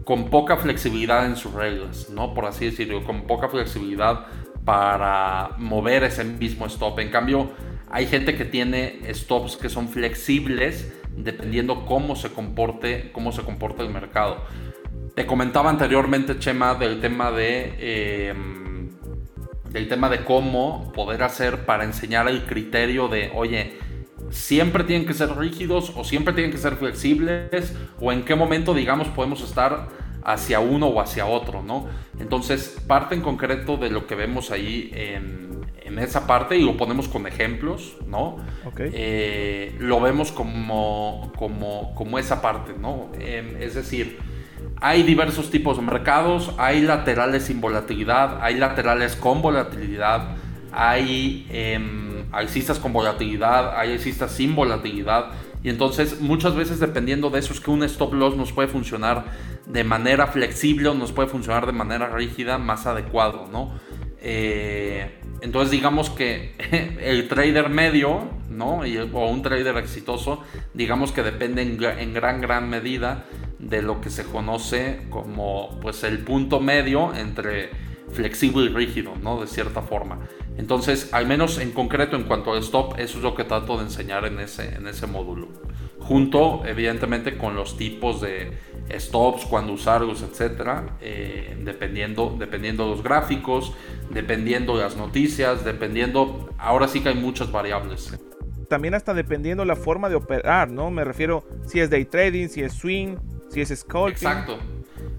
con 0.05 0.31
poca 0.31 0.57
flexibilidad 0.57 1.27
en 1.27 1.37
sus 1.37 1.55
reglas, 1.55 2.11
¿no? 2.11 2.35
Por 2.35 2.47
así 2.47 2.67
decirlo, 2.67 3.05
con 3.05 3.27
poca 3.27 3.49
flexibilidad 3.49 4.27
para 4.65 5.51
mover 5.59 6.05
ese 6.05 6.25
mismo 6.25 6.67
stop. 6.67 6.99
En 6.99 7.11
cambio, 7.11 7.53
hay 7.91 8.07
gente 8.07 8.37
que 8.37 8.45
tiene 8.45 9.01
stops 9.15 9.57
que 9.57 9.69
son 9.69 9.89
flexibles 9.89 10.93
dependiendo 11.17 11.85
cómo 11.87 12.17
se 12.17 12.31
comporte, 12.31 13.11
cómo 13.13 13.33
se 13.33 13.43
comporta 13.43 13.83
el 13.83 13.91
mercado. 13.91 14.45
Te 15.15 15.27
comentaba 15.27 15.71
anteriormente, 15.71 16.39
Chema, 16.39 16.75
del 16.75 17.01
tema 17.01 17.31
de 17.31 18.29
em, 18.31 18.91
del 19.71 19.89
tema 19.89 20.09
de 20.09 20.25
cómo 20.25 20.93
poder 20.93 21.23
hacer 21.23 21.67
para 21.67 21.85
enseñar 21.85 22.27
el 22.29 22.45
criterio 22.47 23.09
de, 23.09 23.31
oye, 23.35 23.77
siempre 24.31 24.85
tienen 24.85 25.07
que 25.07 25.15
ser 25.15 25.37
rígidos 25.37 25.93
o 25.97 26.05
siempre 26.05 26.35
tienen 26.35 26.51
que 26.51 26.59
ser 26.59 26.77
flexibles 26.77 27.75
o 28.01 28.13
en 28.13 28.25
qué 28.25 28.35
momento, 28.35 28.75
digamos, 28.75 29.09
podemos 29.09 29.43
estar 29.43 29.89
hacia 30.23 30.61
uno 30.61 30.89
o 30.89 31.01
hacia 31.01 31.27
otro, 31.27 31.63
¿no? 31.63 31.87
Entonces, 32.19 32.77
parte 32.87 33.15
en 33.15 33.23
concreto 33.23 33.77
de 33.77 33.91
lo 33.91 34.07
que 34.07 34.15
vemos 34.15 34.51
ahí 34.51 34.91
en, 34.95 35.49
en 35.89 35.99
esa 35.99 36.27
parte 36.27 36.57
y 36.57 36.63
lo 36.63 36.77
ponemos 36.77 37.09
con 37.09 37.27
ejemplos, 37.27 37.97
¿no? 38.07 38.37
Eh, 38.79 39.75
lo 39.79 40.01
vemos 40.01 40.33
como, 40.33 41.33
como, 41.37 41.95
como, 41.95 42.19
esa 42.19 42.43
parte, 42.43 42.75
¿no? 42.79 43.11
Em, 43.19 43.57
es 43.61 43.75
decir, 43.75 44.19
hay 44.81 45.03
diversos 45.03 45.51
tipos 45.51 45.79
de 45.79 45.83
mercados, 45.83 46.53
hay 46.59 46.83
laterales 46.83 47.45
sin 47.45 47.61
volatilidad, 47.61 48.39
hay 48.43 48.57
laterales 48.57 49.17
con 49.17 49.41
volatilidad, 49.41 50.37
hay 50.73 51.47
eh, 51.51 51.79
alcistas 52.33 52.79
con 52.79 52.93
volatilidad, 52.93 53.79
hay 53.79 53.93
alcistas 53.93 54.33
sin 54.33 54.55
volatilidad. 54.55 55.31
Y 55.63 55.71
entonces 55.71 56.21
muchas 56.21 56.55
veces 56.55 56.79
dependiendo 56.79 57.31
de 57.31 57.41
eso 57.41 57.53
es 57.53 57.61
que 57.61 57.71
un 57.71 57.83
stop 57.83 58.15
loss 58.15 58.37
nos 58.37 58.53
puede 58.53 58.69
funcionar 58.69 59.25
de 59.67 59.85
manera 59.85 60.29
flexible 60.29 60.89
o 60.89 60.95
nos 60.95 61.13
puede 61.13 61.29
funcionar 61.29 61.67
de 61.67 61.73
manera 61.73 62.09
rígida 62.09 62.59
más 62.59 62.87
adecuado, 62.87 63.49
¿no? 63.51 63.73
Eh, 64.21 65.19
entonces 65.41 65.71
digamos 65.71 66.11
que 66.11 66.55
el 67.01 67.29
trader 67.29 67.69
medio, 67.69 68.29
¿no? 68.51 68.81
o 69.13 69.31
un 69.31 69.43
trader 69.43 69.77
exitoso, 69.77 70.43
digamos 70.75 71.13
que 71.13 71.23
depende 71.23 71.63
en, 71.63 71.77
gran, 72.13 72.41
gran 72.41 72.69
medida 72.69 73.25
de 73.59 73.83
lo 73.83 74.01
que 74.01 74.11
se 74.11 74.25
conoce 74.25 75.07
como 75.11 75.79
pues 75.81 76.03
el 76.03 76.19
punto 76.21 76.61
medio 76.61 77.15
entre 77.15 77.71
flexible 78.11 78.65
y 78.65 78.69
rígido, 78.69 79.13
¿no? 79.23 79.41
De 79.41 79.47
cierta 79.47 79.83
forma. 79.83 80.21
Entonces, 80.59 81.11
al 81.13 81.27
menos 81.27 81.59
en 81.59 81.71
concreto 81.71 82.17
en 82.17 82.25
cuanto 82.25 82.53
al 82.53 82.59
stop, 82.59 82.99
eso 82.99 83.19
es 83.19 83.25
lo 83.25 83.35
que 83.35 83.45
trato 83.45 83.77
de 83.77 83.85
enseñar 83.85 84.25
en 84.27 84.41
ese, 84.41 84.75
en 84.75 84.89
ese 84.89 85.07
módulo. 85.07 85.49
Junto, 86.01 86.63
evidentemente, 86.67 87.39
con 87.39 87.55
los 87.55 87.77
tipos 87.77 88.21
de 88.21 88.59
stops, 88.99 89.45
cuándo 89.47 89.73
usarlos, 89.73 90.23
etcétera, 90.23 90.97
eh, 91.01 91.57
dependiendo, 91.63 92.35
dependiendo 92.37 92.89
los 92.89 93.05
gráficos, 93.05 93.73
dependiendo 94.11 94.77
las 94.77 94.97
noticias, 94.97 95.65
dependiendo. 95.65 96.51
Ahora 96.59 96.89
sí 96.89 97.01
que 97.01 97.11
hay 97.11 97.15
muchas 97.15 97.53
variables. 97.53 98.19
También 98.69 98.95
hasta 98.95 99.15
dependiendo 99.15 99.65
la 99.65 99.77
forma 99.77 100.09
de 100.09 100.17
operar, 100.17 100.71
¿no? 100.71 100.91
Me 100.91 101.05
refiero 101.05 101.45
si 101.67 101.79
es 101.79 101.89
day 101.89 102.05
trading, 102.05 102.49
si 102.49 102.63
es 102.63 102.73
swing, 102.73 103.17
si 103.49 103.61
es 103.61 103.69
scalping. 103.69 104.13
Exacto. 104.13 104.59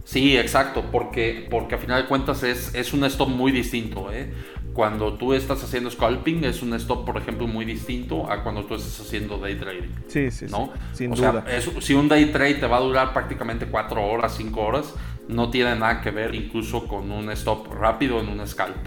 Sí, 0.03 0.37
exacto, 0.37 0.85
porque, 0.91 1.47
porque 1.51 1.75
a 1.75 1.77
final 1.77 2.01
de 2.01 2.07
cuentas 2.07 2.41
es, 2.43 2.73
es 2.73 2.93
un 2.93 3.03
stop 3.03 3.29
muy 3.29 3.51
distinto. 3.51 4.11
¿eh? 4.11 4.33
Cuando 4.79 5.15
tú 5.15 5.33
estás 5.33 5.61
haciendo 5.61 5.91
scalping 5.91 6.45
es 6.45 6.63
un 6.63 6.73
stop, 6.75 7.05
por 7.05 7.17
ejemplo, 7.17 7.45
muy 7.47 7.65
distinto 7.65 8.31
a 8.31 8.41
cuando 8.43 8.63
tú 8.63 8.75
estás 8.75 8.97
haciendo 9.01 9.37
day 9.37 9.55
trading. 9.55 9.89
Sí, 10.07 10.31
sí, 10.31 10.45
¿no? 10.49 10.71
sin 10.93 11.11
duda. 11.11 11.43
si 11.81 11.93
un 11.95 12.07
day 12.07 12.27
trade 12.31 12.53
te 12.53 12.65
va 12.65 12.77
a 12.77 12.79
durar 12.79 13.11
prácticamente 13.11 13.65
4 13.65 14.01
horas, 14.01 14.35
5 14.37 14.57
horas, 14.57 14.93
no 15.27 15.49
tiene 15.49 15.75
nada 15.75 15.99
que 15.99 16.11
ver 16.11 16.33
incluso 16.33 16.87
con 16.87 17.11
un 17.11 17.29
stop 17.31 17.73
rápido 17.73 18.21
en 18.21 18.29
una 18.29 18.47
scalp. 18.47 18.77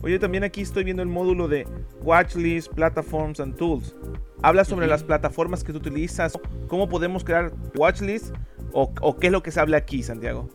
Oye, 0.00 0.20
también 0.20 0.44
aquí 0.44 0.60
estoy 0.60 0.84
viendo 0.84 1.02
el 1.02 1.08
módulo 1.08 1.48
de 1.48 1.66
Watchlist, 2.00 2.72
Platforms 2.72 3.40
and 3.40 3.56
Tools. 3.56 3.96
Habla 4.42 4.64
sobre 4.64 4.86
las 4.86 5.02
plataformas 5.02 5.64
que 5.64 5.72
tú 5.72 5.78
utilizas, 5.78 6.38
cómo 6.68 6.88
podemos 6.88 7.24
crear 7.24 7.52
Watchlist 7.76 8.32
o, 8.72 9.16
qué 9.18 9.26
es 9.26 9.32
lo 9.32 9.42
que 9.42 9.50
se 9.50 9.58
habla 9.58 9.76
aquí, 9.76 10.04
Santiago. 10.04 10.48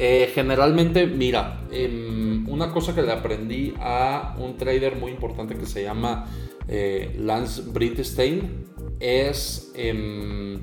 Eh, 0.00 0.30
generalmente, 0.32 1.08
mira, 1.08 1.66
em, 1.72 2.48
una 2.48 2.70
cosa 2.70 2.94
que 2.94 3.02
le 3.02 3.10
aprendí 3.10 3.74
a 3.80 4.36
un 4.38 4.56
trader 4.56 4.94
muy 4.94 5.10
importante 5.10 5.56
que 5.56 5.66
se 5.66 5.82
llama 5.82 6.26
eh, 6.68 7.16
Lance 7.18 7.62
Britstein 7.62 8.64
es, 9.00 9.72
em, 9.74 10.62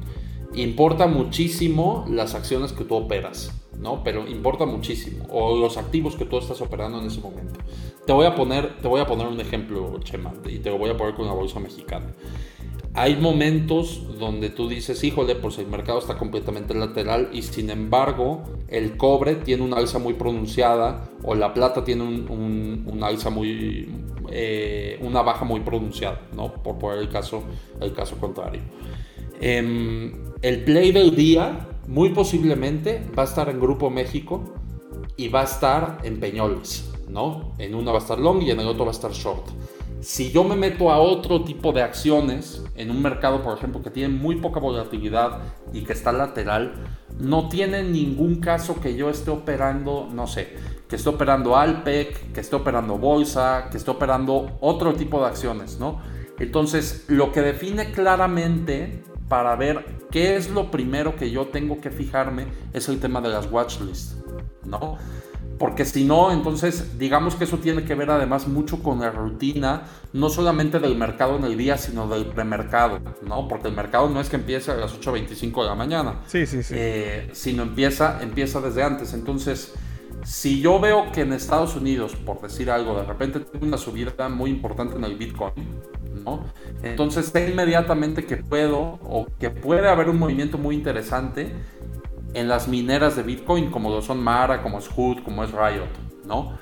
importa 0.54 1.08
muchísimo 1.08 2.06
las 2.10 2.34
acciones 2.34 2.72
que 2.72 2.86
tú 2.86 2.96
operas, 2.96 3.52
¿no? 3.78 4.06
Pero 4.06 4.26
importa 4.26 4.66
muchísimo, 4.66 5.26
o 5.30 5.58
los 5.58 5.76
activos 5.76 6.16
que 6.16 6.24
tú 6.24 6.38
estás 6.38 6.62
operando 6.62 7.02
en 7.02 7.08
ese 7.08 7.20
momento. 7.20 7.60
Te 8.06 8.14
voy 8.14 8.28
a 8.28 8.36
poner, 8.36 8.78
te 8.78 8.88
voy 8.88 9.02
a 9.02 9.06
poner 9.06 9.28
un 9.28 9.42
ejemplo, 9.42 10.00
Chema, 10.02 10.32
y 10.48 10.60
te 10.60 10.70
lo 10.70 10.78
voy 10.78 10.92
a 10.92 10.96
poner 10.96 11.14
con 11.14 11.26
la 11.26 11.34
bolsa 11.34 11.60
mexicana 11.60 12.14
hay 12.96 13.18
momentos 13.18 14.02
donde 14.18 14.50
tú 14.50 14.70
dices, 14.70 15.04
híjole, 15.04 15.36
pues 15.36 15.58
el 15.58 15.68
mercado 15.68 16.00
está 16.00 16.18
completamente 16.18 16.74
lateral 16.74 17.30
y 17.34 17.42
sin 17.42 17.70
embargo 17.70 18.44
el 18.70 18.96
cobre 18.96 19.36
tiene 19.36 19.64
una 19.64 19.78
alza 19.78 20.00
muy 20.00 20.14
pronunciada 20.14 21.10
o 21.22 21.36
la 21.36 21.54
plata 21.54 21.84
tiene 21.84 22.04
un, 22.04 23.00
alza 23.04 23.30
muy, 23.30 23.90
eh, 24.32 24.98
una 25.02 25.22
baja 25.22 25.44
muy 25.44 25.60
pronunciada, 25.60 26.22
¿no? 26.34 26.54
Por 26.54 26.78
poner 26.78 27.00
el 27.00 27.10
caso, 27.10 27.44
el 27.82 27.94
caso 27.94 28.16
contrario. 28.18 28.62
Em, 29.42 30.14
el 30.42 30.64
play 30.64 30.94
del 30.94 31.16
día 31.16 31.68
muy 31.88 32.10
posiblemente 32.10 33.04
va 33.18 33.24
a 33.24 33.26
estar 33.26 33.50
en 33.50 33.60
Grupo 33.60 33.90
México 33.90 34.42
y 35.18 35.28
va 35.28 35.42
a 35.42 35.46
estar 35.46 35.98
en 36.04 36.22
Peñoles, 36.22 36.92
¿no? 37.10 37.54
En 37.58 37.76
uno 37.76 37.92
va 37.92 38.00
a 38.00 38.02
estar 38.02 38.20
long 38.20 38.42
y 38.42 38.52
en 38.52 38.62
el 38.62 38.68
otro 38.68 38.86
va 38.86 38.92
a 38.92 38.94
estar 38.94 39.12
short. 39.12 39.48
Si 40.06 40.32
yo 40.32 40.44
me 40.44 40.56
meto 40.56 40.92
a 40.92 41.00
otro 41.00 41.44
tipo 41.44 41.74
de 41.74 41.82
acciones 41.82 42.64
en 42.76 42.92
un 42.92 43.02
mercado, 43.02 43.42
por 43.42 43.58
ejemplo, 43.58 43.82
que 43.82 43.90
tiene 43.90 44.14
muy 44.14 44.36
poca 44.36 44.60
volatilidad 44.60 45.40
y 45.74 45.82
que 45.82 45.94
está 45.94 46.12
lateral, 46.12 46.76
no 47.18 47.50
tiene 47.50 47.82
ningún 47.82 48.40
caso 48.40 48.80
que 48.80 48.96
yo 48.96 49.10
esté 49.10 49.32
operando, 49.32 50.08
no 50.14 50.28
sé, 50.28 50.58
que 50.88 50.98
esté 50.98 51.10
operando 51.10 51.58
Alpec, 51.58 52.34
que 52.34 52.42
esté 52.42 52.56
operando 52.56 53.00
Bolsa, 53.00 53.70
que 53.72 53.78
esté 53.78 53.90
operando 53.90 54.60
otro 54.62 54.94
tipo 54.94 55.20
de 55.22 55.26
acciones, 55.26 55.80
¿no? 55.80 56.00
Entonces, 56.38 57.06
lo 57.08 57.32
que 57.32 57.42
define 57.42 57.92
claramente 57.92 59.02
para 59.28 59.56
ver 59.56 59.86
qué 60.12 60.36
es 60.36 60.52
lo 60.52 60.70
primero 60.70 61.16
que 61.16 61.32
yo 61.32 61.48
tengo 61.48 61.82
que 61.82 61.90
fijarme 61.90 62.46
es 62.74 62.90
el 62.90 63.00
tema 63.00 63.22
de 63.22 63.30
las 63.30 63.52
watchlists, 63.52 64.18
¿no? 64.66 65.00
Porque 65.58 65.86
si 65.86 66.04
no, 66.04 66.32
entonces 66.32 66.98
digamos 67.00 67.36
que 67.36 67.46
eso 67.46 67.58
tiene 67.60 67.84
que 67.84 67.96
ver 67.96 68.12
además 68.12 68.48
mucho 68.48 68.84
con 68.84 69.00
la 69.00 69.12
rutina, 69.12 69.84
no 70.12 70.30
solamente 70.30 70.80
del 70.80 70.96
mercado 70.96 71.38
en 71.38 71.46
el 71.46 71.58
día, 71.58 71.78
sino 71.78 72.08
del 72.08 72.26
premercado, 72.26 73.00
¿no? 73.26 73.48
Porque 73.48 73.70
el 73.70 73.76
mercado 73.76 74.10
no 74.10 74.20
es 74.20 74.30
que 74.30 74.36
empiece 74.36 74.72
a 74.72 74.76
las 74.76 75.00
8.25 75.00 75.62
de 75.62 75.68
la 75.70 75.76
mañana, 75.76 76.22
sí, 76.28 76.46
sí, 76.46 76.62
sí. 76.62 76.74
Eh, 76.78 77.30
sino 77.32 77.64
empieza, 77.64 78.22
empieza 78.22 78.60
desde 78.60 78.84
antes. 78.84 79.14
Entonces, 79.14 79.74
si 80.26 80.60
yo 80.60 80.80
veo 80.80 81.12
que 81.12 81.22
en 81.22 81.32
Estados 81.34 81.76
Unidos, 81.76 82.16
por 82.16 82.42
decir 82.42 82.70
algo, 82.70 82.96
de 82.96 83.06
repente 83.06 83.40
tiene 83.40 83.68
una 83.68 83.78
subida 83.78 84.28
muy 84.28 84.50
importante 84.50 84.98
en 84.98 85.04
el 85.04 85.16
Bitcoin, 85.16 85.54
¿no? 86.26 86.44
Entonces 86.84 87.28
sé 87.28 87.50
inmediatamente 87.50 88.26
que 88.26 88.38
puedo 88.38 89.00
o 89.04 89.28
que 89.40 89.52
puede 89.52 89.88
haber 89.88 90.10
un 90.10 90.18
movimiento 90.18 90.58
muy 90.58 90.76
interesante 90.76 91.52
en 92.36 92.50
las 92.50 92.68
mineras 92.68 93.16
de 93.16 93.24
Bitcoin, 93.24 93.72
como 93.72 93.90
lo 93.90 94.02
son 94.02 94.22
Mara, 94.22 94.62
como 94.62 94.78
es 94.78 94.88
Hood, 94.90 95.24
como 95.24 95.44
es 95.44 95.52
Riot, 95.52 95.90
¿no? 96.26 96.58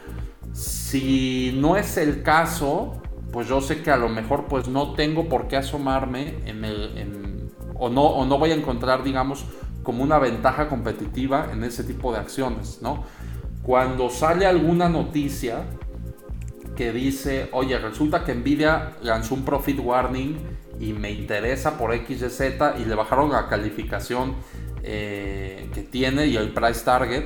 Si 0.54 1.52
no 1.60 1.76
es 1.76 1.98
el 1.98 2.22
caso, 2.22 3.02
pues 3.32 3.48
yo 3.48 3.60
sé 3.60 3.82
que 3.82 3.90
a 3.90 3.98
lo 3.98 4.08
mejor 4.08 4.46
pues 4.46 4.68
no 4.68 4.94
tengo 4.94 5.28
por 5.28 5.48
qué 5.48 5.58
asomarme 5.58 6.36
en 6.46 6.64
el, 6.64 7.50
o, 7.74 7.90
no, 7.90 8.04
o 8.04 8.26
no 8.26 8.38
voy 8.38 8.52
a 8.52 8.56
encontrar, 8.56 9.04
digamos, 9.04 9.46
como 9.82 10.04
una 10.04 10.20
ventaja 10.20 10.70
competitiva 10.70 11.50
en 11.52 11.64
ese 11.64 11.84
tipo 11.84 12.14
de 12.14 12.20
acciones, 12.20 12.80
¿no? 12.82 13.04
Cuando 13.64 14.12
sale 14.12 14.46
alguna 14.46 14.90
noticia 14.90 15.66
que 16.76 16.92
dice, 16.92 17.50
oye, 17.52 17.78
resulta 17.80 18.24
que 18.24 18.36
Nvidia 18.36 18.94
lanzó 19.02 19.34
un 19.34 19.44
profit 19.44 19.80
warning 19.80 20.38
y 20.80 20.94
me 20.94 21.12
interesa 21.12 21.78
por 21.78 21.96
XYZ 21.96 22.42
y 22.80 22.86
le 22.86 22.96
bajaron 22.96 23.32
la 23.32 23.48
calificación 23.48 24.36
eh, 24.84 25.70
que 25.74 25.82
tiene 25.82 26.28
y 26.28 26.38
el 26.38 26.50
price 26.54 26.84
target. 26.84 27.26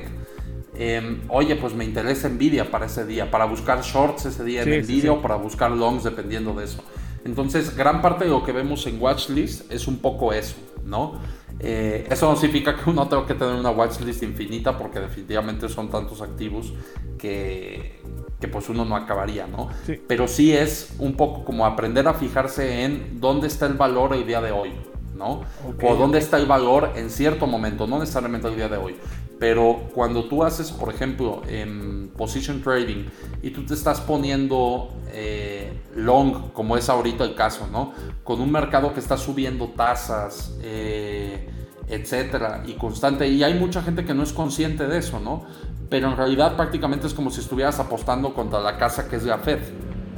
Em, 0.74 1.22
oye, 1.28 1.56
pues 1.56 1.74
me 1.74 1.84
interesa 1.84 2.28
Nvidia 2.28 2.70
para 2.70 2.86
ese 2.86 3.04
día, 3.04 3.30
para 3.30 3.46
buscar 3.46 3.82
shorts 3.82 4.26
ese 4.26 4.44
día 4.44 4.62
en 4.62 4.82
Nvidia 4.82 5.12
o 5.12 5.20
para 5.20 5.34
buscar 5.34 5.70
longs 5.72 6.04
dependiendo 6.04 6.54
de 6.54 6.64
eso. 6.64 6.84
Entonces, 7.24 7.76
gran 7.76 8.00
parte 8.00 8.24
de 8.24 8.30
lo 8.30 8.44
que 8.44 8.52
vemos 8.52 8.86
en 8.86 9.00
watchlist 9.02 9.70
es 9.72 9.88
un 9.88 9.98
poco 9.98 10.32
eso, 10.32 10.56
¿no? 10.84 11.20
Eh, 11.58 12.06
eso 12.08 12.30
no 12.30 12.36
significa 12.36 12.76
que 12.76 12.88
uno 12.88 13.08
tenga 13.08 13.26
que 13.26 13.34
tener 13.34 13.54
una 13.54 13.70
watchlist 13.70 14.22
infinita 14.22 14.78
porque 14.78 15.00
definitivamente 15.00 15.68
son 15.68 15.90
tantos 15.90 16.22
activos 16.22 16.72
que, 17.18 18.00
que 18.40 18.48
pues 18.48 18.68
uno 18.68 18.84
no 18.84 18.96
acabaría, 18.96 19.46
¿no? 19.46 19.68
Pero 20.06 20.28
sí 20.28 20.52
es 20.52 20.94
un 20.98 21.14
poco 21.14 21.44
como 21.44 21.66
aprender 21.66 22.06
a 22.06 22.14
fijarse 22.14 22.84
en 22.84 23.20
dónde 23.20 23.48
está 23.48 23.66
el 23.66 23.74
valor 23.74 24.14
el 24.14 24.26
día 24.26 24.40
de 24.40 24.52
hoy, 24.52 24.72
¿no? 25.16 25.42
O 25.82 25.96
dónde 25.96 26.18
está 26.18 26.36
el 26.36 26.46
valor 26.46 26.92
en 26.94 27.10
cierto 27.10 27.46
momento, 27.46 27.86
no 27.86 27.98
necesariamente 27.98 28.48
el 28.48 28.56
día 28.56 28.68
de 28.68 28.76
hoy. 28.76 28.96
Pero 29.38 29.88
cuando 29.94 30.24
tú 30.24 30.42
haces, 30.42 30.72
por 30.72 30.92
ejemplo, 30.92 31.42
en 31.48 32.10
position 32.16 32.60
trading 32.60 33.06
y 33.40 33.50
tú 33.50 33.64
te 33.64 33.74
estás 33.74 34.00
poniendo 34.00 34.92
eh, 35.12 35.72
long, 35.94 36.52
como 36.52 36.76
es 36.76 36.88
ahorita 36.88 37.24
el 37.24 37.34
caso, 37.34 37.68
¿no? 37.70 37.92
Con 38.24 38.40
un 38.40 38.50
mercado 38.50 38.92
que 38.92 39.00
está 39.00 39.16
subiendo 39.16 39.68
tasas, 39.68 40.56
eh, 40.62 41.48
etcétera, 41.88 42.64
y 42.66 42.74
constante, 42.74 43.28
y 43.28 43.42
hay 43.42 43.54
mucha 43.54 43.82
gente 43.82 44.04
que 44.04 44.12
no 44.12 44.22
es 44.22 44.32
consciente 44.32 44.86
de 44.86 44.98
eso, 44.98 45.20
¿no? 45.20 45.46
Pero 45.88 46.10
en 46.10 46.16
realidad 46.16 46.56
prácticamente 46.56 47.06
es 47.06 47.14
como 47.14 47.30
si 47.30 47.40
estuvieras 47.40 47.78
apostando 47.80 48.34
contra 48.34 48.60
la 48.60 48.76
casa 48.76 49.08
que 49.08 49.16
es 49.16 49.24
la 49.24 49.38
Fed, 49.38 49.60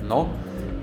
¿no? 0.07 0.29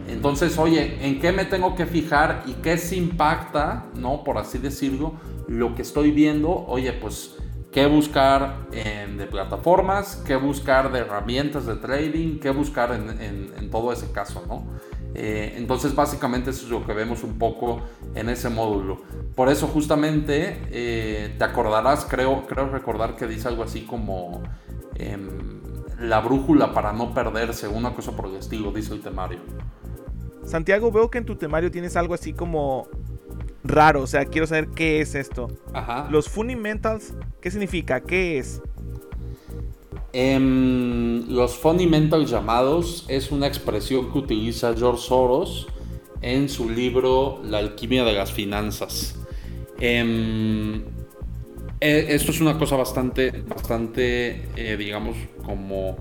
Entonces, 0.08 0.58
oye, 0.58 1.06
¿en 1.06 1.20
qué 1.20 1.32
me 1.34 1.46
tengo 1.46 1.76
que 1.76 1.86
fijar 1.86 2.44
y 2.46 2.54
qué 2.54 2.78
se 2.78 2.96
impacta, 2.96 3.88
no, 3.96 4.24
por 4.24 4.38
así 4.38 4.58
decirlo, 4.58 5.14
lo 5.48 5.76
que 5.76 5.82
estoy 5.82 6.12
viendo? 6.12 6.50
Oye, 6.68 6.94
pues, 6.94 7.36
qué 7.72 7.86
buscar 7.86 8.70
de 8.72 9.28
plataformas, 9.30 10.24
qué 10.26 10.36
buscar 10.36 10.92
de 10.92 11.00
herramientas 11.00 11.66
de 11.66 11.76
trading, 11.76 12.40
qué 12.40 12.50
buscar 12.52 12.92
en, 12.94 13.70
todo 13.70 13.92
ese 13.92 14.12
caso, 14.12 14.44
¿no? 14.48 14.66
Eh, 15.16 15.55
entonces 15.58 15.95
básicamente 15.95 16.51
eso 16.51 16.66
es 16.66 16.72
lo 16.72 16.86
que 16.86 16.93
vemos 16.93 17.24
un 17.24 17.38
poco 17.38 17.82
en 18.16 18.30
ese 18.30 18.49
módulo. 18.49 19.01
Por 19.36 19.49
eso 19.49 19.68
justamente 19.68 20.62
eh, 20.70 21.36
te 21.38 21.43
acordarás, 21.43 22.05
creo, 22.05 22.45
creo 22.47 22.70
recordar 22.70 23.16
que 23.16 23.28
dice 23.28 23.47
algo 23.47 23.64
así 23.64 23.82
como 23.82 24.43
em, 24.95 25.62
la 25.99 26.20
brújula 26.20 26.74
para 26.74 26.93
no 26.93 27.14
perderse, 27.14 27.68
una 27.68 27.93
cosa 27.93 28.12
por 28.16 28.28
el 28.28 28.36
estilo, 28.36 28.72
dice 28.72 28.93
el 28.93 29.01
temario. 29.01 29.39
Santiago, 30.43 30.91
veo 30.91 31.10
que 31.10 31.18
en 31.18 31.26
tu 31.26 31.36
temario 31.36 31.72
tienes 31.72 31.97
algo 31.97 32.14
así 32.14 32.34
como 32.34 32.88
raro, 33.64 34.03
o 34.03 34.08
sea, 34.08 34.26
quiero 34.26 34.47
saber 34.47 34.70
qué 34.70 35.01
es 35.01 35.14
esto. 35.16 35.49
Ajá. 35.74 36.08
Los 36.10 36.30
fundamentals, 36.30 37.14
¿qué 37.41 37.51
significa? 37.51 38.01
¿Qué 38.01 38.38
es? 38.38 38.62
Em, 40.20 41.30
los 41.30 41.55
fundamentals 41.57 42.32
llamados 42.32 43.05
es 43.07 43.32
una 43.32 43.45
expresión 43.45 44.11
que 44.11 44.18
utiliza 44.18 44.74
George 44.76 45.03
Soros 45.03 45.68
en 46.24 46.49
su 46.49 46.72
libro 46.72 47.39
La 47.43 47.59
alquimia 47.59 48.03
de 48.03 48.13
las 48.13 48.32
finanzas. 48.32 49.13
Em, 49.80 50.82
e, 51.80 52.15
esto 52.15 52.32
es 52.32 52.41
una 52.41 52.57
cosa 52.57 52.76
bastante, 52.78 53.30
bastante, 53.47 54.47
eh, 54.55 54.76
digamos, 54.76 55.15
como 55.45 55.97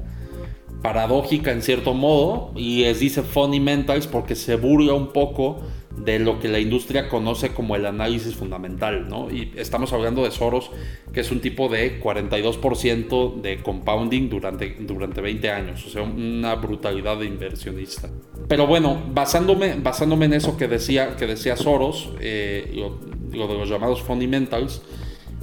paradójica 0.80 1.52
en 1.52 1.60
cierto 1.60 1.92
modo 1.92 2.52
y 2.56 2.84
les 2.84 3.00
dice 3.00 3.22
fundamentals 3.22 4.06
porque 4.06 4.34
se 4.34 4.56
burla 4.56 4.94
un 4.94 5.12
poco 5.12 5.58
de 5.96 6.18
lo 6.18 6.38
que 6.38 6.48
la 6.48 6.58
industria 6.58 7.08
conoce 7.08 7.54
como 7.54 7.74
el 7.74 7.86
análisis 7.86 8.34
fundamental, 8.34 9.08
¿no? 9.08 9.30
Y 9.30 9.52
estamos 9.56 9.92
hablando 9.92 10.24
de 10.24 10.30
Soros, 10.30 10.70
que 11.12 11.20
es 11.20 11.30
un 11.30 11.40
tipo 11.40 11.68
de 11.68 12.00
42% 12.00 13.40
de 13.40 13.62
compounding 13.62 14.28
durante, 14.28 14.76
durante 14.80 15.20
20 15.20 15.50
años, 15.50 15.86
o 15.86 15.90
sea, 15.90 16.02
una 16.02 16.54
brutalidad 16.56 17.18
de 17.18 17.26
inversionista. 17.26 18.10
Pero 18.48 18.66
bueno, 18.66 19.02
basándome, 19.12 19.74
basándome 19.82 20.26
en 20.26 20.34
eso 20.34 20.56
que 20.56 20.68
decía, 20.68 21.16
que 21.16 21.26
decía 21.26 21.56
Soros, 21.56 22.10
eh, 22.20 22.70
de 23.30 23.36
los 23.36 23.68
llamados 23.68 24.02
fundamentals, 24.02 24.82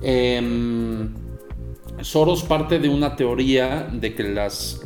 em, 0.01 1.09
Soros 2.01 2.43
parte 2.43 2.79
de 2.79 2.89
una 2.89 3.15
teoría 3.15 3.87
de 3.91 4.13
que 4.13 4.23
las 4.23 4.81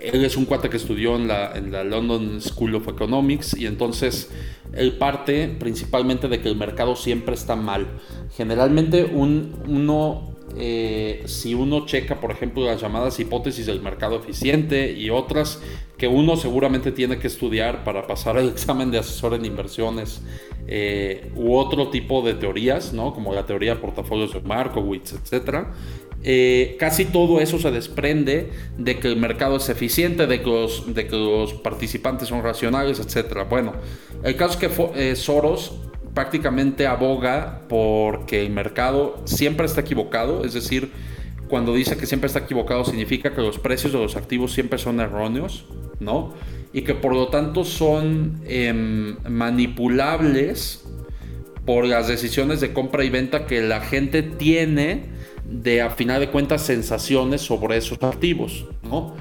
él 0.00 0.24
es 0.24 0.36
un 0.36 0.44
cuate 0.44 0.68
que 0.68 0.76
estudió 0.76 1.16
en 1.16 1.28
la, 1.28 1.52
en 1.54 1.72
la, 1.72 1.84
London 1.84 2.40
School 2.40 2.74
of 2.74 2.88
Economics 2.88 3.56
y 3.56 3.66
entonces 3.66 4.30
él 4.72 4.98
parte 4.98 5.48
principalmente 5.58 6.28
de 6.28 6.40
que 6.40 6.48
el 6.48 6.56
mercado 6.56 6.96
siempre 6.96 7.34
está 7.34 7.56
mal. 7.56 7.86
Generalmente 8.36 9.04
un, 9.04 9.54
uno, 9.66 10.36
eh, 10.56 11.22
si 11.26 11.54
uno 11.54 11.86
checa, 11.86 12.20
por 12.20 12.30
ejemplo, 12.30 12.64
las 12.64 12.80
llamadas 12.80 13.18
hipótesis 13.20 13.66
del 13.66 13.80
mercado 13.80 14.16
eficiente 14.16 14.92
y 14.92 15.10
otras 15.10 15.60
que 15.96 16.08
uno 16.08 16.36
seguramente 16.36 16.92
tiene 16.92 17.18
que 17.18 17.26
estudiar 17.26 17.84
para 17.84 18.06
pasar 18.06 18.36
el 18.38 18.48
examen 18.50 18.90
de 18.90 18.98
asesor 18.98 19.34
en 19.34 19.44
inversiones 19.44 20.22
eh, 20.66 21.30
u 21.34 21.56
otro 21.56 21.88
tipo 21.88 22.22
de 22.22 22.34
teorías, 22.34 22.92
¿no? 22.92 23.12
como 23.12 23.34
la 23.34 23.44
teoría 23.46 23.74
de 23.74 23.80
portafolios 23.80 24.32
de 24.32 24.40
Markowitz, 24.40 25.14
etcétera, 25.14 25.72
eh, 26.22 26.76
casi 26.78 27.06
todo 27.06 27.40
eso 27.40 27.58
se 27.58 27.70
desprende 27.70 28.50
de 28.76 28.98
que 28.98 29.08
el 29.08 29.16
mercado 29.16 29.56
es 29.56 29.68
eficiente, 29.68 30.26
de 30.26 30.40
que 30.42 31.16
los, 31.16 31.54
participantes 31.54 32.28
son 32.28 32.42
racionales, 32.42 33.00
etc. 33.00 33.46
Bueno, 33.48 33.72
el 34.22 34.36
caso 34.36 34.58
es 34.58 34.68
que 34.68 34.90
eh, 34.96 35.16
Soros 35.16 35.80
prácticamente 36.12 36.86
aboga 36.86 37.62
porque 37.68 38.42
el 38.42 38.50
mercado 38.50 39.22
siempre 39.24 39.66
está 39.66 39.80
equivocado, 39.80 40.44
es 40.44 40.52
decir, 40.52 40.90
cuando 41.48 41.74
dice 41.74 41.96
que 41.96 42.06
siempre 42.06 42.28
está 42.28 42.40
equivocado 42.40 42.84
significa 42.84 43.34
que 43.34 43.40
los 43.40 43.58
precios 43.58 43.92
de 43.92 43.98
los 43.98 44.16
activos 44.16 44.52
siempre 44.52 44.78
son 44.78 45.00
erróneos, 45.00 45.66
¿no? 45.98 46.34
Y 46.72 46.82
que 46.82 46.94
por 46.94 47.14
lo 47.14 47.28
tanto 47.28 47.64
son 47.64 48.40
em, 48.46 49.16
manipulables 49.28 50.84
por 51.64 51.86
las 51.86 52.08
decisiones 52.08 52.60
de 52.60 52.72
compra 52.72 53.04
y 53.04 53.10
venta 53.10 53.46
que 53.46 53.62
la 53.62 53.80
gente 53.80 54.22
tiene 54.22 55.19
de 55.50 55.82
a 55.82 55.90
final 55.90 56.20
de 56.20 56.30
cuentas 56.30 56.62
sensaciones 56.62 57.40
sobre 57.40 57.76
esos 57.76 58.02
activos, 58.02 58.66
¿no? 58.82 59.14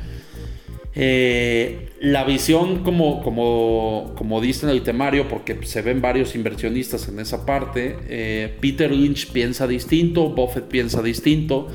Eh, 0.96 1.90
la 2.02 2.24
visión, 2.24 2.84
como, 2.84 3.22
como, 3.22 4.14
como 4.18 4.42
dice 4.42 4.66
en 4.66 4.72
el 4.72 4.82
temario, 4.82 5.28
porque 5.28 5.58
se 5.66 5.82
ven 5.82 6.02
varios 6.02 6.36
inversionistas 6.36 7.08
en 7.08 7.20
esa 7.20 7.46
parte, 7.46 7.98
eh, 8.08 8.58
Peter 8.60 8.92
Lynch 8.92 9.32
piensa 9.32 9.68
distinto, 9.68 10.30
Buffett 10.30 10.66
piensa 10.66 11.02
distinto, 11.02 11.68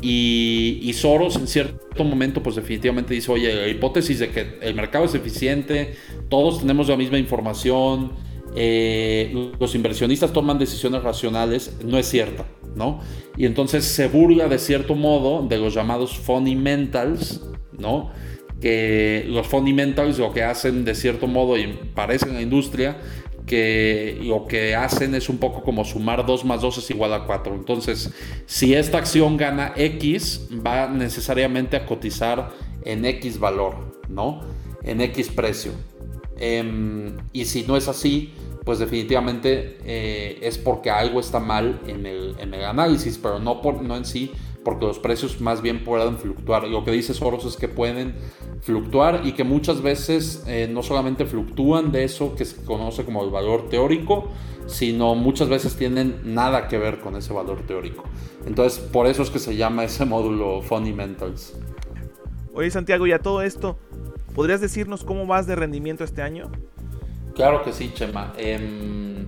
y, 0.00 0.90
Soros 0.94 1.36
en 1.36 1.46
cierto 1.46 2.02
momento, 2.02 2.42
pues 2.42 2.56
definitivamente 2.56 3.14
dice, 3.14 3.30
oye, 3.30 3.54
la 3.54 3.68
hipótesis 3.68 4.18
de 4.18 4.30
que 4.30 4.58
el 4.60 4.74
mercado 4.74 5.04
es 5.04 5.14
eficiente, 5.14 5.94
todos 6.28 6.60
tenemos 6.60 6.88
la 6.88 6.96
misma 6.96 7.18
información, 7.18 8.12
eh, 8.56 9.52
los 9.60 9.74
inversionistas 9.74 10.32
toman 10.32 10.58
decisiones 10.58 11.02
racionales, 11.04 11.76
no 11.84 11.98
es 11.98 12.08
cierta, 12.08 12.44
¿no? 12.74 13.00
Y 13.36 13.46
entonces 13.46 13.84
se 13.84 14.08
burla 14.08 14.48
de 14.48 14.58
cierto 14.58 14.94
modo 14.94 15.46
de 15.46 15.58
los 15.58 15.74
llamados 15.74 16.16
fundamentals, 16.16 17.42
¿no? 17.78 18.10
Que 18.60 19.24
los 19.28 19.46
fundamentals 19.46 20.18
lo 20.18 20.32
que 20.32 20.42
hacen 20.42 20.84
de 20.84 20.94
cierto 20.94 21.26
modo, 21.26 21.58
y 21.58 21.66
parece 21.94 22.28
en 22.28 22.34
la 22.34 22.42
industria, 22.42 22.98
que 23.46 24.20
lo 24.22 24.46
que 24.46 24.76
hacen 24.76 25.14
es 25.14 25.28
un 25.28 25.38
poco 25.38 25.62
como 25.62 25.84
sumar 25.84 26.24
2 26.24 26.44
más 26.44 26.60
2 26.60 26.78
es 26.78 26.90
igual 26.90 27.12
a 27.12 27.24
4. 27.24 27.54
Entonces, 27.54 28.12
si 28.46 28.74
esta 28.74 28.98
acción 28.98 29.36
gana 29.36 29.72
X, 29.76 30.48
va 30.64 30.88
necesariamente 30.88 31.76
a 31.76 31.86
cotizar 31.86 32.50
en 32.84 33.04
X 33.04 33.38
valor, 33.38 34.00
¿no? 34.08 34.40
En 34.84 35.00
X 35.00 35.28
precio. 35.28 35.72
Em, 36.38 37.16
y 37.32 37.44
si 37.44 37.64
no 37.64 37.76
es 37.76 37.88
así, 37.88 38.32
pues 38.64 38.78
definitivamente 38.78 39.78
eh, 39.84 40.38
es 40.42 40.58
porque 40.58 40.90
algo 40.90 41.20
está 41.20 41.40
mal 41.40 41.80
en 41.86 42.06
el, 42.06 42.64
análisis, 42.64 43.18
pero 43.18 43.38
no, 43.38 43.60
por, 43.60 43.82
no 43.82 43.96
en 43.96 44.04
sí, 44.04 44.30
porque 44.64 44.86
los 44.86 44.98
precios 44.98 45.40
más 45.40 45.62
bien 45.62 45.84
pueden 45.84 46.16
fluctuar. 46.16 46.68
Lo 46.68 46.84
que 46.84 46.92
dice 46.92 47.14
Soros 47.14 47.44
es 47.44 47.56
que 47.56 47.68
pueden 47.68 48.14
fluctuar 48.60 49.22
y 49.24 49.32
que 49.32 49.42
muchas 49.42 49.82
veces 49.82 50.44
eh, 50.46 50.68
no 50.70 50.82
solamente 50.82 51.26
fluctúan 51.26 51.90
de 51.90 52.04
eso 52.04 52.36
que 52.36 52.44
se 52.44 52.64
conoce 52.64 53.04
como 53.04 53.24
el 53.24 53.30
valor 53.30 53.68
teórico, 53.68 54.28
sino 54.66 55.16
muchas 55.16 55.48
veces 55.48 55.74
tienen 55.74 56.20
nada 56.24 56.68
que 56.68 56.78
ver 56.78 57.00
con 57.00 57.16
ese 57.16 57.32
valor 57.32 57.62
teórico. 57.66 58.04
Entonces, 58.46 58.78
por 58.78 59.06
eso 59.06 59.22
es 59.22 59.30
que 59.30 59.40
se 59.40 59.56
llama 59.56 59.84
ese 59.84 60.04
módulo 60.04 60.62
Fundamentals. 60.62 61.54
Oye, 62.54 62.70
Santiago, 62.70 63.06
y 63.06 63.12
a 63.12 63.18
todo 63.18 63.42
esto, 63.42 63.76
¿podrías 64.34 64.60
decirnos 64.60 65.04
cómo 65.04 65.26
vas 65.26 65.46
de 65.46 65.56
rendimiento 65.56 66.04
este 66.04 66.22
año? 66.22 66.50
Claro 67.34 67.62
que 67.64 67.72
sí, 67.72 67.92
Chema. 67.94 68.32
Em, 68.36 69.26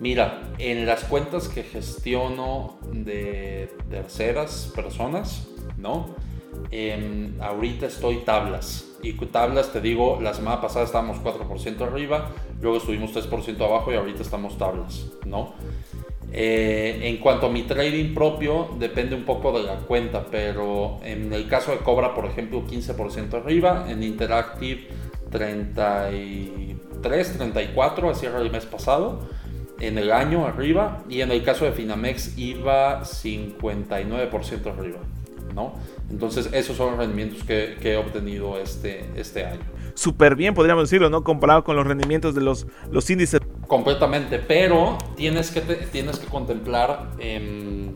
mira, 0.00 0.52
en 0.58 0.86
las 0.86 1.04
cuentas 1.04 1.48
que 1.48 1.62
gestiono 1.62 2.78
de 2.92 3.68
terceras 3.90 4.72
personas, 4.74 5.48
¿no? 5.76 6.14
Em, 6.70 7.40
ahorita 7.40 7.86
estoy 7.86 8.18
tablas. 8.18 8.88
Y 9.02 9.12
tablas, 9.26 9.72
te 9.72 9.80
digo, 9.80 10.18
la 10.22 10.32
semana 10.32 10.60
pasada 10.60 10.84
estábamos 10.84 11.18
4% 11.18 11.84
arriba, 11.84 12.30
luego 12.60 12.78
estuvimos 12.78 13.12
3% 13.12 13.64
abajo 13.64 13.92
y 13.92 13.96
ahorita 13.96 14.22
estamos 14.22 14.56
tablas, 14.56 15.06
¿no? 15.26 15.54
Eh, 16.32 17.00
en 17.02 17.18
cuanto 17.18 17.46
a 17.46 17.50
mi 17.50 17.64
trading 17.64 18.14
propio, 18.14 18.70
depende 18.78 19.14
un 19.14 19.24
poco 19.24 19.52
de 19.58 19.64
la 19.64 19.76
cuenta, 19.76 20.24
pero 20.30 20.98
en 21.02 21.32
el 21.32 21.46
caso 21.48 21.72
de 21.72 21.78
Cobra, 21.78 22.14
por 22.14 22.24
ejemplo, 22.24 22.64
15% 22.66 23.36
arriba, 23.36 23.86
en 23.90 24.02
Interactive 24.02 24.86
33, 25.30 26.71
34, 27.02 28.10
así 28.10 28.26
era 28.26 28.40
el 28.40 28.50
mes 28.50 28.64
pasado, 28.66 29.28
en 29.80 29.98
el 29.98 30.12
año 30.12 30.46
arriba, 30.46 31.02
y 31.08 31.20
en 31.20 31.32
el 31.32 31.42
caso 31.42 31.64
de 31.64 31.72
Finamex 31.72 32.38
iba 32.38 33.02
59% 33.02 34.78
arriba, 34.78 35.00
¿no? 35.54 35.74
Entonces 36.10 36.50
esos 36.52 36.76
son 36.76 36.90
los 36.90 36.98
rendimientos 36.98 37.42
que, 37.42 37.76
he 37.82 37.96
obtenido 37.96 38.58
este, 38.58 39.04
este 39.16 39.44
año. 39.44 39.60
Súper 39.94 40.36
bien, 40.36 40.54
podríamos 40.54 40.84
decirlo, 40.84 41.10
¿no? 41.10 41.24
Comparado 41.24 41.64
con 41.64 41.76
los 41.76 41.86
rendimientos 41.86 42.34
de 42.34 42.40
los, 42.40 42.66
los 42.90 43.10
índices. 43.10 43.40
Completamente, 43.66 44.38
pero 44.38 44.98
tienes 45.16 45.50
que, 45.50 45.60
tienes 45.60 46.18
que 46.18 46.26
contemplar, 46.26 47.10
em, 47.18 47.92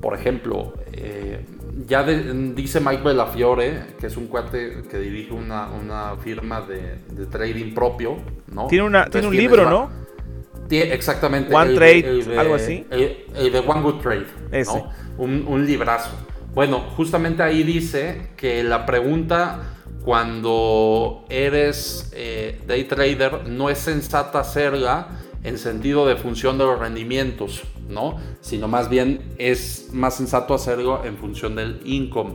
por 0.00 0.14
ejemplo, 0.14 0.74
eh, 0.92 1.44
ya 1.84 2.02
dice 2.04 2.80
Mike 2.80 3.02
Bellafiore, 3.02 3.82
que 4.00 4.06
es 4.06 4.16
un 4.16 4.28
cuate 4.28 4.82
que 4.90 4.98
dirige 4.98 5.34
una, 5.34 6.16
firma 6.22 6.62
de, 6.62 7.26
trading 7.26 7.74
propio, 7.74 8.16
¿no? 8.52 8.66
Tiene, 8.68 8.84
una, 8.84 9.06
tiene 9.06 9.26
un 9.26 9.36
libro, 9.36 9.68
¿no? 9.68 9.90
exactamente. 10.70 11.54
One 11.54 11.74
Trade, 11.74 12.38
algo 12.38 12.54
así. 12.54 12.86
El, 12.90 13.52
de 13.52 13.58
One 13.58 13.82
Good 13.82 14.00
Trade, 14.00 14.26
¿no? 14.64 14.90
Un, 15.18 15.66
librazo. 15.66 16.10
Bueno, 16.54 16.80
justamente 16.96 17.42
ahí 17.42 17.62
dice 17.62 18.30
que 18.36 18.64
la 18.64 18.86
pregunta 18.86 19.74
cuando 20.04 21.24
eres 21.28 22.10
eh, 22.14 22.60
day 22.66 22.84
trader 22.84 23.46
no 23.48 23.68
es 23.68 23.78
sensata 23.78 24.38
hacerla 24.40 25.08
en 25.46 25.58
sentido 25.58 26.06
de 26.06 26.16
función 26.16 26.58
de 26.58 26.64
los 26.64 26.78
rendimientos, 26.78 27.62
¿no? 27.88 28.16
Sino 28.40 28.66
más 28.66 28.88
bien 28.88 29.34
es 29.38 29.90
más 29.92 30.16
sensato 30.16 30.54
hacerlo 30.54 31.04
en 31.04 31.16
función 31.16 31.54
del 31.54 31.80
income, 31.84 32.34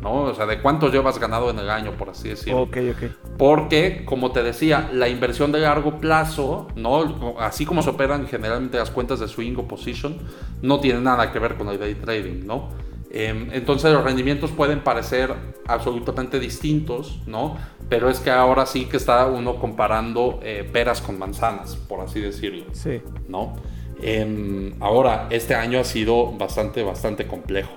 ¿no? 0.00 0.22
O 0.22 0.34
sea, 0.34 0.46
de 0.46 0.62
cuánto 0.62 0.88
llevas 0.88 1.18
ganado 1.18 1.50
en 1.50 1.58
el 1.58 1.68
año, 1.68 1.96
por 1.98 2.10
así 2.10 2.28
decirlo. 2.28 2.62
Ok, 2.62 2.76
ok. 2.92 3.10
Porque, 3.36 4.04
como 4.04 4.30
te 4.30 4.44
decía, 4.44 4.90
la 4.92 5.08
inversión 5.08 5.50
de 5.50 5.58
largo 5.58 5.98
plazo, 5.98 6.68
¿no? 6.76 7.34
Así 7.40 7.66
como 7.66 7.82
se 7.82 7.90
operan 7.90 8.28
generalmente 8.28 8.78
las 8.78 8.90
cuentas 8.90 9.18
de 9.18 9.26
swing 9.26 9.56
o 9.56 9.66
position, 9.66 10.18
no 10.62 10.78
tiene 10.78 11.00
nada 11.00 11.32
que 11.32 11.40
ver 11.40 11.56
con 11.56 11.68
el 11.68 11.80
day 11.80 11.96
trading, 11.96 12.46
¿no? 12.46 12.68
Em, 13.14 13.50
entonces 13.52 13.92
los 13.92 14.02
rendimientos 14.02 14.52
pueden 14.52 14.80
parecer 14.80 15.34
absolutamente 15.66 16.40
distintos, 16.40 17.20
¿no? 17.26 17.58
Pero 17.90 18.08
es 18.08 18.20
que 18.20 18.30
ahora 18.30 18.64
sí 18.64 18.86
que 18.86 18.96
está 18.96 19.26
uno 19.26 19.56
comparando 19.56 20.40
eh, 20.42 20.66
peras 20.72 21.02
con 21.02 21.18
manzanas, 21.18 21.76
por 21.76 22.00
así 22.00 22.20
decirlo. 22.20 22.64
Sí. 22.72 23.02
¿No? 23.28 23.54
Em, 24.00 24.72
ahora, 24.80 25.28
este 25.28 25.54
año 25.54 25.80
ha 25.80 25.84
sido 25.84 26.32
bastante, 26.32 26.82
bastante 26.82 27.26
complejo. 27.26 27.72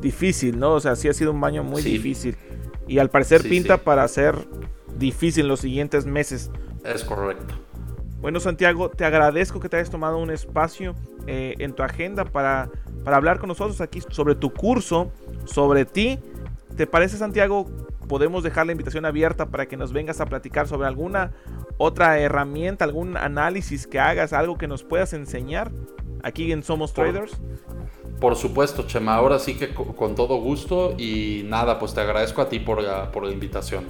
Difícil, 0.00 0.60
¿no? 0.60 0.74
O 0.74 0.80
sea, 0.80 0.94
sí 0.94 1.08
ha 1.08 1.12
sido 1.12 1.32
un 1.32 1.42
año 1.42 1.64
muy 1.64 1.82
difícil. 1.82 2.36
Y 2.86 3.00
al 3.00 3.10
parecer 3.10 3.42
pinta 3.42 3.78
para 3.78 4.06
ser 4.06 4.36
difícil 4.96 5.42
en 5.42 5.48
los 5.48 5.58
siguientes 5.58 6.06
meses. 6.06 6.52
Es 6.84 7.02
correcto. 7.02 7.56
Bueno, 8.20 8.40
Santiago, 8.40 8.90
te 8.90 9.04
agradezco 9.04 9.60
que 9.60 9.68
te 9.68 9.76
hayas 9.76 9.90
tomado 9.90 10.18
un 10.18 10.30
espacio 10.30 10.94
eh, 11.26 11.54
en 11.58 11.72
tu 11.72 11.82
agenda 11.82 12.24
para 12.24 12.70
para 13.08 13.16
hablar 13.16 13.38
con 13.38 13.48
nosotros 13.48 13.80
aquí 13.80 14.02
sobre 14.10 14.34
tu 14.34 14.52
curso, 14.52 15.10
sobre 15.46 15.86
ti. 15.86 16.18
¿Te 16.76 16.86
parece, 16.86 17.16
Santiago? 17.16 17.64
Podemos 18.06 18.42
dejar 18.42 18.66
la 18.66 18.72
invitación 18.72 19.06
abierta 19.06 19.46
para 19.46 19.64
que 19.64 19.78
nos 19.78 19.94
vengas 19.94 20.20
a 20.20 20.26
platicar 20.26 20.68
sobre 20.68 20.88
alguna 20.88 21.32
otra 21.78 22.18
herramienta, 22.18 22.84
algún 22.84 23.16
análisis 23.16 23.86
que 23.86 23.98
hagas, 23.98 24.34
algo 24.34 24.58
que 24.58 24.68
nos 24.68 24.82
puedas 24.82 25.14
enseñar 25.14 25.70
aquí 26.22 26.52
en 26.52 26.62
Somos 26.62 26.92
Traders. 26.92 27.40
Por, 28.20 28.36
supuesto, 28.36 28.86
Chema. 28.86 29.14
Ahora 29.14 29.38
sí 29.38 29.54
que 29.54 29.72
con, 29.72 30.14
todo 30.14 30.36
gusto 30.36 30.94
y 30.98 31.44
nada, 31.46 31.78
pues 31.78 31.94
te 31.94 32.02
agradezco 32.02 32.42
a 32.42 32.50
ti 32.50 32.58
por 32.58 32.84
por 33.10 33.24
la 33.24 33.32
invitación. 33.32 33.86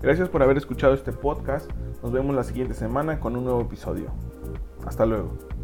Gracias 0.00 0.28
por 0.28 0.42
haber 0.42 0.56
escuchado 0.56 0.94
este 0.94 1.12
podcast. 1.12 1.70
Nos 2.02 2.12
vemos 2.12 2.34
la 2.34 2.44
siguiente 2.44 2.74
semana 2.74 3.18
con 3.18 3.34
un 3.36 3.44
nuevo 3.44 3.62
episodio. 3.62 4.12
Hasta 4.86 5.04
luego. 5.04 5.57